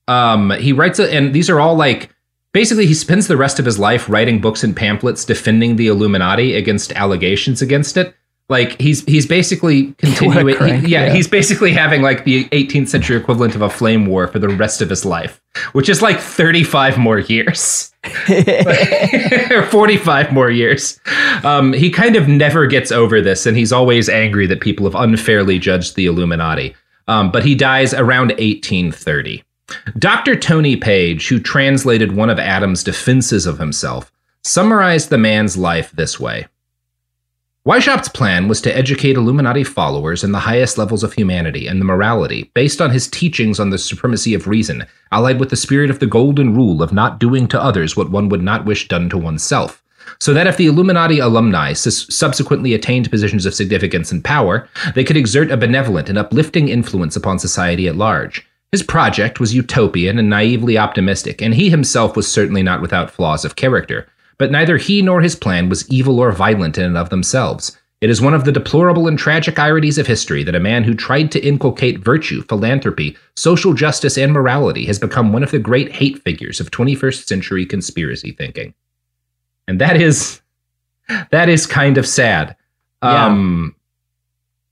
Um, 0.08 0.52
he 0.52 0.72
writes, 0.74 1.00
a, 1.00 1.12
and 1.12 1.34
these 1.34 1.50
are 1.50 1.60
all 1.60 1.76
like 1.76 2.10
basically 2.54 2.86
he 2.86 2.94
spends 2.94 3.28
the 3.28 3.36
rest 3.38 3.58
of 3.58 3.66
his 3.66 3.80
life 3.80 4.08
writing 4.08 4.40
books 4.40 4.64
and 4.64 4.76
pamphlets 4.76 5.26
defending 5.26 5.76
the 5.78 5.88
Illuminati 5.88 6.54
against 6.56 6.92
allegations 6.94 7.62
against 7.64 7.98
it. 7.98 8.14
Like 8.48 8.80
he's 8.80 9.04
he's 9.06 9.26
basically 9.26 9.94
continuing. 9.98 10.56
crank, 10.56 10.86
he- 10.86 10.92
yeah, 10.92 11.06
yeah. 11.08 11.14
he's 11.14 11.28
basically 11.28 11.72
having 11.72 12.02
like 12.04 12.26
the 12.26 12.46
18th 12.50 12.90
century 12.90 13.18
equivalent 13.18 13.56
of 13.56 13.62
a 13.64 13.70
flame 13.70 14.06
war 14.06 14.28
for 14.28 14.38
the 14.40 14.50
rest 14.50 14.82
of 14.82 14.90
his 14.90 15.04
life, 15.04 15.42
which 15.74 15.90
is 15.90 16.02
like 16.02 16.20
35 16.20 16.98
more 16.98 17.18
years. 17.20 17.92
or 19.50 19.64
45 19.72 20.32
more 20.32 20.52
years. 20.52 21.00
Um, 21.44 21.74
he 21.74 21.90
kind 21.90 22.16
of 22.16 22.28
never 22.28 22.68
gets 22.68 22.92
over 22.92 23.20
this, 23.22 23.46
and 23.46 23.58
he's 23.58 23.72
always 23.74 24.10
angry 24.10 24.46
that 24.48 24.62
people 24.62 24.86
have 24.86 24.96
unfairly 24.96 25.58
judged 25.60 25.96
the 25.96 26.06
Illuminati. 26.06 26.76
Um, 27.08 27.32
but 27.32 27.44
he 27.46 27.56
dies 27.56 27.94
around 27.94 28.28
1830. 28.30 29.44
Dr. 29.98 30.36
Tony 30.36 30.76
Page, 30.76 31.28
who 31.28 31.40
translated 31.40 32.16
one 32.16 32.30
of 32.30 32.38
Adam's 32.40 32.84
defenses 32.84 33.46
of 33.48 33.58
himself, 33.58 34.12
summarized 34.44 35.10
the 35.10 35.18
man's 35.18 35.58
life 35.58 35.92
this 35.94 36.20
way. 36.20 36.46
Weishaupt's 37.68 38.10
plan 38.10 38.48
was 38.48 38.62
to 38.62 38.78
educate 38.78 39.18
Illuminati 39.18 39.64
followers 39.64 40.24
in 40.24 40.32
the 40.32 40.38
highest 40.42 40.78
levels 40.78 41.04
of 41.04 41.14
humanity 41.14 41.66
and 41.66 41.82
the 41.82 41.86
morality, 41.86 42.52
based 42.54 42.80
on 42.80 42.92
his 42.92 43.08
teachings 43.08 43.60
on 43.60 43.72
the 43.72 43.80
supremacy 43.80 44.36
of 44.36 44.46
reason, 44.46 44.86
allied 45.12 45.40
with 45.40 45.50
the 45.50 45.56
spirit 45.56 45.90
of 45.90 45.98
the 45.98 46.06
golden 46.06 46.54
rule 46.54 46.84
of 46.84 46.94
not 46.94 47.20
doing 47.20 47.48
to 47.48 47.60
others 47.60 47.98
what 47.98 48.12
one 48.12 48.30
would 48.30 48.44
not 48.44 48.66
wish 48.66 48.88
done 48.88 49.10
to 49.10 49.18
oneself. 49.18 49.84
So 50.20 50.32
that 50.36 50.46
if 50.46 50.58
the 50.58 50.68
Illuminati 50.68 51.18
alumni 51.18 51.74
subsequently 51.74 52.76
attained 52.76 53.10
positions 53.10 53.48
of 53.48 53.56
significance 53.56 54.12
and 54.12 54.24
power, 54.24 54.70
they 54.94 55.04
could 55.04 55.18
exert 55.18 55.50
a 55.50 55.58
benevolent 55.58 56.08
and 56.08 56.20
uplifting 56.20 56.70
influence 56.70 57.16
upon 57.16 57.40
society 57.40 57.88
at 57.88 57.96
large. 57.96 58.46
His 58.72 58.84
project 58.84 59.40
was 59.40 59.56
utopian 59.56 60.20
and 60.20 60.30
naively 60.30 60.78
optimistic, 60.78 61.42
and 61.42 61.56
he 61.56 61.72
himself 61.72 62.16
was 62.16 62.32
certainly 62.32 62.62
not 62.62 62.84
without 62.84 63.10
flaws 63.10 63.44
of 63.44 63.56
character. 63.56 64.08
But 64.38 64.52
neither 64.52 64.78
he 64.78 65.02
nor 65.02 65.22
his 65.22 65.36
plan 65.36 65.70
was 65.70 65.90
evil 65.90 66.20
or 66.20 66.32
violent 66.32 66.78
in 66.78 66.86
and 66.86 66.98
of 66.98 67.10
themselves. 67.10 67.78
It 68.02 68.10
is 68.10 68.22
one 68.22 68.34
of 68.34 68.44
the 68.44 68.52
deplorable 68.52 69.08
and 69.08 69.18
tragic 69.18 69.58
ironies 69.58 69.98
of 69.98 70.06
history 70.06 70.44
that 70.44 70.56
a 70.56 70.60
man 70.60 70.84
who 70.84 70.94
tried 70.94 71.32
to 71.32 71.44
inculcate 71.44 72.00
virtue, 72.00 72.44
philanthropy, 72.44 73.18
social 73.36 73.74
justice, 73.74 74.18
and 74.18 74.34
morality 74.34 74.86
has 74.86 75.00
become 75.00 75.32
one 75.32 75.44
of 75.44 75.52
the 75.52 75.60
great 75.60 75.92
hate 75.92 76.22
figures 76.22 76.60
of 76.60 76.72
21st 76.72 77.26
century 77.26 77.66
conspiracy 77.66 78.32
thinking. 78.32 78.74
And 79.68 79.82
that 79.82 79.98
is 79.98 80.42
that 81.32 81.50
is 81.50 81.66
kind 81.66 81.98
of 81.98 82.06
sad. 82.06 82.56
Yeah. 83.02 83.26
Um 83.26 83.76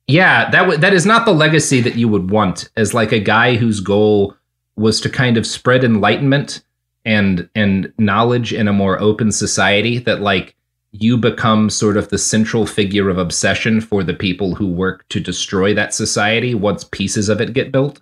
yeah, 0.07 0.49
that 0.51 0.59
w- 0.59 0.77
that 0.77 0.93
is 0.93 1.05
not 1.05 1.25
the 1.25 1.33
legacy 1.33 1.79
that 1.81 1.95
you 1.95 2.07
would 2.09 2.29
want 2.29 2.69
as 2.75 2.93
like 2.93 3.11
a 3.11 3.19
guy 3.19 3.55
whose 3.55 3.79
goal 3.79 4.35
was 4.75 4.99
to 5.01 5.09
kind 5.09 5.37
of 5.37 5.47
spread 5.47 5.83
enlightenment 5.83 6.61
and 7.05 7.49
and 7.55 7.91
knowledge 7.97 8.53
in 8.53 8.67
a 8.67 8.73
more 8.73 8.99
open 9.01 9.31
society 9.31 9.97
that 9.99 10.21
like 10.21 10.55
you 10.91 11.17
become 11.17 11.69
sort 11.69 11.97
of 11.97 12.09
the 12.09 12.17
central 12.17 12.65
figure 12.67 13.09
of 13.09 13.17
obsession 13.17 13.81
for 13.81 14.03
the 14.03 14.13
people 14.13 14.53
who 14.55 14.67
work 14.67 15.07
to 15.09 15.19
destroy 15.19 15.73
that 15.73 15.93
society 15.93 16.53
once 16.53 16.83
pieces 16.83 17.29
of 17.29 17.41
it 17.41 17.53
get 17.53 17.71
built. 17.71 18.01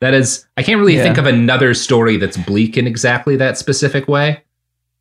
That 0.00 0.14
is 0.14 0.46
I 0.56 0.62
can't 0.62 0.80
really 0.80 0.96
Yeah. 0.96 1.02
think 1.04 1.18
of 1.18 1.26
another 1.26 1.74
story 1.74 2.16
that's 2.16 2.36
bleak 2.38 2.76
in 2.76 2.86
exactly 2.86 3.36
that 3.36 3.58
specific 3.58 4.08
way. 4.08 4.42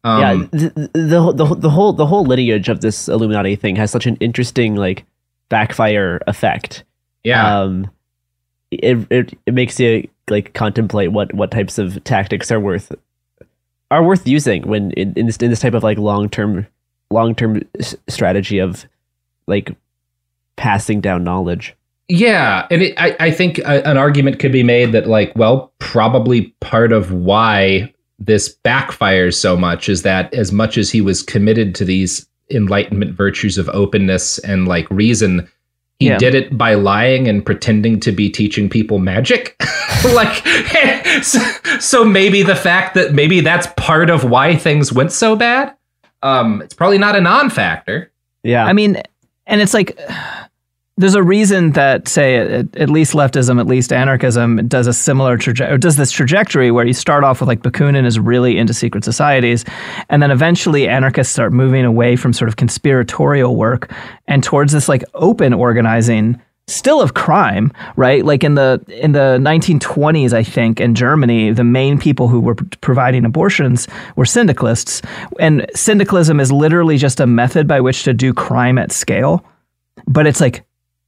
Um, 0.03 0.19
yeah, 0.21 0.33
the, 0.51 0.89
the 0.93 1.31
the 1.33 1.55
the 1.55 1.69
whole 1.69 1.93
the 1.93 2.05
whole 2.05 2.25
lineage 2.25 2.69
of 2.69 2.81
this 2.81 3.07
Illuminati 3.07 3.55
thing 3.55 3.75
has 3.77 3.91
such 3.91 4.05
an 4.07 4.17
interesting 4.19 4.75
like 4.75 5.05
backfire 5.49 6.19
effect. 6.27 6.83
yeah. 7.23 7.59
Um, 7.61 7.89
it 8.71 8.97
it 9.09 9.37
it 9.45 9.53
makes 9.53 9.79
you 9.79 10.07
like 10.29 10.53
contemplate 10.53 11.11
what 11.11 11.33
what 11.33 11.51
types 11.51 11.77
of 11.77 12.03
tactics 12.03 12.51
are 12.51 12.59
worth 12.59 12.91
are 13.91 14.03
worth 14.03 14.27
using 14.27 14.67
when 14.67 14.91
in, 14.91 15.13
in 15.13 15.27
this 15.27 15.37
in 15.37 15.49
this 15.49 15.59
type 15.59 15.75
of 15.75 15.83
like 15.83 15.97
long 15.99 16.29
term 16.29 16.65
long 17.11 17.35
term 17.35 17.61
strategy 18.07 18.57
of 18.57 18.85
like 19.47 19.75
passing 20.55 21.01
down 21.01 21.23
knowledge. 21.23 21.75
Yeah, 22.07 22.67
and 22.69 22.81
it, 22.81 22.93
I, 22.97 23.15
I 23.19 23.31
think 23.31 23.59
a, 23.59 23.87
an 23.87 23.97
argument 23.97 24.39
could 24.39 24.51
be 24.51 24.63
made 24.63 24.91
that, 24.91 25.07
like, 25.07 25.33
well, 25.33 25.71
probably 25.79 26.47
part 26.59 26.91
of 26.91 27.13
why 27.13 27.93
this 28.19 28.53
backfires 28.65 29.35
so 29.35 29.55
much 29.55 29.87
is 29.87 30.01
that 30.01 30.33
as 30.33 30.51
much 30.51 30.77
as 30.77 30.89
he 30.89 30.99
was 30.99 31.23
committed 31.23 31.73
to 31.75 31.85
these 31.85 32.27
enlightenment 32.49 33.13
virtues 33.15 33.57
of 33.57 33.69
openness 33.69 34.39
and 34.39 34.67
like 34.67 34.89
reason, 34.91 35.49
he 36.01 36.07
Yeah. 36.07 36.17
did 36.17 36.35
it 36.35 36.57
by 36.57 36.73
lying 36.73 37.27
and 37.27 37.45
pretending 37.45 37.99
to 38.01 38.11
be 38.11 38.29
teaching 38.29 38.69
people 38.69 38.99
magic. 38.99 39.55
like, 40.13 40.45
so, 41.23 41.39
so 41.79 42.03
maybe 42.03 42.43
the 42.43 42.55
fact 42.55 42.95
that 42.95 43.13
maybe 43.13 43.39
that's 43.41 43.67
part 43.77 44.09
of 44.09 44.23
why 44.23 44.55
things 44.55 44.91
went 44.91 45.11
so 45.11 45.35
bad. 45.35 45.73
Um, 46.23 46.61
it's 46.61 46.73
probably 46.73 46.97
not 46.97 47.15
a 47.15 47.21
non-factor. 47.21 48.11
Yeah, 48.43 48.65
I 48.65 48.73
mean, 48.73 49.01
and 49.47 49.61
it's 49.61 49.73
like 49.73 49.99
there's 51.01 51.15
a 51.15 51.23
reason 51.23 51.71
that 51.71 52.07
say 52.07 52.37
at, 52.37 52.75
at 52.77 52.89
least 52.89 53.13
leftism, 53.13 53.59
at 53.59 53.67
least 53.67 53.91
anarchism 53.91 54.67
does 54.67 54.87
a 54.87 54.93
similar 54.93 55.37
trajectory, 55.37 55.73
or 55.73 55.77
does 55.77 55.97
this 55.97 56.11
trajectory 56.11 56.71
where 56.71 56.85
you 56.85 56.93
start 56.93 57.23
off 57.23 57.41
with 57.41 57.47
like 57.47 57.61
Bakunin 57.61 58.05
is 58.05 58.19
really 58.19 58.57
into 58.57 58.73
secret 58.73 59.03
societies, 59.03 59.65
and 60.09 60.21
then 60.21 60.31
eventually 60.31 60.87
anarchists 60.87 61.33
start 61.33 61.51
moving 61.51 61.83
away 61.85 62.15
from 62.15 62.33
sort 62.33 62.47
of 62.47 62.55
conspiratorial 62.55 63.55
work 63.55 63.91
and 64.27 64.43
towards 64.43 64.71
this 64.71 64.87
like 64.87 65.03
open 65.15 65.53
organizing 65.53 66.39
still 66.67 67.01
of 67.01 67.15
crime 67.15 67.71
right? 67.97 68.23
Like 68.23 68.43
in 68.43 68.53
the 68.55 68.83
in 68.87 69.11
the 69.11 69.37
1920s 69.41 70.31
i 70.31 70.43
think 70.43 70.79
in 70.79 70.95
germany 70.95 71.51
the 71.51 71.63
main 71.63 71.97
people 71.97 72.27
who 72.27 72.39
were 72.39 72.55
p- 72.55 72.65
providing 72.81 73.25
abortions 73.25 73.87
were 74.15 74.25
syndicalists 74.25 75.01
and 75.39 75.65
syndicalism 75.75 76.39
is 76.39 76.51
literally 76.51 76.97
just 76.97 77.19
a 77.19 77.27
method 77.27 77.67
by 77.67 77.81
which 77.81 78.03
to 78.03 78.13
do 78.13 78.33
crime 78.33 78.77
at 78.77 78.91
scale 78.91 79.43
but 80.07 80.27
it's 80.27 80.39
like 80.39 80.63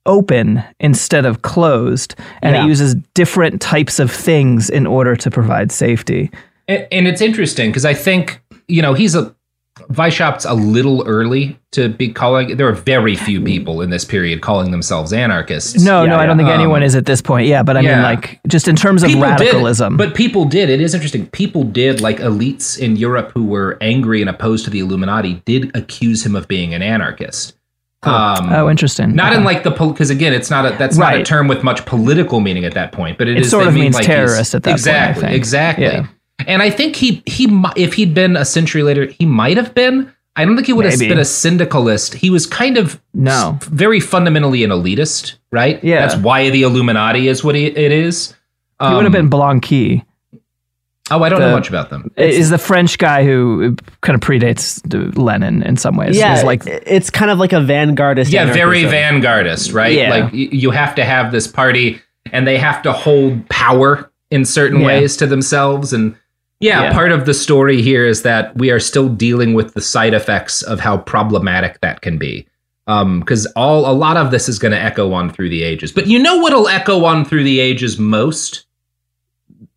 open 0.06 0.64
instead 0.80 1.26
of 1.26 1.42
closed 1.42 2.16
and 2.42 2.56
Yeah. 2.56 2.64
it 2.66 2.68
uses 2.68 2.96
different 3.14 3.62
types 3.62 4.00
of 4.00 4.12
things 4.12 4.70
in 4.70 4.86
order 4.88 5.16
to 5.16 5.30
provide 5.32 5.72
safety 5.72 6.30
And, 6.68 6.88
and 6.92 7.08
it's 7.08 7.22
interesting 7.22 7.70
because 7.72 7.86
I 7.86 7.94
think 7.94 8.42
you 8.68 8.82
know 8.82 8.94
he's 8.94 9.16
a 9.16 9.34
Weishaupt's 9.90 10.46
a 10.46 10.54
little 10.54 11.04
early 11.08 11.58
to 11.72 11.90
be 11.90 12.08
calling. 12.08 12.56
There 12.58 12.68
are 12.68 12.74
very 12.74 13.16
few 13.16 13.42
people 13.42 13.82
in 13.82 13.90
this 13.90 14.06
period 14.06 14.42
calling 14.42 14.70
themselves 14.72 15.12
anarchists. 15.12 15.84
no 15.84 16.06
no 16.06 16.14
Yeah, 16.16 16.20
i 16.20 16.26
don't 16.28 16.38
yeah. 16.38 16.46
think 16.46 16.54
Um, 16.54 16.60
anyone 16.62 16.84
is 16.84 16.96
at 16.96 17.06
this 17.08 17.22
point 17.22 17.48
yeah 17.48 17.64
but 17.64 17.76
i 17.76 17.82
mean 17.82 18.02
like 18.04 18.40
just 18.48 18.68
in 18.68 18.76
terms 18.76 19.02
of 19.04 19.08
People 19.10 19.24
radicalism 19.24 19.98
did, 19.98 20.06
but 20.06 20.16
people 20.16 20.46
did. 20.46 20.70
It 20.70 20.80
is 20.80 20.94
interesting. 20.94 21.26
People 21.28 21.64
did, 21.64 22.02
like 22.02 22.20
elites 22.20 22.78
in 22.78 22.96
Europe 22.98 23.32
who 23.34 23.44
were 23.46 23.78
angry 23.82 24.22
and 24.22 24.30
opposed 24.30 24.64
to 24.66 24.70
the 24.72 24.80
Illuminati, 24.80 25.42
did 25.46 25.76
accuse 25.76 26.24
him 26.26 26.36
of 26.36 26.48
being 26.48 26.74
an 26.76 26.82
anarchist. 26.84 27.56
Um, 28.06 28.52
oh 28.54 28.70
interesting 28.70 29.16
not 29.16 29.34
in 29.34 29.44
like 29.44 29.64
the 29.64 29.70
because 29.72 30.10
again, 30.10 30.34
it's 30.34 30.50
not 30.50 30.66
a 30.66 30.76
that's 30.78 30.98
not 30.98 31.16
a 31.16 31.24
term 31.24 31.48
with 31.48 31.64
much 31.64 31.86
political 31.86 32.40
meaning 32.40 32.66
at 32.66 32.74
that 32.74 32.92
point. 32.92 33.18
But 33.18 33.28
It 33.28 33.38
is 33.40 33.50
sort 33.50 33.68
of 33.68 33.74
mean 33.74 33.84
means 33.84 33.96
like 33.96 34.06
he's- 34.06 34.16
terrorist 34.30 34.56
at 34.56 34.64
that 34.64 34.70
point, 34.72 34.80
exactly, 34.80 35.22
think. 35.24 35.36
exactly. 35.36 35.86
Yeah. 35.86 36.08
And 36.48 36.62
I 36.62 36.70
think 36.70 36.96
he 36.96 37.22
he 37.26 37.48
if 37.76 37.94
he'd 37.94 38.14
been 38.14 38.36
a 38.36 38.46
century 38.46 38.84
later, 38.84 39.06
he 39.06 39.26
might 39.26 39.58
have 39.58 39.74
been. 39.74 40.12
I 40.36 40.46
don't 40.46 40.56
think 40.56 40.66
he 40.66 40.74
would 40.74 40.86
have 40.86 40.98
been 40.98 41.20
a 41.20 41.26
syndicalist. 41.26 42.16
He 42.16 42.32
was 42.32 42.48
kind 42.48 42.76
of 42.76 43.00
No. 43.14 43.58
s- 43.62 43.68
very 43.68 44.00
fundamentally 44.00 44.64
an 44.64 44.72
elitist, 44.72 45.36
right? 45.52 45.82
Yeah. 45.84 46.00
that's 46.02 46.16
why 46.22 46.50
the 46.50 46.64
Illuminati 46.64 47.28
is 47.28 47.44
what 47.44 47.54
he, 47.54 47.68
it 47.68 47.92
is. 47.92 48.34
he 48.82 48.88
would 48.96 49.06
have 49.06 49.14
Um, 49.14 49.30
been 49.30 49.30
Blanqui 49.30 50.04
Oh, 51.12 51.22
I 51.22 51.30
don't 51.30 51.40
the- 51.42 51.48
know 51.48 51.56
much 51.56 51.70
about 51.70 51.90
them. 51.90 52.10
is 52.18 52.50
the 52.50 52.58
French 52.58 52.98
guy 52.98 53.26
who 53.26 53.76
kind 54.02 54.16
of 54.16 54.22
predates 54.22 54.82
Lenin 55.18 55.62
in 55.64 55.76
some 55.76 55.98
ways. 55.98 56.18
yeah, 56.18 56.34
He's 56.36 56.44
like 56.44 56.64
it's 56.66 57.10
kind 57.10 57.30
of 57.30 57.40
like 57.40 57.52
a 57.54 57.58
vanguardist. 57.58 58.32
Yeah, 58.32 58.52
very 58.54 58.84
vanguardist, 58.84 59.74
right? 59.74 59.94
Yeah. 59.94 60.10
Like 60.10 60.30
you 60.34 60.72
have 60.72 60.96
to 60.96 61.04
have 61.04 61.32
this 61.32 61.46
party, 61.48 62.00
and 62.32 62.48
they 62.48 62.58
have 62.58 62.82
to 62.84 62.94
hold 62.94 63.48
power 63.50 64.10
in 64.32 64.46
certain 64.46 64.80
Yeah. 64.80 64.88
ways 64.88 65.18
to 65.18 65.28
themselves. 65.28 65.92
And 65.92 66.16
yeah, 66.62 66.84
Yeah. 66.84 66.94
part 66.94 67.12
of 67.12 67.26
the 67.26 67.34
story 67.34 67.82
here 67.82 68.06
is 68.08 68.22
that 68.24 68.56
we 68.58 68.72
are 68.72 68.80
still 68.80 69.10
dealing 69.10 69.54
with 69.54 69.74
the 69.74 69.82
side 69.82 70.14
effects 70.14 70.62
of 70.62 70.80
how 70.80 70.98
problematic 70.98 71.82
that 71.82 72.02
can 72.02 72.18
be. 72.18 72.48
Um, 72.88 73.20
because 73.20 73.46
all 73.58 73.90
a 73.90 73.94
lot 73.94 74.16
of 74.18 74.32
this 74.32 74.48
is 74.50 74.58
going 74.60 74.72
to 74.72 74.82
echo 74.82 75.12
on 75.14 75.30
through 75.30 75.50
the 75.50 75.64
ages. 75.64 75.92
But 75.92 76.08
you 76.08 76.18
know 76.20 76.38
what'll 76.38 76.68
echo 76.70 77.04
on 77.06 77.26
through 77.26 77.44
the 77.44 77.60
ages 77.60 78.00
most? 78.00 78.66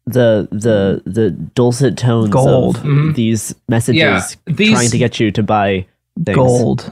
The 0.06 0.48
the 0.52 1.02
the 1.04 1.30
dulcet 1.30 1.96
tones 1.96 2.30
Gold. 2.30 2.76
of 2.76 2.82
Mhm. 2.82 3.14
these 3.14 3.54
messages 3.68 3.98
Yeah, 4.00 4.22
these- 4.46 4.70
trying 4.72 4.90
to 4.90 4.98
get 4.98 5.18
you 5.20 5.30
to 5.32 5.42
buy 5.42 5.86
things. 6.24 6.36
gold. 6.36 6.90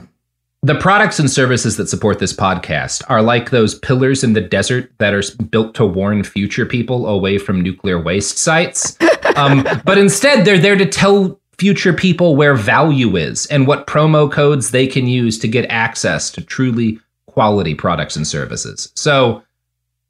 The 0.63 0.75
products 0.75 1.19
and 1.19 1.29
services 1.29 1.77
that 1.77 1.89
support 1.89 2.17
this 2.19 2.33
podcast 2.33 3.03
are 3.07 3.21
like 3.21 3.51
those 3.51 3.75
pillars 3.75 4.23
in 4.23 4.33
the 4.33 4.41
desert 4.41 4.89
that 4.97 5.13
are 5.13 5.21
built 5.51 5.75
to 5.75 5.85
warn 5.85 6.23
future 6.23 6.65
people 6.65 7.05
away 7.07 7.37
from 7.37 7.61
nuclear 7.61 7.99
waste 7.99 8.37
sites. 8.37 8.97
Um, 9.37 9.67
but 9.83 9.97
instead, 9.97 10.45
they're 10.45 10.57
there 10.57 10.77
to 10.77 10.85
tell 10.85 11.37
future 11.57 11.91
people 11.91 12.37
where 12.37 12.53
value 12.55 13.17
is 13.17 13.45
and 13.47 13.67
what 13.67 13.85
promo 13.85 14.31
codes 14.31 14.71
they 14.71 14.87
can 14.87 15.07
use 15.07 15.37
to 15.39 15.47
get 15.49 15.65
access 15.69 16.29
to 16.31 16.41
truly 16.41 16.99
quality 17.25 17.75
products 17.75 18.15
and 18.15 18.25
services. 18.25 18.93
So 18.95 19.43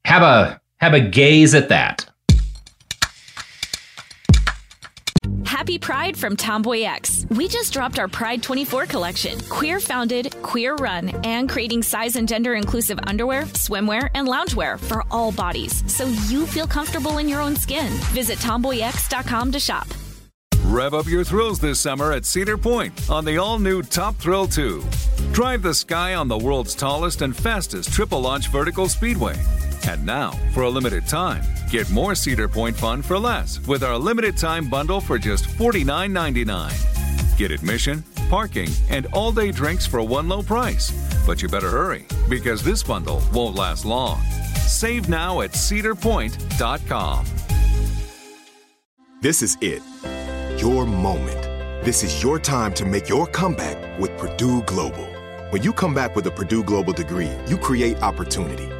have 0.04 0.22
a 0.22 0.62
have 0.78 0.94
a 0.94 1.00
gaze 1.00 1.56
at 1.56 1.70
that. 1.70 2.06
Pride 5.78 6.18
from 6.18 6.36
TomboyX. 6.36 7.30
We 7.36 7.48
just 7.48 7.74
dropped 7.74 8.00
our 8.00 8.08
Pride 8.08 8.44
24 8.44 8.86
collection. 8.86 9.40
Queer 9.50 9.80
founded, 9.80 10.36
queer 10.42 10.76
run, 10.76 11.10
and 11.24 11.50
creating 11.50 11.84
size 11.84 12.16
and 12.16 12.28
gender 12.28 12.56
inclusive 12.56 13.00
underwear, 13.04 13.44
swimwear, 13.54 14.10
and 14.14 14.28
loungewear 14.28 14.80
for 14.80 15.04
all 15.12 15.32
bodies 15.32 15.84
so 15.92 16.06
you 16.28 16.46
feel 16.46 16.68
comfortable 16.68 17.18
in 17.18 17.30
your 17.30 17.42
own 17.42 17.56
skin. 17.56 17.92
Visit 18.14 18.38
tomboyx.com 18.40 19.52
to 19.52 19.60
shop. 19.60 19.88
Rev 20.66 20.94
up 20.94 21.08
your 21.08 21.24
thrills 21.24 21.60
this 21.60 21.80
summer 21.80 22.12
at 22.12 22.26
Cedar 22.26 22.58
Point 22.58 23.10
on 23.10 23.24
the 23.24 23.38
all 23.38 23.60
new 23.60 23.82
Top 23.82 24.16
Thrill 24.16 24.48
2. 24.48 24.84
Drive 25.32 25.62
the 25.62 25.74
sky 25.74 26.16
on 26.16 26.28
the 26.28 26.38
world's 26.38 26.74
tallest 26.74 27.22
and 27.22 27.36
fastest 27.36 27.94
triple 27.94 28.20
launch 28.20 28.50
vertical 28.50 28.90
speedway. 28.90 29.36
And 29.88 30.06
now, 30.06 30.32
for 30.54 30.64
a 30.64 30.70
limited 30.70 31.08
time, 31.08 31.44
get 31.70 31.90
more 31.92 32.16
Cedar 32.16 32.48
Point 32.48 32.76
fun 32.76 33.02
for 33.02 33.18
less 33.20 33.60
with 33.68 33.84
our 33.84 33.98
limited 33.98 34.38
time 34.38 34.70
bundle 34.70 35.00
for 35.00 35.18
just 35.18 35.46
$49.99. 35.46 37.38
Get 37.38 37.52
admission, 37.52 38.04
parking, 38.30 38.70
and 38.90 39.08
all 39.14 39.32
day 39.32 39.52
drinks 39.52 39.86
for 39.86 40.02
one 40.02 40.28
low 40.28 40.42
price. 40.42 40.92
But 41.26 41.42
you 41.42 41.50
better 41.50 41.70
hurry 41.70 42.06
because 42.30 42.64
this 42.64 42.84
bundle 42.84 43.22
won't 43.34 43.56
last 43.56 43.86
long. 43.86 44.22
Save 44.56 45.10
now 45.10 45.42
at 45.42 45.52
cedarpoint.com. 45.52 47.26
This 49.22 49.42
is 49.42 49.58
it. 49.62 49.82
Your 50.62 50.86
moment. 50.86 51.42
This 51.86 52.04
is 52.04 52.24
your 52.24 52.40
time 52.40 52.74
to 52.76 52.86
make 52.86 53.10
your 53.10 53.28
comeback 53.28 54.00
with 54.00 54.18
Purdue 54.18 54.64
Global. 54.64 55.06
When 55.52 55.62
you 55.62 55.72
come 55.72 55.94
back 55.94 56.16
with 56.16 56.26
a 56.28 56.32
Purdue 56.32 56.64
Global 56.64 56.94
degree, 56.94 57.32
you 57.48 57.58
create 57.58 58.02
opportunity 58.02 58.75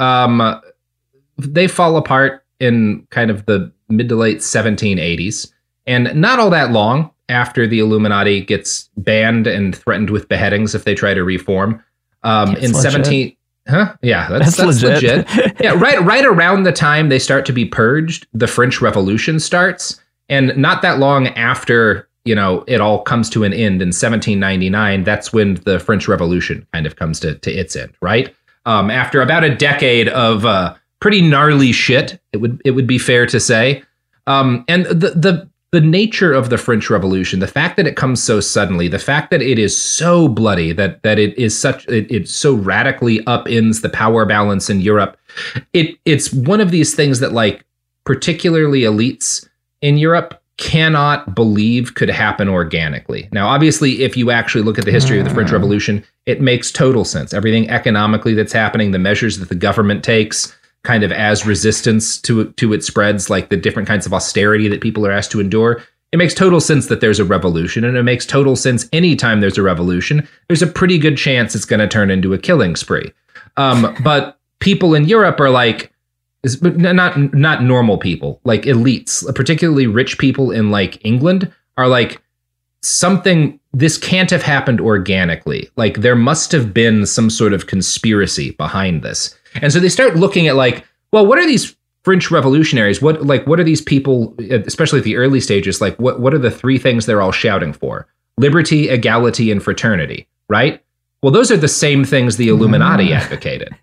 um, 0.00 0.60
they 1.38 1.68
fall 1.68 1.96
apart 1.96 2.44
in 2.60 3.06
kind 3.10 3.30
of 3.30 3.46
the 3.46 3.72
mid 3.88 4.08
to 4.08 4.16
late 4.16 4.38
1780s, 4.38 5.52
and 5.86 6.14
not 6.14 6.38
all 6.38 6.50
that 6.50 6.72
long 6.72 7.10
after 7.28 7.66
the 7.66 7.78
Illuminati 7.78 8.40
gets 8.40 8.88
banned 8.96 9.46
and 9.46 9.76
threatened 9.76 10.10
with 10.10 10.28
beheadings 10.28 10.74
if 10.74 10.84
they 10.84 10.94
try 10.94 11.14
to 11.14 11.24
reform. 11.24 11.82
Um, 12.24 12.56
in 12.56 12.72
legit. 12.72 12.92
17, 12.92 13.36
huh? 13.68 13.94
Yeah, 14.02 14.28
that's, 14.28 14.56
That's 14.56 14.80
that's, 14.80 14.82
legit. 14.82 15.28
legit. 15.28 15.56
yeah, 15.60 15.72
right. 15.72 16.02
Right 16.02 16.24
around 16.24 16.64
the 16.64 16.72
time 16.72 17.08
they 17.08 17.18
start 17.18 17.46
to 17.46 17.52
be 17.52 17.64
purged, 17.64 18.26
the 18.32 18.46
French 18.46 18.80
Revolution 18.80 19.38
starts, 19.38 20.00
and 20.28 20.56
not 20.56 20.82
that 20.82 20.98
long 20.98 21.28
after 21.28 22.08
you 22.24 22.34
know 22.34 22.64
it 22.66 22.80
all 22.80 23.02
comes 23.02 23.30
to 23.30 23.44
an 23.44 23.52
end 23.52 23.80
in 23.80 23.88
1799. 23.88 25.04
That's 25.04 25.32
when 25.32 25.54
the 25.64 25.78
French 25.78 26.08
Revolution 26.08 26.66
kind 26.72 26.86
of 26.86 26.96
comes 26.96 27.20
to 27.20 27.36
to 27.36 27.52
its 27.52 27.76
end. 27.76 27.94
Right 28.02 28.34
um, 28.68 28.90
after 28.90 29.22
about 29.22 29.44
a 29.44 29.54
decade 29.54 30.08
of 30.08 30.44
uh, 30.44 30.74
pretty 31.00 31.22
gnarly 31.22 31.72
shit, 31.72 32.20
it 32.32 32.36
would 32.36 32.60
it 32.66 32.72
would 32.72 32.86
be 32.86 32.98
fair 32.98 33.24
to 33.26 33.40
say. 33.40 33.82
Um, 34.26 34.64
and 34.68 34.84
the 34.84 35.10
the 35.10 35.48
the 35.70 35.80
nature 35.80 36.34
of 36.34 36.50
the 36.50 36.58
French 36.58 36.90
Revolution, 36.90 37.40
the 37.40 37.46
fact 37.46 37.78
that 37.78 37.86
it 37.86 37.96
comes 37.96 38.22
so 38.22 38.40
suddenly, 38.40 38.88
the 38.88 38.98
fact 38.98 39.30
that 39.30 39.40
it 39.40 39.58
is 39.58 39.76
so 39.76 40.28
bloody, 40.28 40.72
that 40.72 41.02
that 41.02 41.18
it 41.18 41.36
is 41.38 41.58
such 41.58 41.88
it, 41.88 42.10
it 42.10 42.28
so 42.28 42.54
radically 42.54 43.20
upends 43.20 43.80
the 43.80 43.88
power 43.88 44.26
balance 44.26 44.68
in 44.68 44.82
Europe, 44.82 45.16
it 45.72 45.98
it's 46.04 46.30
one 46.30 46.60
of 46.60 46.70
these 46.70 46.94
things 46.94 47.20
that 47.20 47.32
like 47.32 47.64
particularly 48.04 48.82
elites 48.82 49.48
in 49.80 49.96
Europe 49.96 50.42
cannot 50.58 51.34
believe 51.34 51.94
could 51.94 52.10
happen 52.10 52.48
organically. 52.48 53.28
Now, 53.32 53.48
obviously, 53.48 54.02
if 54.02 54.16
you 54.16 54.30
actually 54.30 54.64
look 54.64 54.78
at 54.78 54.84
the 54.84 54.90
history 54.90 55.18
of 55.18 55.24
the 55.24 55.32
French 55.32 55.52
Revolution, 55.52 56.04
it 56.28 56.42
makes 56.42 56.70
total 56.70 57.06
sense. 57.06 57.32
Everything 57.32 57.70
economically 57.70 58.34
that's 58.34 58.52
happening, 58.52 58.90
the 58.90 58.98
measures 58.98 59.38
that 59.38 59.48
the 59.48 59.54
government 59.54 60.04
takes, 60.04 60.54
kind 60.84 61.02
of 61.02 61.10
as 61.10 61.46
resistance 61.46 62.20
to 62.20 62.52
to 62.52 62.74
it 62.74 62.84
spreads, 62.84 63.30
like 63.30 63.48
the 63.48 63.56
different 63.56 63.88
kinds 63.88 64.04
of 64.04 64.12
austerity 64.12 64.68
that 64.68 64.82
people 64.82 65.06
are 65.06 65.10
asked 65.10 65.32
to 65.32 65.40
endure. 65.40 65.82
It 66.12 66.18
makes 66.18 66.34
total 66.34 66.60
sense 66.60 66.86
that 66.88 67.00
there's 67.00 67.18
a 67.18 67.24
revolution, 67.24 67.82
and 67.82 67.96
it 67.96 68.02
makes 68.02 68.26
total 68.26 68.56
sense 68.56 68.86
anytime 68.92 69.40
there's 69.40 69.56
a 69.56 69.62
revolution, 69.62 70.28
there's 70.48 70.62
a 70.62 70.66
pretty 70.66 70.98
good 70.98 71.16
chance 71.16 71.54
it's 71.54 71.64
going 71.64 71.80
to 71.80 71.88
turn 71.88 72.10
into 72.10 72.34
a 72.34 72.38
killing 72.38 72.76
spree. 72.76 73.10
Um, 73.56 73.96
but 74.04 74.38
people 74.60 74.94
in 74.94 75.06
Europe 75.06 75.40
are 75.40 75.50
like, 75.50 75.92
but 76.60 76.76
not 76.76 77.32
not 77.32 77.62
normal 77.62 77.96
people, 77.96 78.38
like 78.44 78.64
elites, 78.64 79.24
particularly 79.34 79.86
rich 79.86 80.18
people 80.18 80.50
in 80.50 80.70
like 80.70 81.02
England, 81.06 81.50
are 81.78 81.88
like 81.88 82.20
something. 82.82 83.58
This 83.72 83.98
can't 83.98 84.30
have 84.30 84.42
happened 84.42 84.80
organically. 84.80 85.70
Like 85.76 85.98
there 85.98 86.16
must 86.16 86.52
have 86.52 86.72
been 86.72 87.06
some 87.06 87.30
sort 87.30 87.52
of 87.52 87.66
conspiracy 87.66 88.52
behind 88.52 89.02
this, 89.02 89.38
and 89.60 89.72
so 89.72 89.80
they 89.80 89.88
start 89.88 90.16
looking 90.16 90.48
at 90.48 90.56
like, 90.56 90.84
well, 91.12 91.26
what 91.26 91.38
are 91.38 91.46
these 91.46 91.76
French 92.04 92.30
revolutionaries? 92.30 93.02
What 93.02 93.26
like 93.26 93.46
what 93.46 93.60
are 93.60 93.64
these 93.64 93.82
people, 93.82 94.34
especially 94.38 94.98
at 94.98 95.04
the 95.04 95.16
early 95.16 95.40
stages? 95.40 95.80
Like 95.80 95.96
what 95.98 96.20
what 96.20 96.34
are 96.34 96.38
the 96.38 96.50
three 96.50 96.78
things 96.78 97.06
they're 97.06 97.22
all 97.22 97.32
shouting 97.32 97.72
for? 97.72 98.06
Liberty, 98.38 98.88
equality, 98.88 99.50
and 99.50 99.62
fraternity, 99.62 100.28
right? 100.48 100.82
Well, 101.22 101.32
those 101.32 101.50
are 101.50 101.56
the 101.56 101.68
same 101.68 102.04
things 102.04 102.36
the 102.36 102.48
Illuminati 102.48 103.08
mm. 103.08 103.16
advocated. 103.16 103.76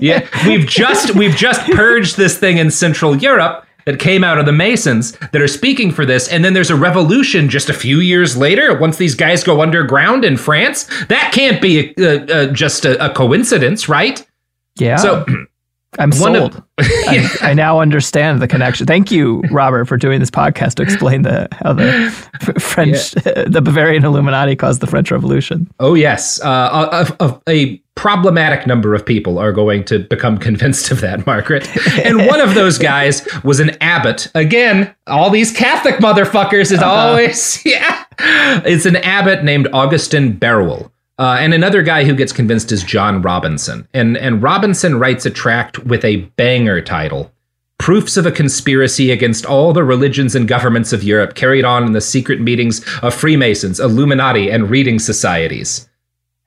yeah, 0.00 0.28
we've 0.46 0.66
just 0.66 1.14
we've 1.14 1.34
just 1.34 1.62
purged 1.72 2.16
this 2.16 2.38
thing 2.38 2.58
in 2.58 2.70
Central 2.70 3.16
Europe 3.16 3.64
that 3.88 3.98
came 3.98 4.22
out 4.22 4.38
of 4.38 4.44
the 4.44 4.52
Masons 4.52 5.12
that 5.32 5.40
are 5.40 5.48
speaking 5.48 5.90
for 5.90 6.04
this, 6.04 6.28
and 6.28 6.44
then 6.44 6.52
there's 6.52 6.70
a 6.70 6.76
revolution 6.76 7.48
just 7.48 7.70
a 7.70 7.72
few 7.74 8.00
years 8.00 8.36
later. 8.36 8.78
Once 8.78 8.98
these 8.98 9.14
guys 9.14 9.42
go 9.42 9.62
underground 9.62 10.24
in 10.26 10.36
France, 10.36 10.84
that 11.06 11.32
can't 11.32 11.62
be 11.62 11.94
uh 11.96 12.26
uh 12.26 12.46
just 12.52 12.84
a, 12.84 13.02
a 13.04 13.08
coincidence, 13.14 13.88
right? 13.88 14.24
Yeah. 14.76 14.96
So 14.96 15.24
I'm 15.98 16.10
one 16.10 16.36
of- 16.36 16.52
sold. 16.52 16.62
I, 16.78 17.28
I 17.40 17.54
now 17.54 17.80
understand 17.80 18.40
the 18.42 18.46
connection. 18.46 18.86
Thank 18.86 19.10
you, 19.10 19.40
Robert, 19.50 19.86
for 19.86 19.96
doing 19.96 20.20
this 20.20 20.30
podcast 20.30 20.74
to 20.74 20.82
explain 20.82 21.22
the 21.22 21.48
how 21.52 21.72
the 21.72 22.10
French, 22.60 23.12
the 23.12 23.60
Bavarian 23.62 24.04
Illuminati 24.04 24.54
caused 24.54 24.80
the 24.80 24.86
French 24.86 25.10
Revolution. 25.10 25.68
Oh 25.80 25.94
yes, 25.94 26.40
uh, 26.42 27.06
a, 27.18 27.24
a, 27.24 27.40
a 27.48 27.82
problematic 27.98 28.64
number 28.64 28.94
of 28.94 29.04
people 29.04 29.40
are 29.40 29.50
going 29.50 29.82
to 29.82 29.98
become 29.98 30.38
convinced 30.48 30.92
of 30.92 31.00
that, 31.00 31.26
Margaret. 31.26 31.68
And 32.04 32.28
one 32.28 32.40
of 32.40 32.54
those 32.54 32.78
guys 32.78 33.26
was 33.42 33.58
an 33.58 33.76
abbot. 33.80 34.30
Again, 34.36 34.94
all 35.08 35.30
these 35.30 35.50
Catholic 35.50 35.96
motherfuckers 35.96 36.70
is 36.70 36.80
always 36.80 37.60
yeah. 37.66 38.04
It's 38.20 38.86
an 38.86 38.96
abbot 38.96 39.42
named 39.42 39.66
Augustin 39.72 40.32
Barruel. 40.38 40.92
Uh, 41.18 41.38
and 41.40 41.52
another 41.52 41.82
guy 41.82 42.04
who 42.04 42.14
gets 42.14 42.32
convinced 42.32 42.70
is 42.70 42.84
John 42.84 43.20
Robinson. 43.20 43.88
And 43.92 44.16
and 44.16 44.40
Robinson 44.40 45.00
writes 45.00 45.26
a 45.26 45.30
tract 45.30 45.80
with 45.80 46.04
a 46.04 46.18
banger 46.36 46.80
title. 46.80 47.32
Proofs 47.78 48.16
of 48.16 48.26
a 48.26 48.30
conspiracy 48.30 49.10
against 49.10 49.44
all 49.44 49.72
the 49.72 49.82
religions 49.82 50.36
and 50.36 50.46
governments 50.46 50.92
of 50.92 51.02
Europe 51.02 51.34
carried 51.34 51.64
on 51.64 51.84
in 51.84 51.92
the 51.92 52.00
secret 52.00 52.40
meetings 52.40 52.84
of 53.02 53.12
Freemasons, 53.12 53.80
Illuminati, 53.80 54.50
and 54.50 54.70
reading 54.70 55.00
societies. 55.00 55.87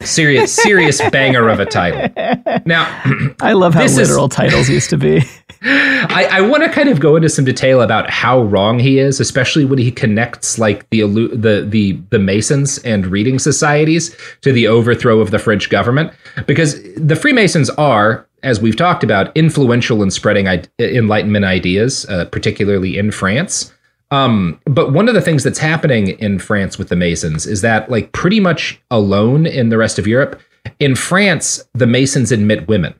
Serious, 0.03 0.53
serious 0.53 1.01
banger 1.11 1.47
of 1.49 1.59
a 1.59 1.65
title. 1.65 2.09
Now, 2.65 2.85
I 3.41 3.53
love 3.53 3.73
how 3.73 3.81
This 3.83 3.93
is- 3.97 4.09
literal 4.09 4.29
titles 4.29 4.69
used 4.69 4.89
to 4.91 4.97
be. 4.97 5.21
I, 5.63 6.27
I 6.31 6.41
want 6.41 6.63
to 6.63 6.69
kind 6.71 6.89
of 6.89 6.99
go 6.99 7.15
into 7.15 7.29
some 7.29 7.45
detail 7.45 7.81
about 7.81 8.09
how 8.09 8.41
wrong 8.41 8.79
he 8.79 8.97
is, 8.97 9.19
especially 9.19 9.63
when 9.63 9.77
he 9.77 9.91
connects 9.91 10.57
like 10.57 10.89
the 10.89 11.01
the 11.01 11.65
the 11.69 11.99
the 12.09 12.17
Masons 12.17 12.79
and 12.79 13.05
reading 13.05 13.37
societies 13.37 14.15
to 14.41 14.51
the 14.51 14.67
overthrow 14.67 15.19
of 15.19 15.29
the 15.29 15.37
French 15.37 15.69
government, 15.69 16.11
because 16.47 16.81
the 16.95 17.15
Freemasons 17.15 17.69
are, 17.71 18.27
as 18.41 18.59
we've 18.59 18.75
talked 18.75 19.03
about, 19.03 19.31
influential 19.37 20.01
in 20.01 20.09
spreading 20.09 20.47
I- 20.47 20.63
Enlightenment 20.79 21.45
ideas, 21.45 22.07
uh, 22.09 22.25
particularly 22.25 22.97
in 22.97 23.11
France. 23.11 23.71
Um, 24.11 24.59
but 24.65 24.91
one 24.91 25.07
of 25.07 25.15
the 25.15 25.21
things 25.21 25.43
that's 25.43 25.57
happening 25.57 26.09
in 26.19 26.37
France 26.37 26.77
with 26.77 26.89
the 26.89 26.95
Masons 26.95 27.47
is 27.47 27.61
that, 27.61 27.89
like, 27.89 28.11
pretty 28.11 28.39
much 28.39 28.79
alone 28.91 29.45
in 29.45 29.69
the 29.69 29.77
rest 29.77 29.97
of 29.97 30.05
Europe, 30.05 30.39
in 30.79 30.95
France, 30.95 31.63
the 31.73 31.87
Masons 31.87 32.31
admit 32.31 32.67
women. 32.67 32.93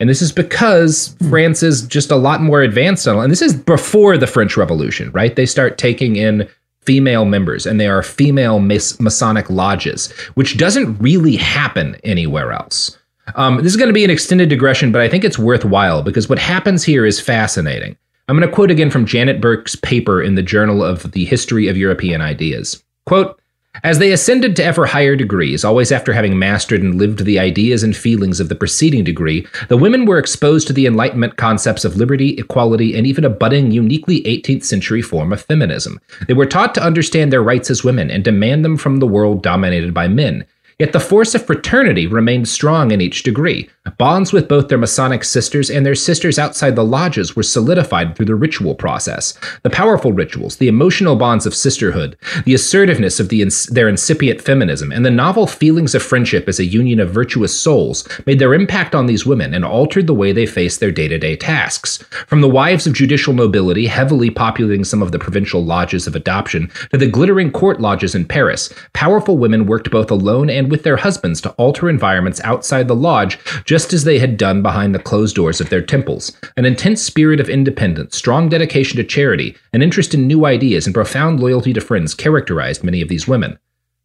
And 0.00 0.08
this 0.08 0.22
is 0.22 0.32
because 0.32 1.16
France 1.28 1.62
is 1.62 1.82
just 1.86 2.10
a 2.10 2.16
lot 2.16 2.40
more 2.40 2.62
advanced 2.62 3.06
on, 3.06 3.18
and 3.18 3.30
this 3.30 3.42
is 3.42 3.54
before 3.54 4.16
the 4.16 4.26
French 4.26 4.56
Revolution, 4.56 5.10
right? 5.12 5.36
They 5.36 5.46
start 5.46 5.78
taking 5.78 6.16
in 6.16 6.48
female 6.80 7.24
members, 7.24 7.66
and 7.66 7.78
they 7.78 7.86
are 7.86 8.02
female 8.02 8.58
Mas- 8.58 8.98
Masonic 8.98 9.48
lodges, 9.50 10.10
which 10.34 10.56
doesn't 10.56 10.96
really 10.98 11.36
happen 11.36 11.96
anywhere 12.02 12.52
else. 12.52 12.98
Um, 13.36 13.58
this 13.58 13.72
is 13.72 13.76
going 13.76 13.88
to 13.88 13.94
be 13.94 14.04
an 14.04 14.10
extended 14.10 14.48
digression, 14.48 14.90
but 14.90 15.00
I 15.00 15.08
think 15.08 15.24
it's 15.24 15.38
worthwhile 15.38 16.02
because 16.02 16.28
what 16.28 16.38
happens 16.38 16.82
here 16.82 17.06
is 17.06 17.20
fascinating. 17.20 17.96
I'm 18.32 18.38
going 18.38 18.48
to 18.48 18.54
quote 18.54 18.70
again 18.70 18.88
from 18.88 19.04
Janet 19.04 19.42
Burke's 19.42 19.76
paper 19.76 20.22
in 20.22 20.36
the 20.36 20.42
Journal 20.42 20.82
of 20.82 21.12
the 21.12 21.26
History 21.26 21.68
of 21.68 21.76
European 21.76 22.22
Ideas. 22.22 22.82
Quote, 23.04 23.38
as 23.84 23.98
they 23.98 24.10
ascended 24.10 24.56
to 24.56 24.64
ever 24.64 24.86
higher 24.86 25.14
degrees, 25.16 25.66
always 25.66 25.92
after 25.92 26.14
having 26.14 26.38
mastered 26.38 26.80
and 26.80 26.94
lived 26.94 27.26
the 27.26 27.38
ideas 27.38 27.82
and 27.82 27.94
feelings 27.94 28.40
of 28.40 28.48
the 28.48 28.54
preceding 28.54 29.04
degree, 29.04 29.46
the 29.68 29.76
women 29.76 30.06
were 30.06 30.16
exposed 30.16 30.66
to 30.68 30.72
the 30.72 30.86
Enlightenment 30.86 31.36
concepts 31.36 31.84
of 31.84 31.96
liberty, 31.96 32.30
equality, 32.38 32.96
and 32.96 33.06
even 33.06 33.26
a 33.26 33.28
budding, 33.28 33.70
uniquely 33.70 34.22
18th 34.22 34.64
century 34.64 35.02
form 35.02 35.30
of 35.30 35.42
feminism. 35.42 36.00
They 36.26 36.32
were 36.32 36.46
taught 36.46 36.74
to 36.76 36.82
understand 36.82 37.34
their 37.34 37.42
rights 37.42 37.70
as 37.70 37.84
women 37.84 38.10
and 38.10 38.24
demand 38.24 38.64
them 38.64 38.78
from 38.78 38.96
the 38.96 39.06
world 39.06 39.42
dominated 39.42 39.92
by 39.92 40.08
men. 40.08 40.46
Yet 40.82 40.92
the 40.92 40.98
force 40.98 41.32
of 41.36 41.46
fraternity 41.46 42.08
remained 42.08 42.48
strong 42.48 42.90
in 42.90 43.00
each 43.00 43.22
degree. 43.22 43.70
Bonds 43.98 44.32
with 44.32 44.48
both 44.48 44.66
their 44.66 44.78
Masonic 44.78 45.22
sisters 45.22 45.70
and 45.70 45.86
their 45.86 45.94
sisters 45.94 46.40
outside 46.40 46.74
the 46.74 46.84
lodges 46.84 47.36
were 47.36 47.44
solidified 47.44 48.16
through 48.16 48.26
the 48.26 48.34
ritual 48.34 48.74
process. 48.74 49.38
The 49.62 49.70
powerful 49.70 50.12
rituals, 50.12 50.56
the 50.56 50.66
emotional 50.66 51.14
bonds 51.14 51.46
of 51.46 51.54
sisterhood, 51.54 52.16
the 52.46 52.54
assertiveness 52.54 53.20
of 53.20 53.28
the 53.28 53.42
ins- 53.42 53.66
their 53.66 53.88
incipient 53.88 54.40
feminism, 54.40 54.90
and 54.90 55.06
the 55.06 55.10
novel 55.12 55.46
feelings 55.46 55.94
of 55.94 56.02
friendship 56.02 56.48
as 56.48 56.58
a 56.58 56.64
union 56.64 56.98
of 56.98 57.10
virtuous 57.10 57.56
souls 57.56 58.08
made 58.26 58.40
their 58.40 58.52
impact 58.52 58.92
on 58.92 59.06
these 59.06 59.24
women 59.24 59.54
and 59.54 59.64
altered 59.64 60.08
the 60.08 60.14
way 60.14 60.32
they 60.32 60.46
faced 60.46 60.80
their 60.80 60.90
day 60.90 61.06
to 61.06 61.16
day 61.16 61.36
tasks. 61.36 61.98
From 62.26 62.40
the 62.40 62.48
wives 62.48 62.88
of 62.88 62.92
judicial 62.92 63.34
nobility, 63.34 63.86
heavily 63.86 64.30
populating 64.30 64.82
some 64.82 65.00
of 65.00 65.12
the 65.12 65.18
provincial 65.20 65.64
lodges 65.64 66.08
of 66.08 66.16
adoption, 66.16 66.72
to 66.90 66.98
the 66.98 67.06
glittering 67.06 67.52
court 67.52 67.80
lodges 67.80 68.16
in 68.16 68.24
Paris, 68.24 68.74
powerful 68.94 69.38
women 69.38 69.66
worked 69.66 69.88
both 69.88 70.10
alone 70.10 70.50
and 70.50 70.71
with 70.72 70.82
their 70.82 70.96
husbands 70.96 71.40
to 71.42 71.50
alter 71.50 71.88
environments 71.88 72.40
outside 72.42 72.88
the 72.88 72.96
lodge, 72.96 73.38
just 73.64 73.92
as 73.92 74.02
they 74.02 74.18
had 74.18 74.36
done 74.36 74.60
behind 74.62 74.92
the 74.92 74.98
closed 74.98 75.36
doors 75.36 75.60
of 75.60 75.68
their 75.68 75.82
temples. 75.82 76.36
An 76.56 76.64
intense 76.64 77.00
spirit 77.00 77.38
of 77.38 77.48
independence, 77.48 78.16
strong 78.16 78.48
dedication 78.48 78.96
to 78.96 79.04
charity, 79.04 79.56
an 79.72 79.82
interest 79.82 80.14
in 80.14 80.26
new 80.26 80.46
ideas, 80.46 80.86
and 80.86 80.94
profound 80.94 81.38
loyalty 81.38 81.72
to 81.72 81.80
friends 81.80 82.14
characterized 82.14 82.82
many 82.82 83.00
of 83.00 83.08
these 83.08 83.28
women. 83.28 83.56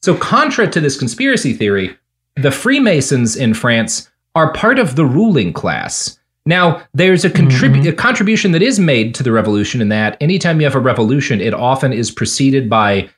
So, 0.03 0.15
contra 0.15 0.67
to 0.67 0.79
this 0.79 0.99
conspiracy 0.99 1.53
theory, 1.53 1.97
the 2.35 2.51
Freemasons 2.51 3.35
in 3.35 3.55
France 3.55 4.11
are 4.35 4.53
part 4.53 4.77
of 4.77 4.95
the 4.95 5.05
ruling 5.05 5.53
class. 5.53 6.19
Now, 6.45 6.83
there's 6.93 7.25
a, 7.25 7.29
contrib- 7.29 7.75
mm-hmm. 7.75 7.89
a 7.89 7.93
contribution 7.93 8.51
that 8.51 8.61
is 8.61 8.79
made 8.79 9.15
to 9.15 9.23
the 9.23 9.31
revolution 9.31 9.81
in 9.81 9.89
that 9.89 10.15
anytime 10.21 10.61
you 10.61 10.65
have 10.65 10.75
a 10.75 10.79
revolution, 10.79 11.41
it 11.41 11.53
often 11.53 11.91
is 11.91 12.11
preceded 12.11 12.69
by 12.69 13.09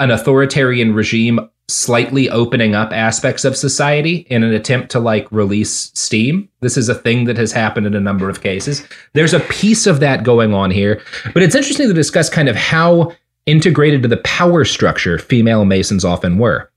an 0.00 0.10
authoritarian 0.10 0.94
regime 0.94 1.48
slightly 1.68 2.28
opening 2.28 2.74
up 2.74 2.92
aspects 2.92 3.44
of 3.44 3.56
society 3.56 4.26
in 4.28 4.42
an 4.42 4.52
attempt 4.52 4.90
to 4.90 5.00
like 5.00 5.30
release 5.30 5.90
steam. 5.94 6.48
This 6.60 6.76
is 6.76 6.88
a 6.88 6.94
thing 6.94 7.24
that 7.24 7.38
has 7.38 7.52
happened 7.52 7.86
in 7.86 7.94
a 7.94 8.00
number 8.00 8.28
of 8.28 8.42
cases. 8.42 8.86
There's 9.14 9.34
a 9.34 9.40
piece 9.40 9.86
of 9.86 10.00
that 10.00 10.24
going 10.24 10.52
on 10.54 10.70
here, 10.70 11.00
but 11.32 11.42
it's 11.42 11.54
interesting 11.54 11.88
to 11.88 11.94
discuss 11.94 12.28
kind 12.28 12.48
of 12.48 12.56
how 12.56 13.12
integrated 13.46 14.02
to 14.02 14.08
the 14.08 14.18
power 14.18 14.64
structure 14.64 15.18
female 15.18 15.64
Masons 15.64 16.04
often 16.04 16.38
were. 16.38 16.70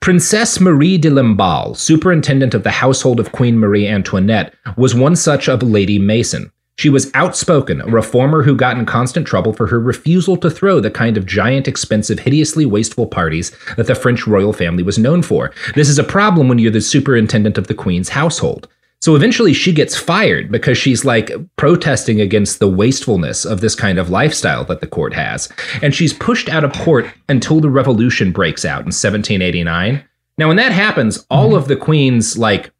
Princess 0.00 0.60
Marie 0.60 0.98
de 0.98 1.08
Lamballe, 1.08 1.76
superintendent 1.76 2.54
of 2.54 2.64
the 2.64 2.70
household 2.70 3.20
of 3.20 3.32
Queen 3.32 3.58
Marie 3.58 3.86
Antoinette, 3.86 4.54
was 4.76 4.94
one 4.94 5.16
such 5.16 5.48
of 5.48 5.62
Lady 5.62 5.98
Mason. 5.98 6.50
She 6.78 6.88
was 6.88 7.10
outspoken, 7.14 7.80
a 7.80 7.86
reformer 7.86 8.42
who 8.42 8.56
got 8.56 8.78
in 8.78 8.86
constant 8.86 9.26
trouble 9.26 9.52
for 9.52 9.66
her 9.66 9.78
refusal 9.78 10.36
to 10.38 10.50
throw 10.50 10.80
the 10.80 10.90
kind 10.90 11.16
of 11.16 11.26
giant, 11.26 11.68
expensive, 11.68 12.20
hideously 12.20 12.64
wasteful 12.64 13.06
parties 13.06 13.52
that 13.76 13.86
the 13.86 13.94
French 13.94 14.26
royal 14.26 14.52
family 14.52 14.82
was 14.82 14.98
known 14.98 15.22
for. 15.22 15.52
This 15.74 15.88
is 15.88 15.98
a 15.98 16.04
problem 16.04 16.48
when 16.48 16.58
you're 16.58 16.70
the 16.70 16.80
superintendent 16.80 17.58
of 17.58 17.66
the 17.66 17.74
Queen's 17.74 18.08
household. 18.08 18.68
So 19.02 19.16
eventually 19.16 19.52
she 19.52 19.72
gets 19.72 19.96
fired 19.96 20.50
because 20.50 20.78
she's 20.78 21.04
like 21.04 21.32
protesting 21.56 22.20
against 22.20 22.60
the 22.60 22.68
wastefulness 22.68 23.44
of 23.44 23.60
this 23.60 23.74
kind 23.74 23.98
of 23.98 24.10
lifestyle 24.10 24.64
that 24.66 24.80
the 24.80 24.86
court 24.86 25.12
has. 25.12 25.52
And 25.82 25.92
she's 25.92 26.12
pushed 26.12 26.48
out 26.48 26.62
of 26.62 26.72
court 26.72 27.06
until 27.28 27.60
the 27.60 27.68
revolution 27.68 28.30
breaks 28.30 28.64
out 28.64 28.80
in 28.80 28.86
1789. 28.86 30.04
Now, 30.38 30.48
when 30.48 30.56
that 30.56 30.72
happens, 30.72 31.26
all 31.30 31.48
mm-hmm. 31.48 31.56
of 31.56 31.68
the 31.68 31.76
queen's 31.76 32.38
like 32.38 32.72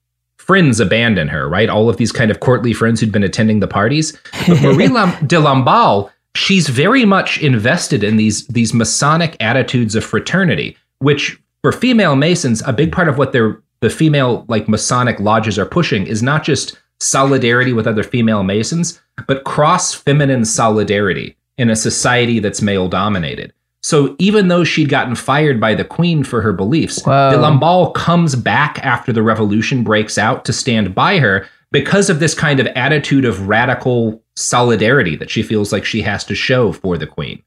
friends 0.46 0.80
abandon 0.80 1.28
her, 1.28 1.48
right? 1.48 1.68
All 1.68 1.88
of 1.88 1.98
these 1.98 2.10
kind 2.10 2.30
of 2.30 2.40
courtly 2.40 2.72
friends 2.72 3.00
who'd 3.00 3.12
been 3.12 3.22
attending 3.22 3.60
the 3.60 3.68
parties. 3.68 4.18
But 4.48 4.60
Marie 4.62 4.88
de 4.88 5.40
Lamballe, 5.40 6.10
she's 6.34 6.68
very 6.68 7.04
much 7.04 7.38
invested 7.40 8.02
in 8.02 8.16
these 8.16 8.46
these 8.48 8.74
Masonic 8.74 9.36
attitudes 9.40 9.94
of 9.94 10.04
fraternity, 10.04 10.76
which 10.98 11.40
for 11.62 11.70
female 11.70 12.16
Masons, 12.16 12.60
a 12.66 12.72
big 12.72 12.90
part 12.90 13.08
of 13.08 13.18
what 13.18 13.32
they're 13.32 13.62
the 13.80 13.90
female 13.90 14.44
like 14.48 14.68
Masonic 14.68 15.18
lodges 15.20 15.58
are 15.58 15.66
pushing 15.66 16.06
is 16.06 16.22
not 16.22 16.42
just 16.42 16.78
solidarity 17.00 17.72
with 17.72 17.86
other 17.86 18.04
female 18.04 18.42
Masons, 18.42 19.00
but 19.26 19.44
cross 19.44 19.94
feminine 19.94 20.44
solidarity 20.44 21.36
in 21.58 21.70
a 21.70 21.76
society 21.76 22.38
that's 22.38 22.62
male 22.62 22.88
dominated. 22.88 23.52
So 23.82 24.14
even 24.18 24.48
though 24.48 24.62
she'd 24.64 24.88
gotten 24.88 25.14
fired 25.16 25.60
by 25.60 25.74
the 25.74 25.84
queen 25.84 26.22
for 26.22 26.40
her 26.40 26.52
beliefs, 26.52 27.02
Wow. 27.04 27.30
de 27.30 27.36
Lamballe 27.36 27.92
comes 27.94 28.36
back 28.36 28.78
after 28.84 29.12
the 29.12 29.22
revolution 29.22 29.82
breaks 29.82 30.16
out 30.18 30.44
to 30.44 30.52
stand 30.52 30.94
by 30.94 31.18
her 31.18 31.46
because 31.72 32.08
of 32.08 32.20
this 32.20 32.34
kind 32.34 32.60
of 32.60 32.66
attitude 32.76 33.24
of 33.24 33.48
radical 33.48 34.22
solidarity 34.36 35.16
that 35.16 35.30
she 35.30 35.42
feels 35.42 35.72
like 35.72 35.84
she 35.84 36.02
has 36.02 36.22
to 36.24 36.34
show 36.34 36.72
for 36.72 36.96
the 36.96 37.06
queen 37.06 37.42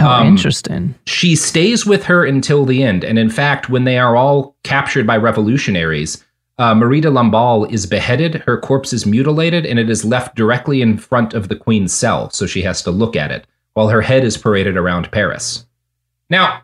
Oh, 0.00 0.06
Um, 0.06 0.26
interesting. 0.28 0.94
she 1.06 1.34
stays 1.36 1.84
with 1.86 2.04
her 2.04 2.24
until 2.24 2.64
the 2.64 2.82
end. 2.84 3.04
And 3.04 3.18
in 3.18 3.30
fact, 3.30 3.68
when 3.68 3.84
they 3.84 3.98
are 3.98 4.14
all 4.16 4.56
captured 4.64 5.06
by 5.06 5.16
revolutionaries, 5.16 6.24
uh, 6.58 6.74
Marie 6.74 7.00
de 7.00 7.08
Lamballe 7.10 7.70
is 7.70 7.84
beheaded, 7.86 8.36
her 8.46 8.56
corpse 8.58 8.92
is 8.92 9.06
mutilated, 9.06 9.64
and 9.66 9.78
it 9.78 9.88
is 9.90 10.04
left 10.04 10.34
directly 10.36 10.82
in 10.82 10.98
front 10.98 11.34
of 11.34 11.48
the 11.48 11.56
queen's 11.56 11.92
cell, 11.92 12.30
so 12.30 12.46
she 12.46 12.62
has 12.62 12.80
to 12.82 12.90
look 12.92 13.16
at 13.16 13.30
it, 13.32 13.46
while 13.74 13.88
her 13.88 14.00
head 14.02 14.24
is 14.24 14.36
paraded 14.36 14.76
around 14.76 15.10
Paris. 15.10 15.64
Now, 16.30 16.62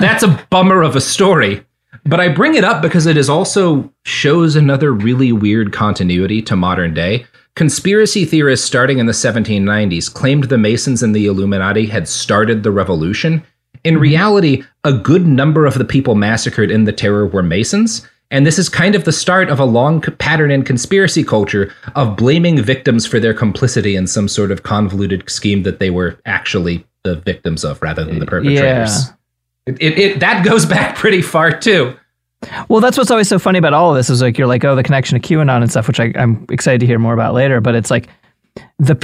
that's 0.00 0.22
a 0.22 0.46
bummer 0.50 0.82
of 0.82 0.96
a 0.96 1.00
story, 1.00 1.64
but 2.04 2.20
I 2.20 2.28
bring 2.28 2.54
it 2.54 2.64
up 2.64 2.82
because 2.82 3.06
it 3.06 3.16
is 3.16 3.28
also 3.28 3.92
shows 4.04 4.56
another 4.56 4.92
really 4.92 5.32
weird 5.32 5.72
continuity 5.72 6.42
to 6.42 6.56
modern 6.56 6.94
day. 6.94 7.26
Conspiracy 7.54 8.24
theorists 8.24 8.66
starting 8.66 8.98
in 8.98 9.06
the 9.06 9.12
1790s 9.12 10.12
claimed 10.12 10.44
the 10.44 10.58
Masons 10.58 11.02
and 11.04 11.14
the 11.14 11.26
Illuminati 11.26 11.86
had 11.86 12.08
started 12.08 12.62
the 12.62 12.72
revolution. 12.72 13.44
In 13.84 13.94
mm-hmm. 13.94 14.02
reality, 14.02 14.64
a 14.82 14.92
good 14.92 15.26
number 15.26 15.64
of 15.64 15.74
the 15.74 15.84
people 15.84 16.16
massacred 16.16 16.70
in 16.70 16.82
the 16.82 16.92
terror 16.92 17.26
were 17.26 17.44
Masons, 17.44 18.08
and 18.32 18.44
this 18.44 18.58
is 18.58 18.68
kind 18.68 18.96
of 18.96 19.04
the 19.04 19.12
start 19.12 19.48
of 19.50 19.60
a 19.60 19.64
long 19.64 20.00
pattern 20.00 20.50
in 20.50 20.64
conspiracy 20.64 21.22
culture 21.22 21.72
of 21.94 22.16
blaming 22.16 22.60
victims 22.60 23.06
for 23.06 23.20
their 23.20 23.34
complicity 23.34 23.94
in 23.94 24.08
some 24.08 24.26
sort 24.26 24.50
of 24.50 24.64
convoluted 24.64 25.30
scheme 25.30 25.62
that 25.62 25.78
they 25.78 25.90
were 25.90 26.18
actually 26.26 26.84
the 27.04 27.16
victims 27.16 27.64
of 27.64 27.80
rather 27.82 28.04
than 28.04 28.18
the 28.18 28.26
perpetrators. 28.26 29.10
It, 29.66 29.76
it, 29.80 29.98
it 29.98 30.20
that 30.20 30.44
goes 30.44 30.66
back 30.74 30.96
pretty 30.96 31.22
far 31.22 31.56
too. 31.56 31.94
Well, 32.68 32.80
that's 32.80 32.98
what's 32.98 33.10
always 33.10 33.28
so 33.28 33.38
funny 33.38 33.58
about 33.58 33.72
all 33.72 33.90
of 33.90 33.96
this 33.96 34.10
is 34.10 34.20
like 34.20 34.36
you're 34.36 34.46
like, 34.46 34.64
oh, 34.64 34.74
the 34.76 34.82
connection 34.82 35.18
to 35.20 35.26
QAnon 35.34 35.62
and 35.62 35.70
stuff, 35.70 35.86
which 35.88 35.98
I, 36.00 36.12
I'm 36.16 36.44
excited 36.50 36.80
to 36.80 36.86
hear 36.86 36.98
more 36.98 37.14
about 37.14 37.32
later. 37.32 37.60
But 37.60 37.74
it's 37.74 37.90
like 37.90 38.08
the 38.78 38.94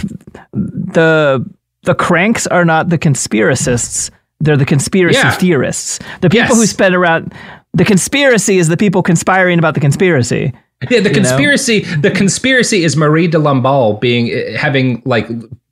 the 0.62 1.46
the 1.84 1.94
cranks 1.94 2.46
are 2.46 2.64
not 2.64 2.88
the 2.90 2.98
conspiracists; 2.98 4.10
they're 4.40 4.56
the 4.58 4.66
conspiracy 4.66 5.18
Yeah. 5.18 5.30
theorists. 5.32 5.98
The 6.20 6.28
people 6.28 6.54
who 6.54 6.62
Yes. 6.62 6.70
spend 6.70 6.94
around 6.94 7.32
the 7.72 7.84
conspiracy 7.84 8.58
is 8.58 8.68
the 8.68 8.76
people 8.76 9.02
conspiring 9.02 9.58
about 9.58 9.74
the 9.74 9.80
conspiracy. 9.80 10.52
Yeah, 10.90 11.00
the 11.00 11.08
know? 11.08 11.14
conspiracy. 11.14 11.80
The 11.80 12.10
conspiracy 12.10 12.84
is 12.84 12.96
Marie 12.96 13.28
de 13.28 13.38
Lamballe 13.38 13.98
being 14.00 14.30
uh, 14.32 14.58
having 14.58 15.00
like 15.06 15.28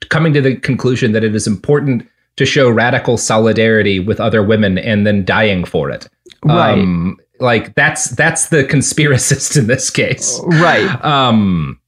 coming 0.09 0.33
to 0.33 0.41
the 0.41 0.57
conclusion 0.57 1.13
that 1.13 1.23
it 1.25 1.35
is 1.35 1.47
important 1.47 2.07
to 2.39 2.47
show 2.47 2.71
radical 2.71 3.17
solidarity 3.17 4.01
with 4.01 4.21
other 4.21 4.43
women 4.43 4.79
and 4.79 5.07
then 5.07 5.25
dying 5.25 5.65
for 5.65 5.91
it. 5.91 6.09
Right. 6.45 6.79
Um, 6.79 7.19
like 7.41 7.75
that's 7.75 8.11
that's 8.11 8.49
the 8.49 8.65
conspiracist 8.65 9.59
in 9.59 9.67
this 9.67 9.91
case. 9.91 10.41
Right. 10.45 11.05
Um. 11.05 11.81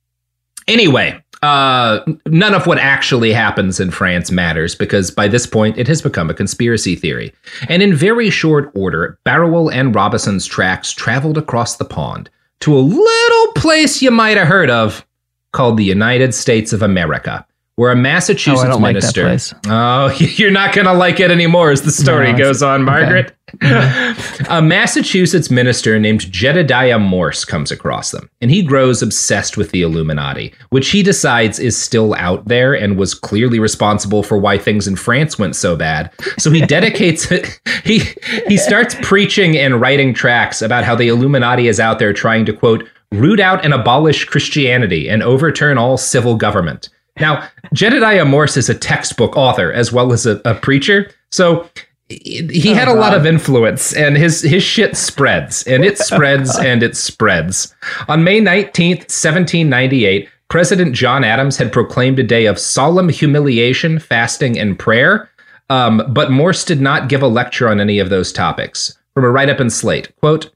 Anyway, 0.68 1.20
uh, 1.42 2.00
none 2.26 2.54
of 2.54 2.66
what 2.66 2.78
actually 2.78 3.32
happens 3.32 3.80
in 3.80 3.90
France 3.90 4.30
matters 4.30 4.74
because 4.74 5.10
by 5.10 5.26
this 5.26 5.46
point 5.46 5.78
it 5.78 5.88
has 5.88 6.02
become 6.02 6.30
a 6.30 6.34
conspiracy 6.34 6.94
theory. 6.94 7.32
And 7.68 7.82
in 7.82 7.94
very 7.94 8.30
short 8.30 8.70
order, 8.74 9.18
Barruel 9.24 9.70
and 9.70 9.94
Robison's 9.94 10.46
tracks 10.46 10.92
traveled 10.92 11.38
across 11.38 11.76
the 11.76 11.84
pond 11.84 12.28
to 12.60 12.76
a 12.76 12.78
little 12.78 13.52
place 13.54 14.02
you 14.02 14.10
might 14.10 14.36
have 14.36 14.48
heard 14.48 14.70
of 14.70 15.06
called 15.52 15.76
the 15.76 15.84
United 15.84 16.34
States 16.34 16.72
of 16.72 16.82
America, 16.82 17.44
where 17.80 17.92
a 17.92 17.96
Massachusetts 17.96 18.62
Oh, 18.62 18.72
don't 18.72 18.82
like 18.82 18.92
minister. 18.92 19.38
Oh, 19.66 20.10
you're 20.18 20.50
not 20.50 20.74
going 20.74 20.86
to 20.86 20.92
like 20.92 21.18
it 21.18 21.30
anymore 21.30 21.70
as 21.70 21.80
the 21.80 21.90
story 21.90 22.30
No, 22.30 22.36
goes 22.36 22.62
on, 22.62 22.82
Margaret. 22.82 23.34
a 23.62 24.60
Massachusetts 24.60 25.50
minister 25.50 25.98
named 25.98 26.30
Jedediah 26.30 26.98
Morse 26.98 27.46
comes 27.46 27.70
across 27.70 28.10
them, 28.10 28.28
and 28.42 28.50
he 28.50 28.62
grows 28.62 29.00
obsessed 29.00 29.56
with 29.56 29.70
the 29.70 29.80
Illuminati, 29.80 30.52
which 30.68 30.90
he 30.90 31.02
decides 31.02 31.58
is 31.58 31.74
still 31.74 32.12
out 32.16 32.46
there 32.48 32.74
and 32.74 32.98
was 32.98 33.14
clearly 33.14 33.58
responsible 33.58 34.22
for 34.22 34.36
why 34.36 34.58
things 34.58 34.86
in 34.86 34.94
France 34.94 35.38
went 35.38 35.56
so 35.56 35.74
bad. 35.74 36.12
So 36.36 36.50
he 36.50 36.60
dedicates 36.66 37.30
he 37.84 38.02
he 38.46 38.58
starts 38.58 38.94
preaching 39.00 39.56
and 39.56 39.80
writing 39.80 40.12
tracts 40.12 40.60
about 40.60 40.84
how 40.84 40.96
the 40.96 41.08
Illuminati 41.08 41.66
is 41.66 41.80
out 41.80 41.98
there 41.98 42.12
trying 42.12 42.44
to 42.44 42.52
quote 42.52 42.86
root 43.10 43.40
out 43.40 43.64
and 43.64 43.72
abolish 43.72 44.26
Christianity 44.26 45.08
and 45.08 45.22
overturn 45.22 45.78
all 45.78 45.96
civil 45.96 46.36
government. 46.36 46.90
Now, 47.18 47.48
Jedediah 47.72 48.24
Morse 48.24 48.56
is 48.56 48.68
a 48.68 48.74
textbook 48.74 49.36
author 49.36 49.72
as 49.72 49.92
well 49.92 50.12
as 50.12 50.26
a, 50.26 50.40
a 50.44 50.54
preacher, 50.54 51.10
so 51.30 51.68
he 52.08 52.46
he 52.52 52.74
had 52.74 52.88
a 52.88 52.94
lot 52.94 53.14
of 53.14 53.24
influence 53.24 53.92
and 53.92 54.16
his 54.16 54.42
his 54.42 54.62
shit 54.62 54.96
spreads 54.96 55.62
and 55.64 55.84
it 55.84 55.96
spreads 55.98 56.58
and 56.58 56.82
it 56.82 56.96
spreads. 56.96 57.74
On 58.08 58.24
May 58.24 58.40
19th, 58.40 59.10
1798, 59.10 60.28
President 60.48 60.94
John 60.94 61.22
Adams 61.22 61.56
had 61.56 61.72
proclaimed 61.72 62.18
a 62.18 62.24
day 62.24 62.46
of 62.46 62.58
solemn 62.58 63.08
humiliation, 63.08 63.98
fasting, 64.00 64.58
and 64.58 64.78
prayer. 64.78 65.30
Um, 65.68 66.02
but 66.08 66.32
Morse 66.32 66.64
did 66.64 66.80
not 66.80 67.08
give 67.08 67.22
a 67.22 67.28
lecture 67.28 67.68
on 67.68 67.80
any 67.80 68.00
of 68.00 68.10
those 68.10 68.32
topics. 68.32 68.98
From 69.14 69.24
a 69.24 69.30
write 69.30 69.48
up 69.48 69.60
in 69.60 69.70
Slate, 69.70 70.14
quote, 70.16 70.50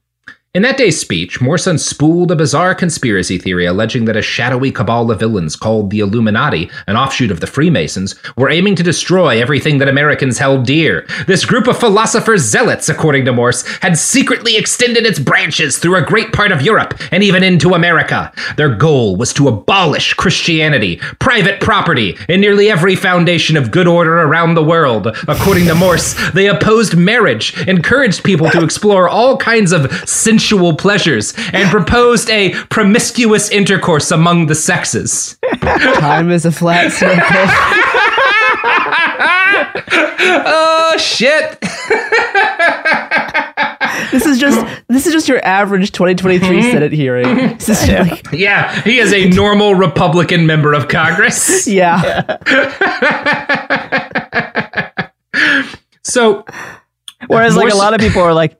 In 0.55 0.61
that 0.61 0.77
day's 0.77 0.97
speech, 0.97 1.41
Morrison 1.41 1.77
spooled 1.77 2.31
a 2.31 2.35
bizarre 2.37 2.73
conspiracy 2.73 3.37
theory 3.37 3.65
alleging 3.65 4.05
that 4.05 4.15
a 4.15 4.21
shadowy 4.21 4.71
cabal 4.71 5.11
of 5.11 5.19
villains 5.19 5.57
called 5.57 5.89
the 5.89 5.99
Illuminati, 5.99 6.71
an 6.87 6.95
offshoot 6.95 7.29
of 7.29 7.41
the 7.41 7.45
Freemasons, 7.45 8.15
were 8.37 8.49
aiming 8.49 8.75
to 8.75 8.81
destroy 8.81 9.41
everything 9.41 9.79
that 9.79 9.89
Americans 9.89 10.37
held 10.37 10.65
dear. 10.65 11.05
This 11.27 11.43
group 11.43 11.67
of 11.67 11.77
philosophers 11.77 12.43
zealots, 12.43 12.87
according 12.87 13.25
to 13.25 13.33
Morse, 13.33 13.67
had 13.81 13.97
secretly 13.97 14.55
extended 14.55 15.05
its 15.05 15.19
branches 15.19 15.77
through 15.77 15.97
a 15.97 16.05
great 16.05 16.31
part 16.31 16.53
of 16.53 16.61
Europe 16.61 16.93
and 17.11 17.21
even 17.21 17.43
into 17.43 17.73
America. 17.73 18.31
Their 18.55 18.73
goal 18.73 19.17
was 19.17 19.33
to 19.33 19.49
abolish 19.49 20.13
Christianity, 20.13 21.01
private 21.19 21.59
property, 21.59 22.15
and 22.29 22.39
nearly 22.39 22.71
every 22.71 22.95
foundation 22.95 23.57
of 23.57 23.71
good 23.71 23.89
order 23.89 24.21
around 24.21 24.53
the 24.53 24.63
world. 24.63 25.07
According 25.27 25.65
to 25.65 25.75
Morse, 25.75 26.13
they 26.31 26.47
opposed 26.47 26.95
marriage, 26.95 27.67
encouraged 27.67 28.23
people 28.23 28.49
to 28.51 28.63
explore 28.63 29.09
all 29.09 29.35
kinds 29.35 29.73
of 29.73 29.91
sensual 30.07 30.44
pleasures, 30.77 31.33
and 31.53 31.69
proposed 31.69 32.29
a 32.29 32.53
promiscuous 32.69 33.49
intercourse 33.49 34.11
among 34.11 34.47
the 34.47 34.55
sexes. 34.55 35.37
Time 35.61 36.31
is 36.31 36.45
a 36.45 36.51
flat 36.51 36.91
circle. 36.91 37.19
Oh 40.47 40.95
shit! 40.97 41.59
this 44.11 44.25
is 44.25 44.39
just 44.39 44.65
this 44.87 45.05
is 45.05 45.13
just 45.13 45.27
your 45.27 45.43
average 45.45 45.91
2023 45.91 46.47
mm-hmm. 46.47 46.71
Senate 46.71 46.91
hearing. 46.91 47.57
This 47.57 47.69
is 47.69 47.89
like, 47.89 48.31
Yeah, 48.31 48.81
he 48.81 48.99
is 48.99 49.13
a 49.13 49.29
normal 49.29 49.75
Republican 49.75 50.45
member 50.45 50.73
of 50.73 50.87
Congress. 50.87 51.67
yeah. 51.67 52.37
So 56.03 56.45
Whereas 57.27 57.57
like 57.57 57.73
a 57.73 57.75
lot 57.75 57.93
of 57.93 57.99
people 57.99 58.21
are 58.21 58.33
like, 58.33 58.57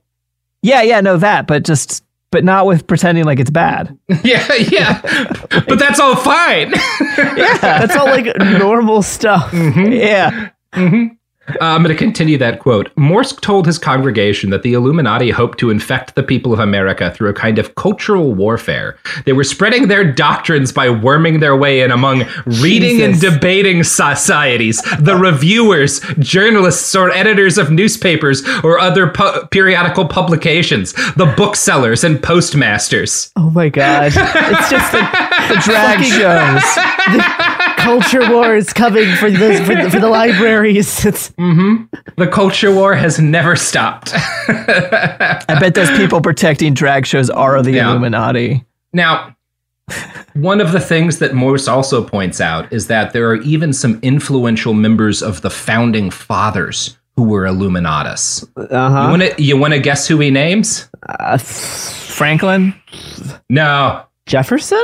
yeah, 0.65 0.81
yeah, 0.81 1.01
no 1.01 1.17
that, 1.17 1.47
but 1.47 1.63
just 1.63 2.03
but 2.31 2.43
not 2.43 2.65
with 2.65 2.87
pretending 2.87 3.23
like 3.23 3.39
it's 3.39 3.49
bad. 3.51 3.97
yeah, 4.23 4.53
yeah, 4.55 5.01
but 5.67 5.79
that's 5.79 5.99
all 5.99 6.15
fine. 6.15 6.73
Yeah, 7.17 7.57
that's 7.59 7.95
all 7.95 8.07
like 8.07 8.35
normal 8.37 9.01
stuff. 9.01 9.51
Mm-hmm. 9.51 9.91
Yeah. 9.93 10.49
Mm-hmm. 10.73 11.15
Uh, 11.47 11.53
I'm 11.61 11.83
going 11.83 11.95
to 11.95 11.99
continue 12.03 12.37
that 12.39 12.59
quote. 12.59 12.89
Morse 12.97 13.33
told 13.33 13.65
his 13.67 13.77
congregation 13.77 14.49
that 14.49 14.63
the 14.63 14.73
Illuminati 14.73 15.29
hoped 15.29 15.59
to 15.59 15.69
infect 15.69 16.15
the 16.15 16.23
people 16.23 16.51
of 16.53 16.59
America 16.59 17.11
through 17.11 17.29
a 17.29 17.33
kind 17.33 17.59
of 17.59 17.75
cultural 17.75 18.33
warfare. 18.33 18.97
They 19.25 19.33
were 19.33 19.43
spreading 19.43 19.87
their 19.87 20.03
doctrines 20.11 20.71
by 20.71 20.89
worming 20.89 21.39
their 21.41 21.55
way 21.55 21.81
in 21.81 21.91
among 21.91 22.23
reading 22.45 23.01
and 23.01 23.19
debating 23.19 23.83
societies, 23.83 24.81
the 24.99 25.15
reviewers, 25.15 25.99
journalists, 26.17 26.95
or 26.95 27.11
editors 27.11 27.57
of 27.59 27.71
newspapers 27.71 28.43
or 28.63 28.79
other 28.79 29.07
pu- 29.09 29.45
periodical 29.51 30.07
publications, 30.07 30.93
the 31.15 31.31
booksellers 31.37 32.03
and 32.03 32.21
postmasters. 32.23 33.31
Oh 33.35 33.51
my 33.51 33.69
god. 33.69 34.11
It's 34.15 34.69
just 34.69 34.93
like 34.93 35.11
The 35.49 35.61
drag 35.63 36.03
shows. 36.03 37.55
culture 37.85 38.29
war 38.31 38.55
is 38.55 38.73
coming 38.73 39.15
for 39.15 39.29
the 39.29 39.63
for 39.65 39.75
the, 39.75 39.89
for 39.89 39.99
the 39.99 40.09
libraries. 40.09 41.05
It's 41.05 41.29
The 42.17 42.27
culture 42.31 42.73
war 42.73 42.95
has 42.95 43.19
never 43.19 43.55
stopped. 43.55 44.11
I 44.15 45.57
bet 45.59 45.75
those 45.75 45.91
people 45.91 46.21
protecting 46.21 46.73
drag 46.73 47.05
shows 47.05 47.29
are 47.29 47.61
the 47.61 47.71
Yeah. 47.71 47.89
Illuminati. 47.91 48.63
Now, 48.93 49.35
one 50.33 50.59
of 50.61 50.71
the 50.71 50.79
things 50.79 51.19
that 51.19 51.33
Morse 51.33 51.67
also 51.67 52.03
points 52.03 52.41
out 52.41 52.71
is 52.73 52.87
that 52.87 53.13
there 53.13 53.29
are 53.29 53.35
even 53.41 53.71
some 53.73 53.99
influential 54.01 54.73
members 54.73 55.21
of 55.21 55.41
the 55.41 55.49
founding 55.49 56.09
fathers 56.09 56.97
who 57.15 57.23
were 57.23 57.43
Illuminatus. 57.43 58.43
uh-huh. 58.57 59.03
You 59.03 59.09
want 59.09 59.21
to 59.21 59.43
you 59.43 59.57
want 59.57 59.73
to 59.73 59.79
guess 59.79 60.07
who 60.07 60.17
he 60.19 60.31
names? 60.31 60.89
Uh, 61.07 61.37
Franklin? 61.37 62.73
No, 63.49 64.03
Jefferson? 64.25 64.83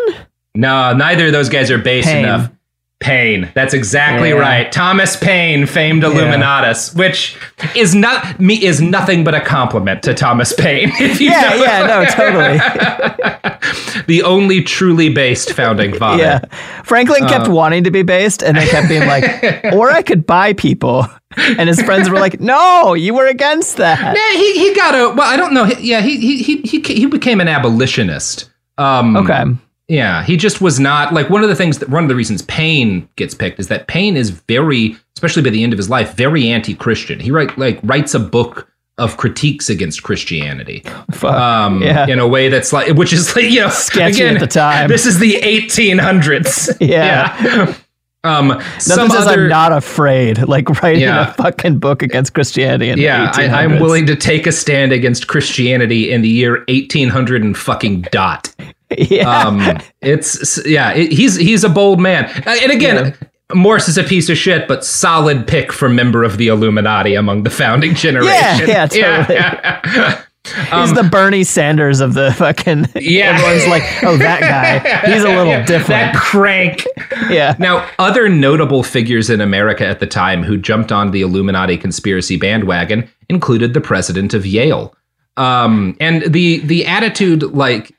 no, 0.53 0.93
neither 0.93 1.27
of 1.27 1.31
those 1.33 1.49
guys 1.49 1.71
are 1.71 1.77
base 1.77 2.05
Paine. 2.05 2.25
enough. 2.25 2.51
Paine. 3.01 3.49
That's 3.53 3.73
exactly 3.73 4.29
Yeah. 4.29 4.35
right. 4.35 4.71
Thomas 4.71 5.17
Paine, 5.17 5.65
famed 5.65 6.03
Illuminatus, 6.03 6.95
which 6.95 7.35
is 7.75 7.93
not 7.93 8.39
me 8.39 8.63
is 8.63 8.81
nothing 8.81 9.23
but 9.23 9.35
a 9.35 9.41
compliment 9.41 10.03
to 10.03 10.13
Thomas 10.13 10.53
Paine. 10.53 10.91
Yeah, 11.19 11.49
know 11.49 11.55
yeah, 11.63 11.85
no, 11.87 12.05
totally. 12.05 12.57
the 14.07 14.23
only 14.23 14.61
truly 14.63 15.09
based 15.09 15.51
founding 15.53 15.93
father. 15.99 16.23
Yeah. 16.23 16.39
Franklin 16.83 17.27
kept 17.27 17.47
Uh, 17.47 17.51
wanting 17.51 17.83
to 17.83 17.91
be 17.91 18.03
based 18.03 18.41
and 18.43 18.57
they 18.57 18.67
kept 18.67 18.87
being 18.87 19.07
like, 19.07 19.23
or 19.73 19.91
I 19.91 20.01
could 20.01 20.25
buy 20.25 20.53
people. 20.53 21.07
And 21.37 21.69
his 21.69 21.81
friends 21.81 22.09
were 22.09 22.19
like, 22.19 22.39
no, 22.41 22.93
you 22.93 23.13
were 23.13 23.27
against 23.27 23.77
that. 23.77 24.15
Yeah, 24.15 24.37
he, 24.39 24.53
he 24.69 24.73
got 24.75 24.93
a 24.95 25.13
well. 25.15 25.27
I 25.27 25.37
don't 25.37 25.53
know. 25.53 25.63
He- 25.65 25.89
Yeah, 25.89 26.01
he 26.01 26.17
he 26.17 26.43
he 26.43 26.61
he, 26.61 26.79
he 26.81 27.05
became 27.05 27.39
an 27.39 27.47
abolitionist. 27.47 28.49
Um, 28.77 29.15
Okay. 29.15 29.43
Yeah, 29.91 30.23
he 30.23 30.37
just 30.37 30.61
was 30.61 30.79
not 30.79 31.13
like 31.13 31.29
one 31.29 31.43
of 31.43 31.49
the 31.49 31.55
things 31.55 31.79
that 31.79 31.89
one 31.89 32.03
of 32.03 32.07
the 32.09 32.15
reasons 32.15 32.41
Paine 32.43 33.09
gets 33.17 33.33
picked 33.33 33.59
is 33.59 33.67
that 33.67 33.87
Paine 33.87 34.15
is 34.15 34.29
very, 34.29 34.95
especially 35.17 35.43
by 35.43 35.49
the 35.49 35.63
end 35.63 35.73
of 35.73 35.77
his 35.77 35.89
life, 35.89 36.13
very 36.15 36.47
anti-Christian. 36.47 37.19
He 37.19 37.29
write 37.29 37.57
like 37.57 37.77
writes 37.83 38.13
a 38.13 38.19
book 38.19 38.69
of 38.97 39.17
critiques 39.17 39.69
against 39.69 40.03
Christianity. 40.03 40.83
Um, 41.23 41.81
yeah. 41.81 42.07
in 42.07 42.19
a 42.19 42.27
way 42.27 42.49
that's 42.49 42.71
like, 42.71 42.95
which 42.95 43.11
is 43.11 43.35
like, 43.35 43.45
you 43.45 43.61
know, 43.61 43.69
Sketchy 43.69 44.21
again, 44.21 44.35
at 44.35 44.39
the 44.39 44.47
time. 44.47 44.87
This 44.89 45.05
is 45.05 45.19
the 45.19 45.33
1800s. 45.41 46.77
Yeah. 46.87 47.35
Yeah. 47.43 47.75
Um, 48.23 48.61
some 48.77 48.97
Nothing 49.07 49.11
says 49.17 49.27
other, 49.27 49.43
I'm 49.43 49.49
not 49.49 49.71
afraid, 49.73 50.47
like 50.47 50.69
writing 50.83 51.01
Yeah. 51.01 51.31
a 51.31 51.33
fucking 51.33 51.79
book 51.79 52.03
against 52.03 52.33
Christianity 52.35 52.89
in 52.89 52.99
Yeah, 52.99 53.31
the 53.31 53.41
1800s. 53.41 53.49
I, 53.49 53.63
I'm 53.63 53.79
willing 53.79 54.05
to 54.05 54.15
take 54.15 54.45
a 54.45 54.51
stand 54.51 54.91
against 54.91 55.27
Christianity 55.27 56.11
in 56.11 56.21
the 56.21 56.29
year 56.29 56.57
1800 56.67 57.43
and 57.43 57.57
fucking 57.57 58.01
dot. 58.11 58.53
Yeah. 58.97 59.29
Um, 59.39 59.77
it's 60.01 60.59
yeah, 60.65 60.91
it, 60.93 61.11
he's 61.11 61.35
he's 61.35 61.63
a 61.63 61.69
bold 61.69 61.99
man. 61.99 62.25
Uh, 62.45 62.55
And 62.61 62.71
again, 62.71 63.15
Morse 63.53 63.87
is 63.87 63.97
a 63.97 64.03
piece 64.03 64.29
of 64.29 64.37
shit, 64.37 64.67
but 64.67 64.83
solid 64.85 65.47
pick 65.47 65.71
for 65.73 65.89
member 65.89 66.23
of 66.23 66.37
the 66.37 66.47
Illuminati 66.47 67.15
among 67.15 67.43
the 67.43 67.49
founding 67.49 67.93
generation. 67.95 68.67
yeah, 68.69 68.87
yeah, 68.91 69.25
totally. 69.25 69.35
yeah. 69.35 70.21
He's 70.43 70.93
the 70.95 71.03
Bernie 71.09 71.43
Sanders 71.43 71.99
of 71.99 72.15
the 72.15 72.33
fucking. 72.33 72.85
um, 72.85 72.91
Yeah. 72.95 73.35
Everyone's 73.37 73.67
like, 73.67 73.83
oh, 74.03 74.17
that 74.17 74.39
guy. 74.41 75.11
He's 75.13 75.23
a 75.23 75.27
little 75.27 75.45
Yeah, 75.45 75.65
different. 75.65 76.13
That 76.13 76.15
crank. 76.15 76.85
yeah. 77.29 77.55
Now, 77.59 77.87
other 77.99 78.27
notable 78.27 78.81
figures 78.81 79.29
in 79.29 79.39
America 79.39 79.85
at 79.85 79.99
the 79.99 80.07
time 80.07 80.41
who 80.43 80.57
jumped 80.57 80.91
on 80.91 81.11
the 81.11 81.21
Illuminati 81.21 81.77
conspiracy 81.77 82.37
bandwagon 82.37 83.07
included 83.29 83.73
the 83.75 83.81
president 83.81 84.33
of 84.33 84.45
Yale. 84.45 84.95
Um, 85.37 85.95
and 85.99 86.23
the 86.23 86.57
the 86.59 86.85
attitude, 86.87 87.43
like 87.43 87.95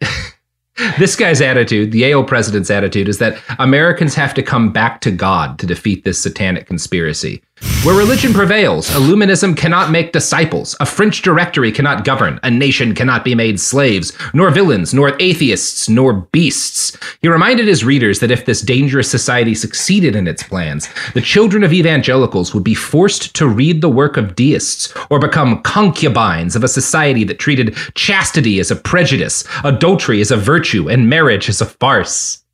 this 0.99 1.17
guy's 1.17 1.41
attitude, 1.41 1.93
the 1.93 1.99
Yale 1.99 2.25
president's 2.25 2.71
attitude, 2.71 3.09
is 3.09 3.19
that 3.19 3.41
Americans 3.59 4.15
have 4.15 4.35
to 4.35 4.43
come 4.43 4.73
back 4.73 5.01
to 5.03 5.11
God 5.11 5.59
to 5.59 5.67
defeat 5.67 6.05
this 6.05 6.21
satanic 6.21 6.67
conspiracy. 6.67 7.43
Where 7.85 7.97
religion 7.97 8.33
prevails, 8.33 8.91
Illuminism 8.91 9.57
cannot 9.57 9.91
make 9.91 10.13
disciples. 10.13 10.77
A 10.79 10.87
French 10.87 11.23
directory 11.23 11.73
cannot 11.73 12.05
govern. 12.05 12.39
A 12.45 12.51
nation 12.51 12.95
cannot 12.95 13.25
be 13.25 13.35
made 13.35 13.59
slaves, 13.59 14.13
nor 14.33 14.51
villains, 14.51 14.95
nor 14.95 15.17
atheists, 15.21 15.89
nor 15.89 16.13
beasts. 16.13 16.97
He 17.23 17.29
reminded 17.29 17.67
his 17.67 17.85
readers 17.85 18.21
that 18.21 18.31
if 18.31 18.47
this 18.47 18.63
dangerous 18.63 19.11
society 19.11 19.55
succeeded 19.55 20.15
in 20.15 20.29
its 20.29 20.45
plans, 20.45 20.89
the 21.15 21.21
children 21.21 21.65
of 21.65 21.73
evangelicals 21.73 22.55
would 22.55 22.63
be 22.63 22.75
forced 22.75 23.35
to 23.35 23.49
read 23.49 23.81
the 23.81 23.89
work 23.89 24.17
of 24.17 24.37
deists 24.37 24.95
or 25.11 25.19
become 25.19 25.63
concubines 25.63 26.55
of 26.55 26.63
a 26.63 26.69
society 26.69 27.25
that 27.25 27.41
treated 27.41 27.77
chastity 27.95 28.61
as 28.61 28.71
a 28.71 28.77
prejudice, 28.77 29.45
adultery 29.65 30.21
as 30.21 30.31
a 30.31 30.37
virtue, 30.37 30.89
and 30.89 31.09
marriage 31.11 31.49
as 31.49 31.61
a 31.61 31.67
farce. 31.67 32.45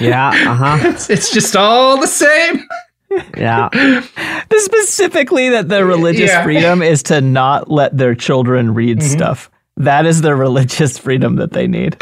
Yeah, 0.00 0.28
uh-huh. 0.28 0.78
It's, 0.88 1.10
it's 1.10 1.32
just 1.32 1.54
all 1.54 2.00
the 2.00 2.06
same. 2.06 2.66
Yeah. 3.36 3.68
The 4.50 4.60
specifically 4.60 5.50
that 5.50 5.68
the 5.68 5.84
religious 5.84 6.30
Yeah. 6.30 6.42
freedom 6.42 6.80
is 6.82 7.02
to 7.04 7.20
not 7.20 7.70
let 7.70 7.96
their 7.96 8.14
children 8.14 8.72
read 8.74 8.98
Mm-hmm. 8.98 9.08
stuff. 9.08 9.50
That 9.76 10.06
is 10.06 10.22
their 10.22 10.36
religious 10.46 10.96
freedom 10.98 11.36
that 11.36 11.52
they 11.52 11.66
need. 11.66 11.96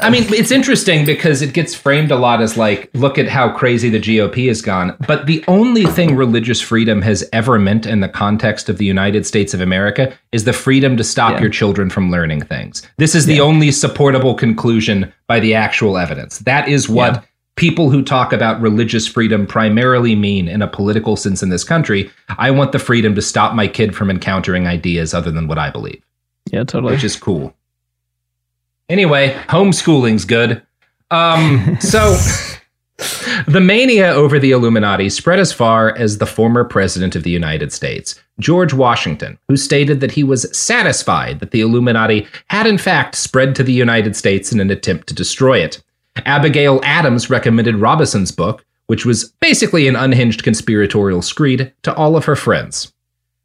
I 0.00 0.08
mean, 0.08 0.24
it's 0.32 0.50
interesting 0.50 1.04
because 1.04 1.42
it 1.42 1.52
gets 1.52 1.74
framed 1.74 2.10
a 2.10 2.16
lot 2.16 2.40
as 2.40 2.56
like, 2.56 2.88
look 2.94 3.18
at 3.18 3.28
how 3.28 3.50
crazy 3.52 3.90
the 3.90 4.00
GOP 4.00 4.48
has 4.48 4.62
gone. 4.62 4.96
But 5.06 5.26
the 5.26 5.44
only 5.48 5.84
thing 5.84 6.16
religious 6.16 6.62
freedom 6.62 7.02
has 7.02 7.28
ever 7.34 7.58
meant 7.58 7.84
in 7.84 8.00
the 8.00 8.08
context 8.08 8.70
of 8.70 8.78
the 8.78 8.86
United 8.86 9.26
States 9.26 9.52
of 9.52 9.60
America 9.60 10.16
is 10.32 10.44
the 10.44 10.54
freedom 10.54 10.96
to 10.96 11.04
stop 11.04 11.38
your 11.42 11.50
children 11.50 11.90
from 11.90 12.10
learning 12.10 12.40
things. 12.42 12.82
This 12.96 13.14
is 13.14 13.26
the 13.26 13.40
only 13.40 13.70
supportable 13.70 14.34
conclusion 14.34 15.12
by 15.26 15.40
the 15.40 15.54
actual 15.54 15.98
evidence. 15.98 16.38
That 16.38 16.68
is 16.68 16.88
what 16.88 17.22
people 17.56 17.90
who 17.90 18.02
talk 18.02 18.32
about 18.32 18.60
religious 18.60 19.06
freedom 19.06 19.46
primarily 19.46 20.14
mean 20.16 20.48
in 20.48 20.62
a 20.62 20.66
political 20.68 21.16
sense 21.16 21.42
in 21.42 21.48
this 21.50 21.64
country. 21.64 22.10
I 22.38 22.50
want 22.50 22.72
the 22.72 22.78
freedom 22.78 23.14
to 23.14 23.22
stop 23.22 23.54
my 23.54 23.68
kid 23.68 23.94
from 23.94 24.10
encountering 24.10 24.66
ideas 24.66 25.12
other 25.14 25.30
than 25.30 25.48
what 25.48 25.58
I 25.58 25.70
believe 25.70 26.02
Yeah, 26.50 26.64
totally. 26.64 26.94
which 26.94 27.04
is 27.04 27.16
cool. 27.16 27.54
Anyway, 28.88 29.34
homeschooling's 29.48 30.24
good. 30.24 30.62
Um, 31.10 31.76
so 31.80 32.16
The 33.46 33.60
mania 33.60 34.10
over 34.10 34.38
the 34.38 34.52
Illuminati 34.52 35.08
spread 35.08 35.38
as 35.40 35.52
far 35.52 35.96
as 35.96 36.18
the 36.18 36.26
former 36.26 36.64
president 36.64 37.16
of 37.16 37.22
the 37.24 37.30
United 37.30 37.72
States, 37.72 38.20
George 38.38 38.72
Washington, 38.72 39.38
who 39.48 39.56
stated 39.56 40.00
that 40.00 40.12
he 40.12 40.22
was 40.22 40.56
satisfied 40.56 41.40
that 41.40 41.50
the 41.50 41.60
Illuminati 41.60 42.26
had 42.48 42.66
in 42.66 42.78
fact 42.78 43.14
spread 43.16 43.54
to 43.56 43.62
the 43.62 43.72
United 43.72 44.14
States 44.14 44.52
in 44.52 44.60
an 44.60 44.70
attempt 44.70 45.08
to 45.08 45.14
destroy 45.14 45.58
it. 45.58 45.82
Abigail 46.16 46.80
Adams 46.84 47.30
recommended 47.30 47.76
Robison's 47.76 48.32
book, 48.32 48.64
which 48.86 49.06
was 49.06 49.32
basically 49.40 49.88
an 49.88 49.96
unhinged 49.96 50.42
conspiratorial 50.42 51.22
screed, 51.22 51.72
to 51.82 51.94
all 51.94 52.16
of 52.16 52.24
her 52.26 52.36
friends. 52.36 52.92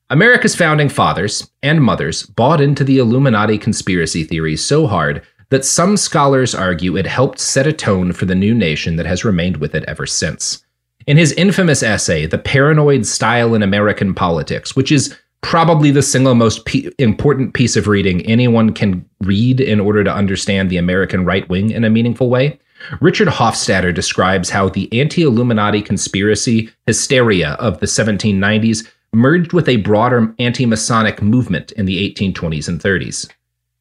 America's 0.09 0.55
founding 0.55 0.89
fathers 0.89 1.49
and 1.61 1.83
mothers 1.83 2.23
bought 2.23 2.61
into 2.61 2.83
the 2.83 2.97
Illuminati 2.97 3.57
conspiracy 3.57 4.23
theories 4.23 4.65
so 4.65 4.87
hard 4.87 5.21
that 5.49 5.65
some 5.65 5.97
scholars 5.97 6.53
argue 6.55 6.97
it 6.97 7.05
helped 7.05 7.39
set 7.39 7.67
a 7.67 7.73
tone 7.73 8.11
for 8.11 8.25
the 8.25 8.35
new 8.35 8.53
nation 8.53 8.95
that 8.97 9.05
has 9.05 9.25
remained 9.25 9.57
with 9.57 9.75
it 9.75 9.83
ever 9.85 10.05
since. 10.05 10.63
In 11.05 11.17
his 11.17 11.31
infamous 11.33 11.83
essay, 11.83 12.25
The 12.25 12.37
Paranoid 12.37 13.05
Style 13.05 13.53
in 13.53 13.63
American 13.63 14.13
Politics, 14.13 14.75
which 14.75 14.91
is 14.91 15.17
probably 15.41 15.91
the 15.91 16.01
single 16.01 16.35
most 16.35 16.65
pe- 16.65 16.89
important 16.97 17.53
piece 17.53 17.75
of 17.75 17.87
reading 17.87 18.25
anyone 18.25 18.73
can 18.73 19.07
read 19.21 19.59
in 19.59 19.79
order 19.79 20.03
to 20.03 20.13
understand 20.13 20.69
the 20.69 20.77
American 20.77 21.25
right 21.25 21.47
wing 21.49 21.71
in 21.71 21.83
a 21.83 21.89
meaningful 21.89 22.29
way, 22.29 22.59
Richard 23.01 23.27
Hofstadter 23.27 23.93
describes 23.93 24.49
how 24.49 24.69
the 24.69 24.91
anti 24.99 25.23
Illuminati 25.23 25.81
conspiracy 25.81 26.69
hysteria 26.85 27.53
of 27.53 27.79
the 27.79 27.85
1790s 27.85 28.87
merged 29.13 29.53
with 29.53 29.67
a 29.67 29.77
broader 29.77 30.33
anti 30.39 30.65
Masonic 30.65 31.21
movement 31.21 31.71
in 31.73 31.85
the 31.85 32.13
1820s 32.13 32.67
and 32.67 32.79
30s. 32.79 33.29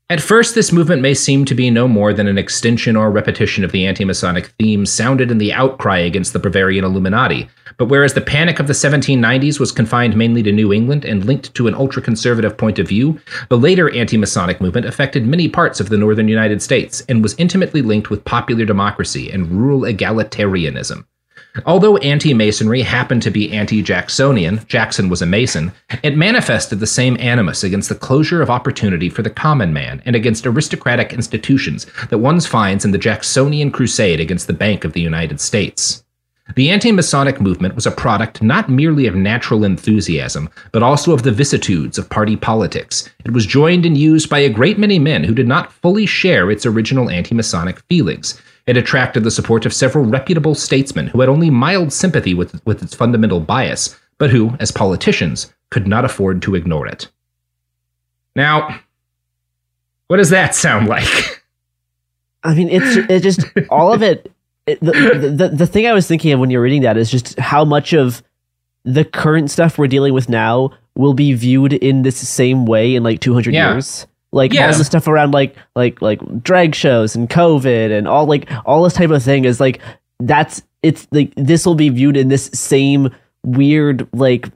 At 0.09 0.20
first, 0.20 0.54
this 0.54 0.72
movement 0.72 1.02
may 1.02 1.14
seem 1.14 1.44
to 1.46 1.54
be 1.54 1.68
no 1.68 1.88
more 1.88 2.12
than 2.12 2.28
an 2.28 2.38
extension 2.38 2.94
or 2.94 3.11
repetition 3.11 3.64
of 3.64 3.72
the 3.72 3.86
anti 3.86 4.04
Masonic 4.04 4.46
themes 4.59 4.90
sounded 4.90 5.30
in 5.30 5.38
the 5.38 5.52
outcry 5.52 5.98
against 5.98 6.32
the 6.32 6.38
Bavarian 6.38 6.84
Illuminati. 6.84 7.48
But 7.79 7.87
whereas 7.87 8.14
the 8.14 8.20
panic 8.20 8.59
of 8.59 8.66
the 8.66 8.72
1790s 8.72 9.61
was 9.61 9.72
confined 9.72 10.16
mainly 10.16 10.43
to 10.43 10.53
New 10.53 10.72
England 10.72 11.05
and 11.05 11.24
linked 11.24 11.53
to 11.55 11.68
an 11.68 11.74
ultra 11.74 12.01
conservative 12.01 12.57
point 12.57 12.79
of 12.79 12.89
view, 12.89 13.20
the 13.49 13.59
later 13.59 13.95
anti 13.95 14.16
Masonic 14.16 14.61
movement 14.61 14.87
affected 14.87 15.27
many 15.27 15.49
parts 15.49 15.79
of 15.79 15.91
the 15.91 15.99
northern 15.99 16.29
United 16.29 16.62
States 16.62 17.03
and 17.09 17.22
was 17.22 17.35
intimately 17.39 17.83
linked 17.83 18.09
with 18.09 18.24
popular 18.24 18.64
democracy 18.64 19.31
and 19.31 19.51
rural 19.51 19.83
egalitarianism. 19.83 21.05
Although 21.64 21.97
anti 21.99 22.35
Masonry 22.35 22.83
happened 22.83 23.22
to 23.22 23.31
be 23.31 23.53
anti 23.53 23.83
Jacksonian, 23.83 24.64
Jackson 24.68 25.09
was 25.09 25.22
a 25.22 25.27
Mason, 25.27 25.72
it 26.03 26.16
manifested 26.16 26.81
the 26.81 26.87
same 26.87 27.16
animus 27.18 27.64
against 27.64 27.89
the 27.89 27.95
closure 27.95 28.43
of 28.43 28.51
opportunity 28.51 29.09
for 29.09 29.22
the 29.22 29.31
common 29.31 29.72
man 29.72 30.03
and 30.05 30.16
against 30.16 30.47
aristocratic 30.47 31.12
institutions 31.12 31.87
that 32.09 32.18
one 32.18 32.41
finds 32.41 32.85
in 32.85 32.91
the 32.91 32.99
Jacksonian 32.99 33.70
crusade 33.70 34.20
against 34.20 34.47
the 34.47 34.53
Bank 34.53 34.85
of 34.85 34.93
the 34.93 35.01
United 35.01 35.41
States. 35.41 36.05
The 36.55 36.70
anti 36.70 36.92
Masonic 36.92 37.40
movement 37.40 37.74
was 37.74 37.86
a 37.86 37.90
product 37.90 38.40
not 38.40 38.70
merely 38.70 39.07
of 39.07 39.16
natural 39.16 39.64
enthusiasm, 39.64 40.49
but 40.70 40.82
also 40.82 41.12
of 41.12 41.24
the 41.24 41.32
vicissitudes 41.32 41.99
of 41.99 42.09
party 42.09 42.36
politics. 42.36 43.11
It 43.24 43.32
was 43.32 43.44
joined 43.44 43.84
and 43.84 43.99
used 43.99 44.30
by 44.30 44.38
a 44.38 44.49
great 44.49 44.78
many 44.78 45.01
men 45.01 45.24
who 45.24 45.34
did 45.34 45.49
not 45.49 45.72
fully 45.72 46.07
share 46.07 46.51
its 46.51 46.64
original 46.64 47.11
anti 47.11 47.34
Masonic 47.34 47.80
feelings. 47.88 48.40
It 48.66 48.76
attracted 48.76 49.24
the 49.24 49.30
support 49.30 49.66
of 49.66 49.74
several 49.74 50.05
reputable 50.05 50.55
statesmen 50.55 51.09
who 51.09 51.20
had 51.20 51.28
only 51.28 51.51
mild 51.51 51.92
sympathy 51.92 52.32
with, 52.32 52.64
with 52.64 52.82
its 52.82 52.94
fundamental 52.94 53.40
bias, 53.40 53.97
but 54.18 54.30
who, 54.30 54.57
as 54.61 54.70
politicians, 54.70 55.53
could 55.70 55.86
not 55.86 56.05
afford 56.05 56.42
to 56.42 56.55
ignore 56.55 56.86
it. 56.86 57.09
Now, 58.36 58.80
what 60.07 60.18
does 60.18 60.30
that 60.30 60.55
sound 60.55 60.88
like? 60.88 61.42
I 62.44 62.55
mean, 62.55 62.68
it's 62.68 62.97
it 63.11 63.22
just 63.22 63.44
all 63.70 63.92
of 63.92 64.03
it. 64.03 64.30
the, 64.80 65.32
the 65.34 65.48
the 65.50 65.66
thing 65.66 65.86
I 65.86 65.92
was 65.92 66.06
thinking 66.08 66.32
of 66.32 66.40
when 66.40 66.50
you're 66.50 66.62
reading 66.62 66.82
that 66.82 66.96
is 66.96 67.10
just 67.10 67.38
how 67.38 67.64
much 67.64 67.92
of 67.92 68.22
the 68.84 69.04
current 69.04 69.50
stuff 69.50 69.78
we're 69.78 69.86
dealing 69.86 70.12
with 70.12 70.28
now 70.28 70.70
will 70.96 71.14
be 71.14 71.32
viewed 71.34 71.72
in 71.72 72.02
this 72.02 72.16
same 72.16 72.66
way 72.66 72.94
in 72.94 73.02
like 73.02 73.20
200 73.20 73.54
Yeah. 73.54 73.72
years. 73.72 74.06
Like 74.32 74.52
Yes. 74.52 74.74
all 74.74 74.78
the 74.78 74.84
stuff 74.84 75.06
around 75.06 75.32
like 75.32 75.54
like 75.76 76.02
like 76.02 76.20
drag 76.42 76.74
shows 76.74 77.14
and 77.14 77.28
COVID 77.30 77.96
and 77.96 78.08
all 78.08 78.26
like 78.26 78.50
all 78.64 78.82
this 78.82 78.94
type 78.94 79.10
of 79.10 79.22
thing 79.22 79.44
is 79.44 79.60
like 79.60 79.80
that's 80.20 80.62
it's 80.82 81.06
like 81.12 81.32
this 81.36 81.64
will 81.64 81.74
be 81.74 81.88
viewed 81.88 82.16
in 82.16 82.28
this 82.28 82.46
same 82.52 83.10
weird 83.44 84.08
like 84.12 84.48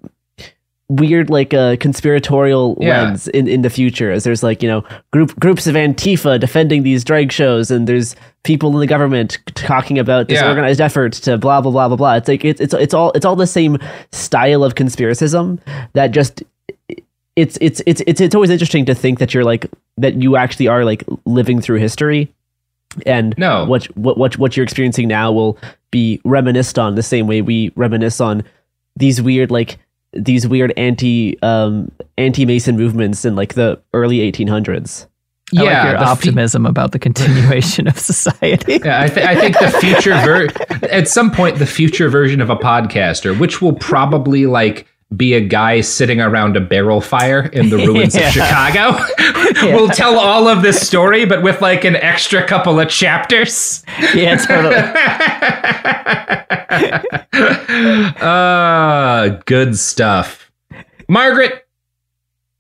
weird 0.91 1.31
like 1.31 1.55
uh, 1.55 1.77
conspiratorial 1.77 2.77
Yeah. 2.81 3.03
lens 3.05 3.29
in, 3.29 3.47
in 3.47 3.63
the 3.63 3.71
future 3.71 4.11
as 4.11 4.25
there's 4.25 4.43
like 4.43 4.61
you 4.63 4.69
know 4.69 4.83
group 5.13 5.39
groups 5.39 5.67
of 5.69 5.77
antifa 5.77 6.39
defending 6.41 6.83
these 6.83 7.05
drag 7.05 7.31
shows 7.31 7.71
and 7.71 7.87
there's 7.87 8.17
people 8.43 8.71
in 8.75 8.81
the 8.81 8.87
government 8.89 9.39
talking 9.55 9.99
about 10.01 10.27
this 10.29 10.41
Yeah. 10.41 10.49
organized 10.49 10.81
effort 10.81 11.13
to 11.25 11.39
blah 11.39 11.61
blah 11.61 11.71
blah 11.71 11.87
blah 11.89 11.97
blah 11.97 12.15
it's 12.17 12.27
like 12.29 12.45
it's 12.45 12.61
it's 12.61 12.75
it's 12.75 12.93
all 12.93 13.13
it's 13.15 13.25
all 13.25 13.37
the 13.37 13.47
same 13.47 13.79
style 14.11 14.65
of 14.65 14.75
conspiracism 14.75 15.61
that 15.93 16.11
just 16.11 16.43
it's 17.37 17.57
it's 17.61 17.81
it's 17.87 18.03
it's 18.09 18.21
it's 18.21 18.35
always 18.35 18.51
interesting 18.51 18.85
to 18.87 18.95
think 18.95 19.21
that 19.21 19.33
you're 19.33 19.45
like 19.45 19.71
that 19.97 20.15
you 20.21 20.35
actually 20.37 20.67
are 20.67 20.85
like 20.85 21.05
living 21.25 21.61
through 21.61 21.79
history 21.79 22.33
and 23.07 23.35
No. 23.39 23.65
what 23.67 23.85
what 23.97 24.19
what 24.19 24.37
what 24.39 24.57
you're 24.57 24.65
experiencing 24.65 25.07
now 25.07 25.31
will 25.31 25.57
be 25.93 26.21
reminisced 26.25 26.79
on 26.81 26.97
the 26.97 27.03
same 27.05 27.29
way 27.29 27.43
we 27.43 27.71
reminisce 27.77 28.21
on 28.21 28.43
these 28.97 29.23
weird 29.23 29.53
like 29.53 29.79
these 30.13 30.47
weird 30.47 30.73
anti 30.77 31.41
um 31.43 31.91
anti 32.19 32.45
mason 32.45 32.77
movements 32.77 33.25
in 33.25 33.37
like 33.37 33.55
the 33.55 33.81
early 33.95 34.19
1800s 34.31 35.07
I 35.57 35.63
like 35.63 35.85
your 35.85 35.93
the 35.95 35.99
fe- 35.99 36.05
optimism 36.05 36.67
about 36.67 36.93
the 36.93 36.99
continuation 36.99 37.89
of 37.89 37.99
society. 37.99 38.81
Yeah, 38.85 39.03
I, 39.03 39.09
th- 39.09 39.27
I 39.27 39.35
think 39.35 39.59
the 39.59 39.71
future 39.81 40.13
ver- 40.23 40.49
at 40.91 41.09
some 41.09 41.31
point 41.31 41.59
the 41.59 41.67
future 41.67 42.09
version 42.09 42.41
of 42.41 42.51
a 42.51 42.57
podcaster, 42.57 43.37
which 43.37 43.61
will 43.61 43.73
probably 43.73 44.47
like 44.47 44.87
be 45.17 45.35
a 45.35 45.41
guy 45.41 45.81
sitting 45.81 46.21
around 46.21 46.57
a 46.57 46.61
barrel 46.61 47.01
fire 47.01 47.41
in 47.53 47.69
the 47.69 47.77
ruins 47.79 48.15
Yeah. 48.17 48.29
of 48.29 48.33
Chicago, 48.33 49.05
We'll 49.77 49.89
tell 49.89 50.19
all 50.19 50.47
of 50.49 50.63
this 50.63 50.81
story, 50.87 51.25
but 51.25 51.43
with 51.43 51.61
like 51.61 51.85
an 51.85 51.97
extra 51.97 52.47
couple 52.47 52.79
of 52.79 52.89
chapters. 52.89 53.85
yeah, 54.15 54.37
totally. 54.37 54.77
uh, 58.21 59.29
good 59.47 59.77
stuff. 59.79 60.51
Margaret, 61.09 61.67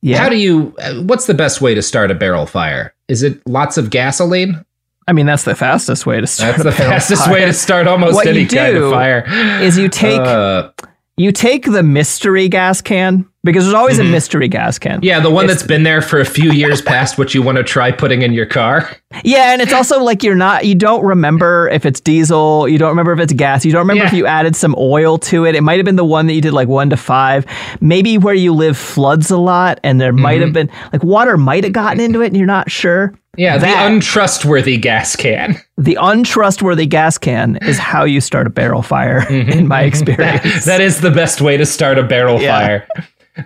Yeah. 0.02 0.18
how 0.18 0.28
do 0.28 0.36
you? 0.36 0.74
What's 1.04 1.26
the 1.26 1.34
best 1.34 1.60
way 1.60 1.74
to 1.74 1.82
start 1.82 2.10
a 2.10 2.14
barrel 2.14 2.46
fire? 2.46 2.94
Is 3.08 3.22
it 3.22 3.40
lots 3.46 3.76
of 3.78 3.90
gasoline? 3.90 4.64
I 5.08 5.12
mean, 5.12 5.26
that's 5.26 5.44
the 5.44 5.54
fastest 5.56 6.06
way 6.06 6.20
to 6.20 6.26
start. 6.26 6.52
That's 6.56 6.60
a 6.60 6.64
the 6.64 6.72
fastest 6.72 7.24
fire. 7.24 7.34
way 7.34 7.44
to 7.46 7.52
start 7.52 7.86
almost 7.88 8.14
What 8.14 8.26
any 8.28 8.40
you 8.40 8.48
kind 8.48 8.76
of 8.76 8.92
fire. 8.92 9.24
is 9.60 9.76
you 9.78 9.88
take 9.88 10.20
Uh, 10.20 10.70
you 11.16 11.32
take 11.32 11.64
the 11.64 11.82
mystery 11.82 12.48
gas 12.48 12.80
can 12.80 13.26
because 13.42 13.64
there's 13.64 13.74
always 13.74 13.98
a 13.98 14.04
mystery 14.04 14.48
gas 14.48 14.78
can. 14.78 14.96
Mm-hmm. 14.96 15.04
yeah, 15.04 15.20
the 15.20 15.30
one 15.30 15.46
that's 15.46 15.62
been 15.62 15.82
there 15.82 16.02
for 16.02 16.20
a 16.20 16.24
few 16.24 16.52
years 16.52 16.82
past 16.82 17.16
what 17.18 17.34
you 17.34 17.42
want 17.42 17.56
to 17.58 17.64
try 17.64 17.90
putting 17.90 18.22
in 18.22 18.32
your 18.32 18.46
car. 18.46 18.88
Yeah, 19.24 19.52
and 19.52 19.62
it's 19.62 19.72
also 19.72 20.02
like 20.02 20.22
you're 20.22 20.34
not 20.34 20.66
you 20.66 20.74
don't 20.74 21.04
remember 21.04 21.68
if 21.68 21.84
it's 21.86 22.00
diesel, 22.00 22.68
you 22.68 22.78
don't 22.78 22.90
remember 22.90 23.12
if 23.12 23.20
it's 23.20 23.32
gas, 23.32 23.64
you 23.64 23.72
don't 23.72 23.80
remember 23.80 24.04
if 24.04 24.12
you 24.12 24.26
added 24.26 24.54
some 24.56 24.74
oil 24.78 25.18
to 25.18 25.44
it. 25.46 25.54
It 25.54 25.62
might 25.62 25.76
have 25.78 25.84
been 25.86 25.96
the 25.96 26.04
one 26.04 26.26
that 26.26 26.34
you 26.34 26.40
did 26.40 26.52
like 26.52 26.68
1 26.68 26.90
to 26.90 26.96
5. 26.96 27.46
Maybe 27.80 28.18
where 28.18 28.34
you 28.34 28.52
live 28.52 28.76
floods 28.76 29.30
a 29.30 29.36
lot 29.38 29.80
and 29.82 30.00
there 30.00 30.12
might 30.12 30.34
Mm-hmm. 30.40 30.42
have 30.44 30.52
been 30.52 30.70
like 30.92 31.02
water 31.02 31.36
might 31.36 31.64
have 31.64 31.72
gotten 31.72 32.00
into 32.00 32.20
it 32.22 32.28
and 32.28 32.36
you're 32.36 32.46
not 32.46 32.70
sure. 32.70 33.12
Yeah, 33.36 33.58
That- 33.58 33.88
the 33.88 33.94
untrustworthy 33.94 34.76
gas 34.76 35.16
can. 35.16 35.56
The 35.78 35.96
untrustworthy 36.00 36.86
gas 36.86 37.16
can 37.16 37.56
is 37.62 37.78
how 37.78 38.04
you 38.04 38.20
start 38.20 38.46
a 38.46 38.50
barrel 38.50 38.82
fire 38.82 39.26
in 39.30 39.66
my 39.66 39.82
experience. 39.90 40.42
Mm-hmm. 40.42 40.68
that 40.68 40.80
is 40.80 41.00
the 41.00 41.10
best 41.10 41.40
way 41.40 41.56
to 41.56 41.64
start 41.64 41.96
a 41.98 42.02
barrel 42.02 42.40
Yeah. 42.40 42.58
fire. 42.60 42.88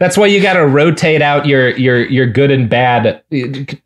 That's 0.01 0.17
why 0.17 0.27
you 0.27 0.41
got 0.43 0.55
to 0.55 0.67
rotate 0.67 1.23
out 1.23 1.47
your 1.47 1.71
your 1.77 2.05
your 2.07 2.27
good 2.27 2.51
and 2.51 2.69
bad 2.69 3.23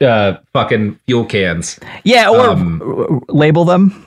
uh, 0.00 0.36
fucking 0.52 0.98
fuel 1.06 1.24
cans. 1.24 1.78
yeah, 2.04 2.28
or 2.30 2.50
Um, 2.50 2.80
r- 2.82 3.20
label 3.28 3.64
them. 3.64 4.06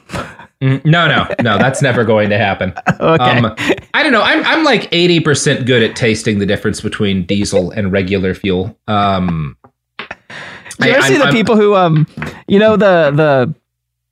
Mm, 0.61 0.83
No, 0.85 1.07
no, 1.07 1.27
no. 1.41 1.57
That's 1.57 1.81
never 1.81 2.03
going 2.03 2.29
to 2.29 2.37
happen. 2.37 2.73
Okay. 2.99 3.23
Um, 3.39 3.55
I 3.93 4.03
don't 4.03 4.11
know. 4.11 4.21
I'm 4.21 4.43
I'm 4.45 4.63
like 4.63 4.87
eighty 4.91 5.19
percent 5.19 5.65
good 5.65 5.83
at 5.83 5.95
tasting 5.95 6.39
the 6.39 6.45
difference 6.45 6.81
between 6.81 7.25
diesel 7.25 7.71
and 7.71 7.91
regular 7.91 8.33
fuel. 8.35 8.77
Um, 8.87 9.57
you 9.99 10.91
ever 10.91 10.99
I- 10.99 11.07
see 11.07 11.13
I'm- 11.15 11.19
the 11.19 11.25
I'm- 11.25 11.33
people 11.33 11.55
who 11.57 11.75
um 11.75 12.07
you 12.47 12.57
know 12.59 12.77
the 12.77 13.11
the 13.13 13.53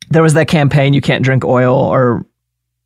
there 0.09 0.21
was 0.23 0.33
that 0.33 0.47
campaign 0.47 0.93
you 0.93 1.01
can't 1.01 1.23
drink 1.23 1.45
oil 1.45 1.75
or 1.75 2.25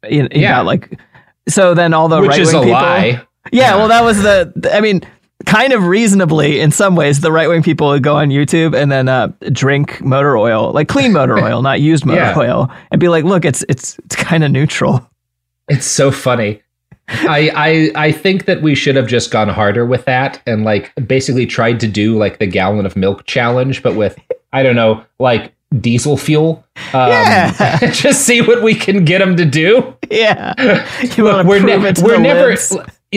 you, 0.09 0.23
you 0.23 0.29
Yeah. 0.41 0.57
got 0.57 0.65
like 0.65 0.99
so 1.47 1.73
then 1.73 1.93
all 1.93 2.07
the 2.09 2.19
which 2.21 2.29
right 2.31 2.39
is 2.41 2.53
a 2.53 2.57
wing 2.59 2.67
people 2.67 2.81
lie. 2.81 3.21
Yeah, 3.51 3.75
well 3.75 3.87
that 3.89 4.03
was 4.03 4.21
the 4.21 4.69
I 4.73 4.79
mean 4.81 5.01
kind 5.45 5.73
of 5.73 5.83
reasonably 5.85 6.61
in 6.61 6.71
some 6.71 6.95
ways 6.95 7.19
the 7.19 7.31
right 7.31 7.49
wing 7.49 7.61
people 7.63 7.87
would 7.89 8.03
go 8.03 8.15
on 8.15 8.29
YouTube 8.29 8.73
and 8.79 8.89
then 8.91 9.09
uh, 9.09 9.27
drink 9.51 9.99
motor 10.01 10.37
oil 10.37 10.71
like 10.71 10.87
clean 10.87 11.11
motor 11.11 11.37
oil 11.37 11.61
not 11.61 11.81
used 11.91 12.05
motor 12.05 12.21
Yeah. 12.21 12.37
oil 12.37 12.71
and 12.91 13.01
be 13.01 13.09
like 13.09 13.25
look 13.25 13.43
it's 13.43 13.63
it's 13.67 13.99
it's 13.99 14.15
kind 14.15 14.43
of 14.43 14.51
neutral 14.51 15.05
It's 15.67 15.85
so 15.85 16.11
funny. 16.11 16.61
I, 17.09 17.51
I 17.95 18.05
I 18.07 18.11
think 18.13 18.45
that 18.45 18.61
we 18.61 18.75
should 18.75 18.95
have 18.95 19.07
just 19.07 19.29
gone 19.31 19.49
harder 19.49 19.85
with 19.85 20.05
that 20.05 20.41
and 20.47 20.63
like 20.63 20.93
basically 21.05 21.45
tried 21.45 21.81
to 21.81 21.87
do 21.87 22.17
like 22.17 22.39
the 22.39 22.47
gallon 22.47 22.85
of 22.85 22.95
milk 22.95 23.25
challenge, 23.25 23.83
but 23.83 23.95
with 23.95 24.17
I 24.53 24.63
don't 24.63 24.75
know, 24.77 25.03
like 25.19 25.51
diesel 25.81 26.15
fuel. 26.15 26.63
Um, 26.93 27.09
Yeah. 27.09 27.77
just 27.91 28.21
see 28.21 28.41
what 28.41 28.63
we 28.63 28.73
can 28.75 29.03
get 29.03 29.19
them 29.19 29.35
to 29.35 29.43
do. 29.45 29.93
Yeah. 30.09 30.53
You 31.17 31.25
want 31.25 31.41
to 31.41 31.47
we're 31.49 31.59
prove 31.59 31.81
ne- 31.81 31.89
it 31.89 31.95
to 31.97 32.03
we're 32.03 32.17
the 32.17 32.23
never? 32.23 32.55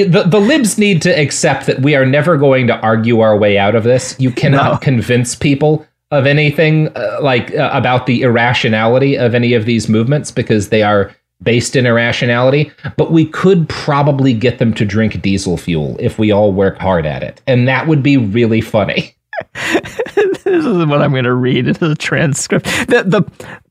The, 0.04 0.22
the 0.24 0.40
libs 0.40 0.78
need 0.78 1.02
to 1.02 1.10
accept 1.10 1.66
that 1.66 1.80
we 1.80 1.94
are 1.94 2.06
never 2.06 2.36
going 2.36 2.66
to 2.66 2.76
argue 2.80 3.20
our 3.20 3.36
way 3.36 3.58
out 3.58 3.74
of 3.74 3.82
this 3.84 4.14
you 4.18 4.30
cannot 4.30 4.72
No. 4.72 4.78
convince 4.78 5.34
people 5.34 5.86
of 6.10 6.26
anything 6.26 6.88
uh, 6.96 7.18
like 7.20 7.54
uh, 7.54 7.70
about 7.72 8.06
the 8.06 8.22
irrationality 8.22 9.16
of 9.16 9.34
any 9.34 9.54
of 9.54 9.64
these 9.64 9.88
movements 9.88 10.30
because 10.30 10.68
they 10.68 10.82
are 10.82 11.14
based 11.42 11.76
in 11.76 11.84
irrationality 11.86 12.70
but 12.96 13.12
we 13.12 13.26
could 13.26 13.68
probably 13.68 14.32
get 14.32 14.58
them 14.58 14.72
to 14.72 14.84
drink 14.84 15.20
diesel 15.20 15.56
fuel 15.56 15.96
if 16.00 16.18
we 16.18 16.30
all 16.30 16.52
work 16.52 16.78
hard 16.78 17.04
at 17.04 17.22
it 17.22 17.42
and 17.46 17.68
that 17.68 17.86
would 17.86 18.02
be 18.02 18.16
really 18.16 18.60
funny 18.60 19.12
this 19.74 20.46
is 20.46 20.86
what 20.86 21.02
I'm 21.02 21.10
going 21.10 21.24
to 21.24 21.34
read 21.34 21.68
into 21.68 21.88
the 21.88 21.94
transcript. 21.94 22.64
The 22.88 23.02
the 23.06 23.22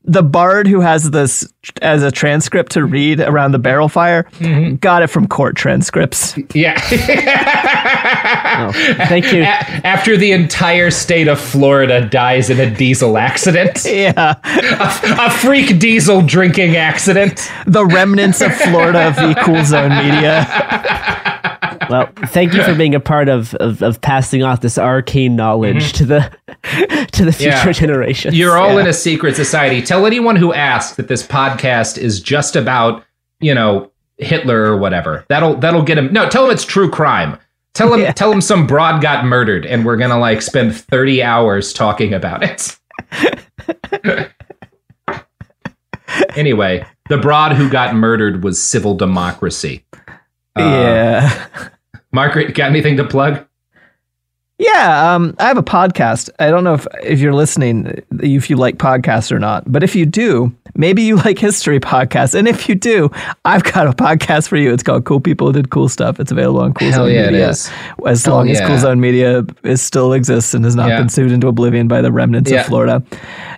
the 0.06 0.22
bard 0.22 0.66
who 0.68 0.80
has 0.80 1.10
this 1.10 1.52
as 1.82 2.02
a 2.02 2.10
transcript 2.12 2.72
to 2.72 2.84
read 2.84 3.20
around 3.20 3.52
the 3.52 3.58
barrel 3.58 3.88
fire 3.88 4.22
Mm-hmm. 4.38 4.76
got 4.76 5.02
it 5.02 5.08
from 5.08 5.26
court 5.26 5.56
transcripts. 5.56 6.34
yeah 6.54 6.80
Oh, 8.58 8.72
thank 9.08 9.32
you. 9.32 9.42
A- 9.42 9.46
after 9.86 10.16
the 10.16 10.32
entire 10.32 10.90
state 10.90 11.28
of 11.28 11.40
Florida 11.40 12.08
dies 12.08 12.50
in 12.50 12.58
a 12.60 12.70
diesel 12.74 13.18
accident, 13.18 13.84
Yeah, 13.96 14.34
a 14.44 15.30
freak 15.30 15.78
diesel 15.78 16.22
drinking 16.22 16.76
accident. 16.76 17.50
the 17.66 17.84
remnants 17.84 18.40
of 18.40 18.54
Florida 18.56 19.14
v 19.18 19.34
Cool 19.42 19.64
Zone 19.64 19.90
Media. 19.90 20.46
Well, 21.88 22.08
thank 22.28 22.52
you 22.52 22.64
for 22.64 22.74
being 22.74 22.96
a 22.96 23.00
part 23.00 23.28
of, 23.28 23.54
of, 23.56 23.80
of 23.80 24.00
passing 24.00 24.42
off 24.42 24.60
this 24.60 24.76
arcane 24.76 25.36
knowledge 25.36 25.92
to 25.92 26.04
the 26.04 26.32
to 27.12 27.24
the 27.24 27.32
future. 27.32 27.50
Yeah. 27.50 27.72
generations. 27.72 28.36
You're 28.36 28.56
all 28.58 28.78
in 28.78 28.86
a 28.86 28.92
secret 28.92 29.36
society. 29.36 29.80
Tell 29.82 30.06
anyone 30.06 30.36
who 30.36 30.52
asks 30.52 30.96
that 30.96 31.08
this 31.08 31.26
podcast 31.26 31.98
is 31.98 32.20
just 32.20 32.56
about, 32.56 33.04
you 33.40 33.54
know, 33.54 33.90
Hitler 34.18 34.62
or 34.64 34.76
whatever. 34.76 35.24
That'll 35.28 35.54
that'll 35.56 35.82
get 35.82 35.98
him. 35.98 36.12
No, 36.12 36.28
tell 36.28 36.42
them 36.46 36.52
it's 36.52 36.64
true 36.64 36.90
crime. 36.90 37.38
Tell 37.74 37.90
them 37.90 38.00
Yeah. 38.00 38.12
tell 38.12 38.30
them 38.30 38.40
some 38.40 38.66
broad 38.66 39.02
got 39.02 39.24
murdered 39.26 39.66
and 39.66 39.84
we're 39.84 39.96
going 39.98 40.10
to 40.10 40.16
like 40.16 40.40
spend 40.42 40.74
30 40.74 41.22
hours 41.22 41.72
talking 41.72 42.14
about 42.14 42.42
it. 42.42 42.78
anyway, 46.36 46.84
the 47.08 47.18
broad 47.18 47.52
who 47.52 47.68
got 47.68 47.94
murdered 47.94 48.42
was 48.42 48.62
civil 48.62 48.94
democracy. 48.96 49.84
Uh, 50.56 50.60
yeah. 50.62 51.46
Margaret, 52.12 52.54
got 52.54 52.70
anything 52.70 52.96
to 52.96 53.04
plug? 53.04 53.46
Yeah, 54.58 55.14
um, 55.14 55.34
I 55.38 55.48
have 55.48 55.58
a 55.58 55.62
podcast. 55.62 56.30
I 56.38 56.48
don't 56.50 56.64
know 56.64 56.72
if 56.72 56.86
if 57.02 57.20
you're 57.20 57.34
listening, 57.34 58.02
if 58.22 58.48
you 58.48 58.56
like 58.56 58.76
podcasts 58.78 59.30
or 59.30 59.38
not, 59.38 59.70
but 59.70 59.82
if 59.82 59.94
you 59.94 60.06
do, 60.06 60.50
maybe 60.74 61.02
you 61.02 61.16
like 61.26 61.38
history 61.38 61.78
podcasts, 61.78 62.34
and 62.34 62.48
if 62.48 62.66
you 62.66 62.74
do, 62.74 63.10
I've 63.44 63.64
got 63.64 63.86
a 63.86 63.92
podcast 63.92 64.48
for 64.48 64.56
you. 64.56 64.72
It's 64.72 64.82
called 64.82 65.04
"Cool 65.04 65.20
People 65.20 65.52
Did 65.52 65.68
Cool 65.68 65.90
Stuff." 65.90 66.18
It's 66.20 66.32
available 66.32 66.60
on 66.60 66.72
Cool 66.72 66.88
Hell 66.90 67.04
Zone 67.04 67.14
yeah, 67.14 67.26
Media. 67.26 67.48
As 67.50 67.70
Hell 68.24 68.34
long 68.34 68.48
as. 68.48 68.58
Cool 68.62 68.78
Zone 68.78 68.98
Media 68.98 69.44
is 69.62 69.82
still 69.82 70.14
exists 70.14 70.54
and 70.54 70.64
has 70.64 70.74
not 70.74 70.88
Yeah. 70.88 71.00
been 71.00 71.10
sued 71.10 71.32
into 71.32 71.48
oblivion 71.48 71.86
by 71.86 72.00
the 72.00 72.10
remnants 72.10 72.50
Yeah. 72.50 72.60
of 72.60 72.66
Florida. 72.66 73.02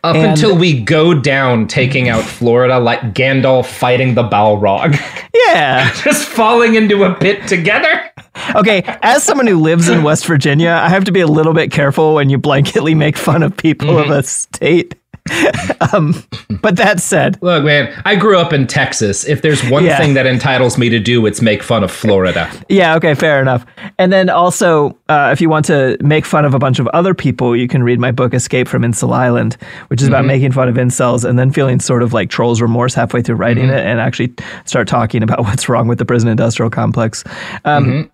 Up 0.02 0.16
And- 0.16 0.26
until 0.30 0.56
we 0.58 0.80
go 0.82 1.14
down 1.14 1.68
taking 1.68 2.08
out 2.08 2.24
Florida 2.24 2.80
like 2.80 3.14
Gandalf 3.14 3.66
fighting 3.66 4.14
the 4.14 4.24
Balrog. 4.24 4.98
Yeah. 5.52 5.90
Just 6.02 6.26
falling 6.28 6.74
into 6.74 7.04
a 7.04 7.14
pit 7.14 7.46
together. 7.46 8.10
Okay. 8.54 8.82
As 9.02 9.22
someone 9.22 9.46
who 9.46 9.58
lives 9.60 9.88
in 9.88 10.02
West 10.02 10.26
Virginia, 10.26 10.70
I 10.70 10.88
have 10.88 11.04
to 11.04 11.12
be 11.12 11.20
a 11.20 11.26
little 11.26 11.52
bit 11.54 11.70
careful 11.70 12.14
when 12.14 12.30
you 12.30 12.38
blanketly 12.38 12.96
make 12.96 13.16
fun 13.16 13.42
of 13.42 13.56
people 13.56 13.88
Mm-hmm. 13.88 14.10
of 14.12 14.18
a 14.18 14.22
state. 14.22 14.94
um, 15.92 16.14
but 16.62 16.76
that 16.76 17.00
said, 17.00 17.38
Look, 17.42 17.62
man, 17.62 17.92
I 18.06 18.16
grew 18.16 18.38
up 18.38 18.54
in 18.54 18.66
Texas. 18.66 19.26
If 19.26 19.42
there's 19.42 19.62
one 19.68 19.84
Yeah. 19.84 19.98
thing 19.98 20.14
that 20.14 20.26
entitles 20.26 20.78
me 20.78 20.88
to 20.88 20.98
do, 20.98 21.26
it's 21.26 21.42
make 21.42 21.62
fun 21.62 21.84
of 21.84 21.90
Florida. 21.90 22.50
Yeah, 22.70 22.96
okay, 22.96 23.12
fair 23.14 23.42
enough. 23.42 23.66
And 23.98 24.10
then 24.10 24.30
also, 24.30 24.96
uh, 25.10 25.28
if 25.30 25.42
you 25.42 25.50
want 25.50 25.66
to 25.66 25.98
make 26.00 26.24
fun 26.24 26.46
of 26.46 26.54
a 26.54 26.58
bunch 26.58 26.78
of 26.78 26.86
other 26.88 27.12
people, 27.12 27.54
you 27.54 27.68
can 27.68 27.82
read 27.82 28.00
my 28.00 28.10
book, 28.10 28.32
Escape 28.32 28.68
from 28.68 28.82
Incel 28.82 29.12
Island, 29.14 29.58
which 29.88 30.00
is 30.00 30.08
about 30.08 30.24
making 30.24 30.52
fun 30.52 30.66
of 30.66 30.76
incels 30.76 31.28
and 31.28 31.38
then 31.38 31.50
feeling 31.50 31.78
sort 31.78 32.02
of 32.02 32.14
like 32.14 32.30
trolls 32.30 32.62
remorse 32.62 32.94
halfway 32.94 33.20
through 33.20 33.36
writing 33.36 33.68
it 33.68 33.84
and 33.84 34.00
actually 34.00 34.32
start 34.64 34.88
talking 34.88 35.22
about 35.22 35.40
what's 35.44 35.68
wrong 35.68 35.88
with 35.88 35.98
the 35.98 36.06
prison 36.06 36.30
industrial 36.30 36.70
complex. 36.70 37.22
Um, 37.66 38.10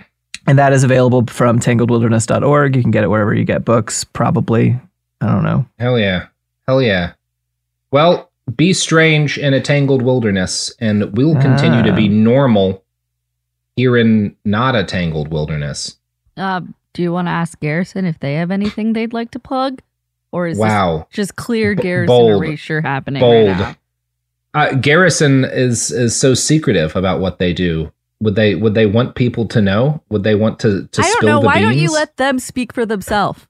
And 0.47 0.59
that 0.59 0.73
is 0.73 0.85
available 0.85 1.25
from 1.27 1.59
tangledwilderness.org. 1.59 2.77
You 2.77 2.83
can 2.83 2.91
get 2.91 3.05
it 3.05 3.09
wherever 3.09 3.35
you 3.35 3.45
get 3.45 3.65
books, 3.65 4.05
probably. 4.05 4.79
I 5.21 5.27
don't 5.29 5.43
know. 5.43 5.67
Hell 5.79 5.99
yeah. 5.99 6.27
Hell 6.67 6.83
yeah. 6.83 7.13
Well, 7.91 8.31
be 8.57 8.73
strange 8.75 9.39
in 9.39 9.55
a 9.55 9.61
tangled 9.61 10.03
wilderness, 10.03 10.73
and 10.81 11.17
we'll 11.17 11.41
continue 11.41 11.83
to 11.83 11.95
be 11.95 12.09
normal 12.09 12.85
here 13.77 13.97
in 13.97 14.37
not 14.45 14.77
a 14.77 14.85
tangled 14.85 15.29
wilderness. 15.29 15.97
Uh, 16.37 16.61
do 16.93 17.03
you 17.03 17.13
want 17.13 17.27
to 17.29 17.33
ask 17.33 17.59
Garrison 17.61 18.05
if 18.05 18.19
they 18.21 18.35
have 18.35 18.51
anything 18.51 18.93
they'd 18.93 19.13
like 19.15 19.31
to 19.33 19.39
plug? 19.39 19.81
Or 20.31 20.47
is 20.49 20.59
Wow. 20.59 21.07
this 21.11 21.17
just 21.17 21.37
clear 21.37 21.75
Garrison 21.75 22.09
bold. 22.09 22.45
erasure 22.45 22.81
happening 22.81 23.21
Bold. 23.21 23.49
right 23.49 23.59
now? 23.59 23.77
Uh, 24.53 24.73
Garrison 24.75 25.45
is 25.45 25.91
is 25.91 26.15
so 26.17 26.35
secretive 26.35 26.95
about 26.97 27.21
what 27.21 27.39
they 27.39 27.53
do. 27.53 27.93
Would 28.25 28.35
they 28.37 28.55
would 28.55 28.75
they 28.75 28.87
want 28.87 29.15
people 29.15 29.47
to 29.49 29.61
know? 29.61 30.03
Would 30.09 30.23
they 30.25 30.35
want 30.35 30.59
to 30.61 30.89
to 30.89 31.03
school 31.03 31.03
the 31.03 31.03
bees 31.03 31.05
I 31.05 31.09
don't 31.11 31.17
spill 31.19 31.29
know. 31.29 31.41
the 31.41 31.47
Why 31.47 31.61
don't 31.61 31.77
you 31.77 31.93
let 31.93 32.17
them 32.17 32.39
speak 32.39 32.73
for 32.73 32.87
themselves? 32.87 33.47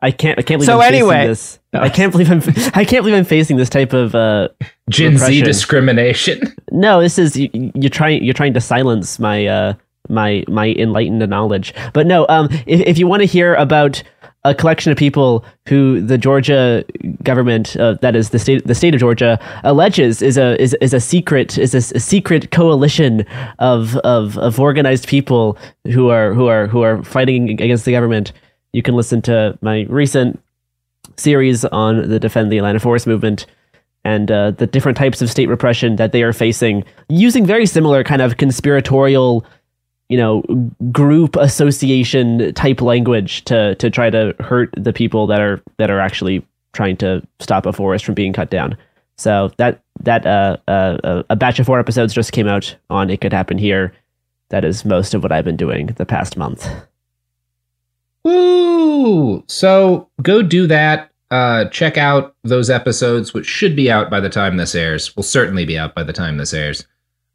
I 0.00 0.10
can't. 0.10 0.38
I 0.38 0.42
can't 0.42 0.58
believe 0.58 0.66
So 0.66 0.80
I'm 0.80 0.92
anyway- 0.92 1.14
facing 1.14 1.28
this. 1.28 1.58
I 1.74 1.88
can't 1.88 2.10
believe 2.12 2.30
I'm. 2.30 2.42
I 2.74 2.84
can't 2.84 3.04
believe 3.04 3.14
I'm 3.14 3.24
facing 3.24 3.56
this 3.58 3.68
type 3.70 3.92
of. 3.92 4.14
Uh, 4.14 4.48
Gen 4.90 5.16
Z 5.16 5.42
discrimination? 5.42 6.40
no, 6.72 7.00
this 7.00 7.18
is 7.18 7.36
you, 7.36 7.48
you're 7.74 7.88
trying. 7.90 8.24
You're 8.24 8.34
trying 8.34 8.54
to 8.54 8.60
silence 8.60 9.18
my 9.18 9.46
uh, 9.46 9.74
my 10.08 10.44
my 10.48 10.70
enlightened 10.70 11.26
knowledge. 11.30 11.72
But 11.92 12.06
no, 12.06 12.26
um, 12.28 12.48
if 12.66 12.80
if 12.80 12.98
you 12.98 13.06
want 13.06 13.20
to 13.20 13.26
hear 13.26 13.54
about 13.54 14.02
a 14.44 14.54
collection 14.54 14.90
of 14.90 14.98
people 14.98 15.44
who 15.68 16.00
the 16.00 16.18
Georgia 16.18 16.84
government, 17.22 17.76
uh, 17.76 17.94
that 18.00 18.16
is 18.16 18.30
the 18.30 18.38
state, 18.38 18.66
the 18.66 18.74
state 18.74 18.94
of 18.94 19.00
Georgia, 19.00 19.38
alleges 19.62 20.20
is 20.20 20.36
a 20.36 20.60
is, 20.60 20.74
is 20.80 20.92
a 20.92 21.00
secret 21.00 21.58
is 21.58 21.74
a, 21.74 21.96
a 21.96 22.00
secret 22.00 22.50
coalition 22.50 23.24
of, 23.60 23.96
of 23.98 24.36
of 24.38 24.58
organized 24.58 25.06
people 25.06 25.56
who 25.92 26.08
are 26.08 26.34
who 26.34 26.46
are 26.46 26.66
who 26.66 26.82
are 26.82 27.02
fighting 27.04 27.50
against 27.50 27.84
the 27.84 27.92
government. 27.92 28.32
You 28.72 28.82
can 28.82 28.94
listen 28.94 29.22
to 29.22 29.56
my 29.60 29.86
recent 29.88 30.42
series 31.16 31.64
on 31.66 32.08
the 32.08 32.18
Defend 32.18 32.50
the 32.50 32.58
Atlanta 32.58 32.80
Forest 32.80 33.06
movement 33.06 33.46
and 34.04 34.30
uh, 34.30 34.50
the 34.50 34.66
different 34.66 34.98
types 34.98 35.22
of 35.22 35.30
state 35.30 35.48
repression 35.48 35.96
that 35.96 36.10
they 36.10 36.22
are 36.22 36.32
facing, 36.32 36.84
using 37.08 37.46
very 37.46 37.66
similar 37.66 38.02
kind 38.02 38.20
of 38.20 38.36
conspiratorial, 38.36 39.46
you 40.12 40.18
know, 40.18 40.42
group 40.92 41.36
association 41.36 42.52
type 42.52 42.82
language 42.82 43.42
to 43.46 43.74
to 43.76 43.88
try 43.88 44.10
to 44.10 44.34
hurt 44.40 44.68
the 44.76 44.92
people 44.92 45.26
that 45.26 45.40
are 45.40 45.62
that 45.78 45.90
are 45.90 46.00
actually 46.00 46.46
trying 46.74 46.98
to 46.98 47.26
stop 47.40 47.64
a 47.64 47.72
forest 47.72 48.04
from 48.04 48.14
being 48.14 48.34
cut 48.34 48.50
down. 48.50 48.76
So 49.16 49.50
that 49.56 49.80
that 50.00 50.26
uh, 50.26 50.58
uh, 50.68 50.98
uh, 51.02 51.22
a 51.30 51.36
batch 51.36 51.58
of 51.58 51.64
four 51.64 51.80
episodes 51.80 52.12
just 52.12 52.32
came 52.32 52.46
out 52.46 52.76
on 52.90 53.08
It 53.08 53.22
Could 53.22 53.32
Happen 53.32 53.56
Here. 53.56 53.94
That 54.50 54.66
is 54.66 54.84
most 54.84 55.14
of 55.14 55.22
what 55.22 55.32
I've 55.32 55.46
been 55.46 55.56
doing 55.56 55.86
the 55.86 56.04
past 56.04 56.36
month. 56.36 56.68
Woo! 58.22 59.42
So 59.48 60.10
go 60.20 60.42
do 60.42 60.66
that. 60.66 61.10
Uh, 61.30 61.70
check 61.70 61.96
out 61.96 62.36
those 62.44 62.68
episodes, 62.68 63.32
which 63.32 63.46
should 63.46 63.74
be 63.74 63.90
out 63.90 64.10
by 64.10 64.20
the 64.20 64.28
time 64.28 64.58
this 64.58 64.74
airs. 64.74 65.16
Will 65.16 65.22
certainly 65.22 65.64
be 65.64 65.78
out 65.78 65.94
by 65.94 66.02
the 66.02 66.12
time 66.12 66.36
this 66.36 66.52
airs. 66.52 66.86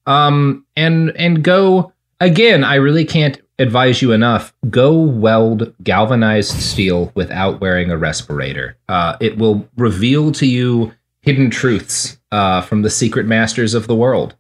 Um, 0.06 0.64
and 0.76 1.10
and 1.18 1.44
go 1.44 1.92
again. 2.20 2.64
I 2.64 2.76
really 2.76 3.06
can't 3.06 3.40
advise 3.60 4.02
you 4.02 4.12
enough. 4.12 4.54
Go 4.70 4.94
weld 4.94 5.74
galvanized 5.84 6.52
steel 6.62 7.12
without 7.16 7.60
wearing 7.62 7.90
a 7.92 7.98
respirator. 7.98 8.78
Uh, 8.88 9.18
it 9.20 9.38
will 9.38 9.68
reveal 9.78 10.32
to 10.34 10.46
you 10.46 10.94
hidden 11.22 11.50
truths 11.50 12.20
uh, 12.32 12.62
from 12.62 12.82
the 12.84 12.90
secret 12.90 13.26
masters 13.26 13.74
of 13.74 13.88
the 13.88 13.96
world. 13.96 14.36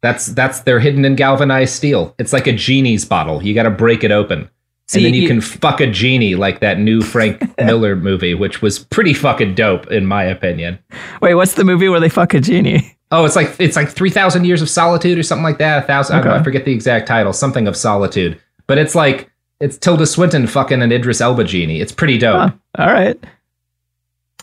That's 0.00 0.26
that's 0.26 0.60
they're 0.60 0.78
hidden 0.80 1.04
in 1.04 1.16
galvanized 1.16 1.74
steel. 1.74 2.14
It's 2.18 2.32
like 2.32 2.46
a 2.46 2.52
genie's 2.52 3.04
bottle. 3.04 3.42
You 3.42 3.52
got 3.54 3.64
to 3.64 3.70
break 3.70 4.04
it 4.04 4.12
open 4.12 4.48
See, 4.86 5.00
and 5.00 5.06
then 5.06 5.14
you, 5.14 5.22
you- 5.22 5.28
can 5.28 5.40
fuck 5.40 5.80
a 5.80 5.90
genie 5.90 6.36
like 6.36 6.60
that 6.60 6.78
new 6.78 7.02
Frank 7.02 7.42
Miller 7.58 7.96
movie, 7.96 8.34
which 8.34 8.62
was 8.62 8.78
pretty 8.78 9.12
fucking 9.12 9.54
dope 9.56 9.88
in 9.90 10.06
my 10.06 10.22
opinion. 10.22 10.78
Wait, 11.20 11.34
what's 11.34 11.54
the 11.54 11.64
movie 11.64 11.88
where 11.88 11.98
they 12.00 12.08
fuck 12.08 12.32
a 12.32 12.40
genie? 12.40 12.96
Oh, 13.10 13.24
it's 13.24 13.36
like 13.36 13.56
it's 13.58 13.76
like 13.76 13.88
three 13.88 14.10
thousand 14.10 14.44
years 14.44 14.60
of 14.62 14.68
solitude 14.68 15.18
or 15.18 15.22
something 15.22 15.42
like 15.44 15.58
that. 15.58 15.84
A 15.84 15.86
thousand, 15.86 16.16
I, 16.16 16.20
Okay. 16.20 16.30
I 16.30 16.42
forget 16.42 16.64
the 16.64 16.72
exact 16.72 17.08
title, 17.08 17.32
something 17.32 17.66
of 17.66 17.76
solitude. 17.76 18.40
But 18.66 18.78
it's 18.78 18.94
like 18.94 19.30
it's 19.60 19.78
Tilda 19.78 20.06
Swinton 20.06 20.46
fucking 20.46 20.82
an 20.82 20.92
Idris 20.92 21.20
Elba 21.20 21.44
genie. 21.44 21.80
It's 21.80 21.92
pretty 21.92 22.18
dope. 22.18 22.36
Huh, 22.36 22.50
all 22.78 22.92
right. 22.92 23.18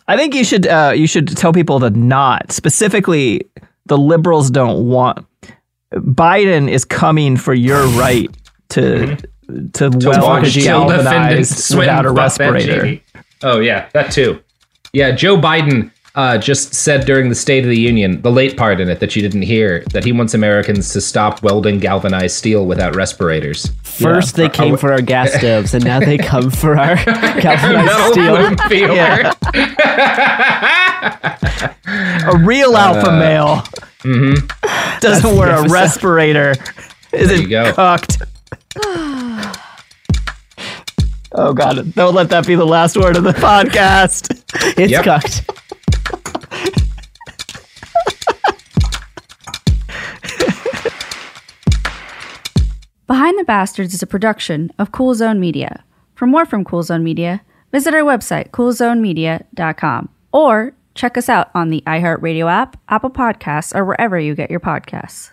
I 0.08 0.18
think 0.18 0.36
you 0.36 0.44
should 0.44 0.68
uh, 0.68 0.94
you 0.96 1.08
should 1.08 1.28
tell 1.38 1.54
people 1.54 1.80
to 1.80 1.90
not 1.92 2.52
specifically. 2.52 3.42
The 3.88 3.98
liberals 4.00 4.50
don't 4.50 4.88
want. 4.88 5.26
Biden 5.94 6.68
is 6.70 6.86
coming 6.86 7.38
for 7.38 7.54
your 7.54 7.86
right 7.90 8.30
to 8.70 9.16
to, 9.16 9.90
To 9.90 9.90
weld 9.92 10.24
watch 10.24 10.56
galvanized 10.56 11.76
without 11.78 12.06
a 12.06 12.12
respirator. 12.12 13.00
Oh 13.44 13.60
yeah, 13.60 13.88
that 13.94 14.12
too. 14.12 14.42
Yeah, 14.92 15.12
Joe 15.12 15.38
Biden 15.38 15.92
uh, 16.16 16.38
just 16.38 16.74
said 16.74 17.06
during 17.06 17.30
the 17.30 17.36
State 17.36 17.64
of 17.64 17.70
the 17.70 17.78
Union, 17.80 18.22
the 18.22 18.32
late 18.32 18.56
part 18.58 18.80
in 18.80 18.90
it 18.90 19.00
that 19.02 19.16
you 19.16 19.22
didn't 19.22 19.42
hear, 19.44 19.84
that 19.92 20.04
he 20.06 20.12
wants 20.12 20.34
Americans 20.34 20.94
to 20.94 21.02
stop 21.02 21.44
welding 21.44 21.80
galvanized 21.80 22.36
steel 22.38 22.66
without 22.66 22.96
respirators. 22.96 23.72
First, 23.84 24.36
they 24.36 24.48
came 24.50 24.78
for 24.78 24.92
our 24.94 25.02
gas 25.02 25.34
stoves, 25.38 25.74
and 25.74 25.84
now 25.84 26.00
they 26.00 26.18
come 26.18 26.50
for 26.52 26.78
our 26.78 26.96
galvanized 27.06 27.86
Metal 27.86 28.12
steel. 28.12 28.36
boom 28.38 28.56
peeler. 28.70 29.32
A 32.28 32.38
real 32.40 32.76
alpha 32.76 33.12
male 33.12 33.64
doesn't 35.00 35.36
wear 35.38 35.56
a 35.56 35.70
respirator. 35.70 36.56
Isn't 37.14 37.42
you 37.42 37.48
go. 37.50 37.72
cooked. 37.74 38.18
oh 41.34 41.54
god! 41.54 41.94
Don't 41.94 42.16
let 42.16 42.30
that 42.30 42.48
be 42.48 42.56
the 42.56 42.66
last 42.66 42.98
word 42.98 43.16
of 43.18 43.24
the 43.24 43.32
podcast. 43.34 44.42
It's 44.78 44.92
Yep. 44.92 45.04
cooked. 45.04 45.50
Behind 53.08 53.38
the 53.38 53.44
Bastards 53.44 53.94
is 53.94 54.02
a 54.02 54.08
production 54.08 54.72
of 54.80 54.92
Cool 54.92 55.14
Zone 55.14 55.40
Media. 55.40 55.84
For 56.16 56.26
more 56.26 56.44
from 56.44 56.66
Cool 56.66 56.82
Zone 56.82 57.04
Media, 57.04 57.44
visit 57.72 57.94
our 57.94 58.02
website, 58.02 58.50
coolzonemedia.com, 58.50 60.10
or 60.32 60.74
check 60.96 61.16
us 61.16 61.30
out 61.30 61.52
on 61.54 61.70
the 61.70 61.84
iHeartRadio 61.86 62.52
app, 62.52 62.80
Apple 62.90 63.12
Podcasts, 63.12 63.76
or 63.76 63.86
wherever 63.86 64.20
you 64.20 64.34
get 64.34 64.50
your 64.50 64.60
podcasts. 64.60 65.32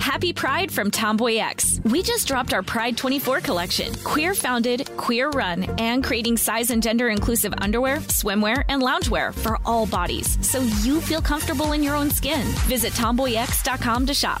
Happy 0.00 0.32
Pride 0.32 0.72
from 0.72 0.90
TomboyX. 0.90 1.84
We 1.90 2.02
just 2.02 2.26
dropped 2.26 2.54
our 2.54 2.62
Pride 2.62 2.96
24 2.96 3.40
collection. 3.40 3.92
Queer 3.96 4.32
founded, 4.32 4.88
queer 4.96 5.28
run, 5.30 5.64
and 5.78 6.02
creating 6.02 6.38
size 6.38 6.70
and 6.70 6.82
gender 6.82 7.10
inclusive 7.10 7.52
underwear, 7.58 7.98
swimwear, 7.98 8.64
and 8.70 8.80
loungewear 8.80 9.34
for 9.34 9.58
all 9.66 9.84
bodies 9.84 10.38
so 10.48 10.60
you 10.80 11.02
feel 11.02 11.20
comfortable 11.20 11.72
in 11.72 11.82
your 11.82 11.96
own 11.96 12.10
skin. 12.10 12.46
Visit 12.66 12.94
tomboyx.com 12.94 14.06
to 14.06 14.14
shop. 14.14 14.40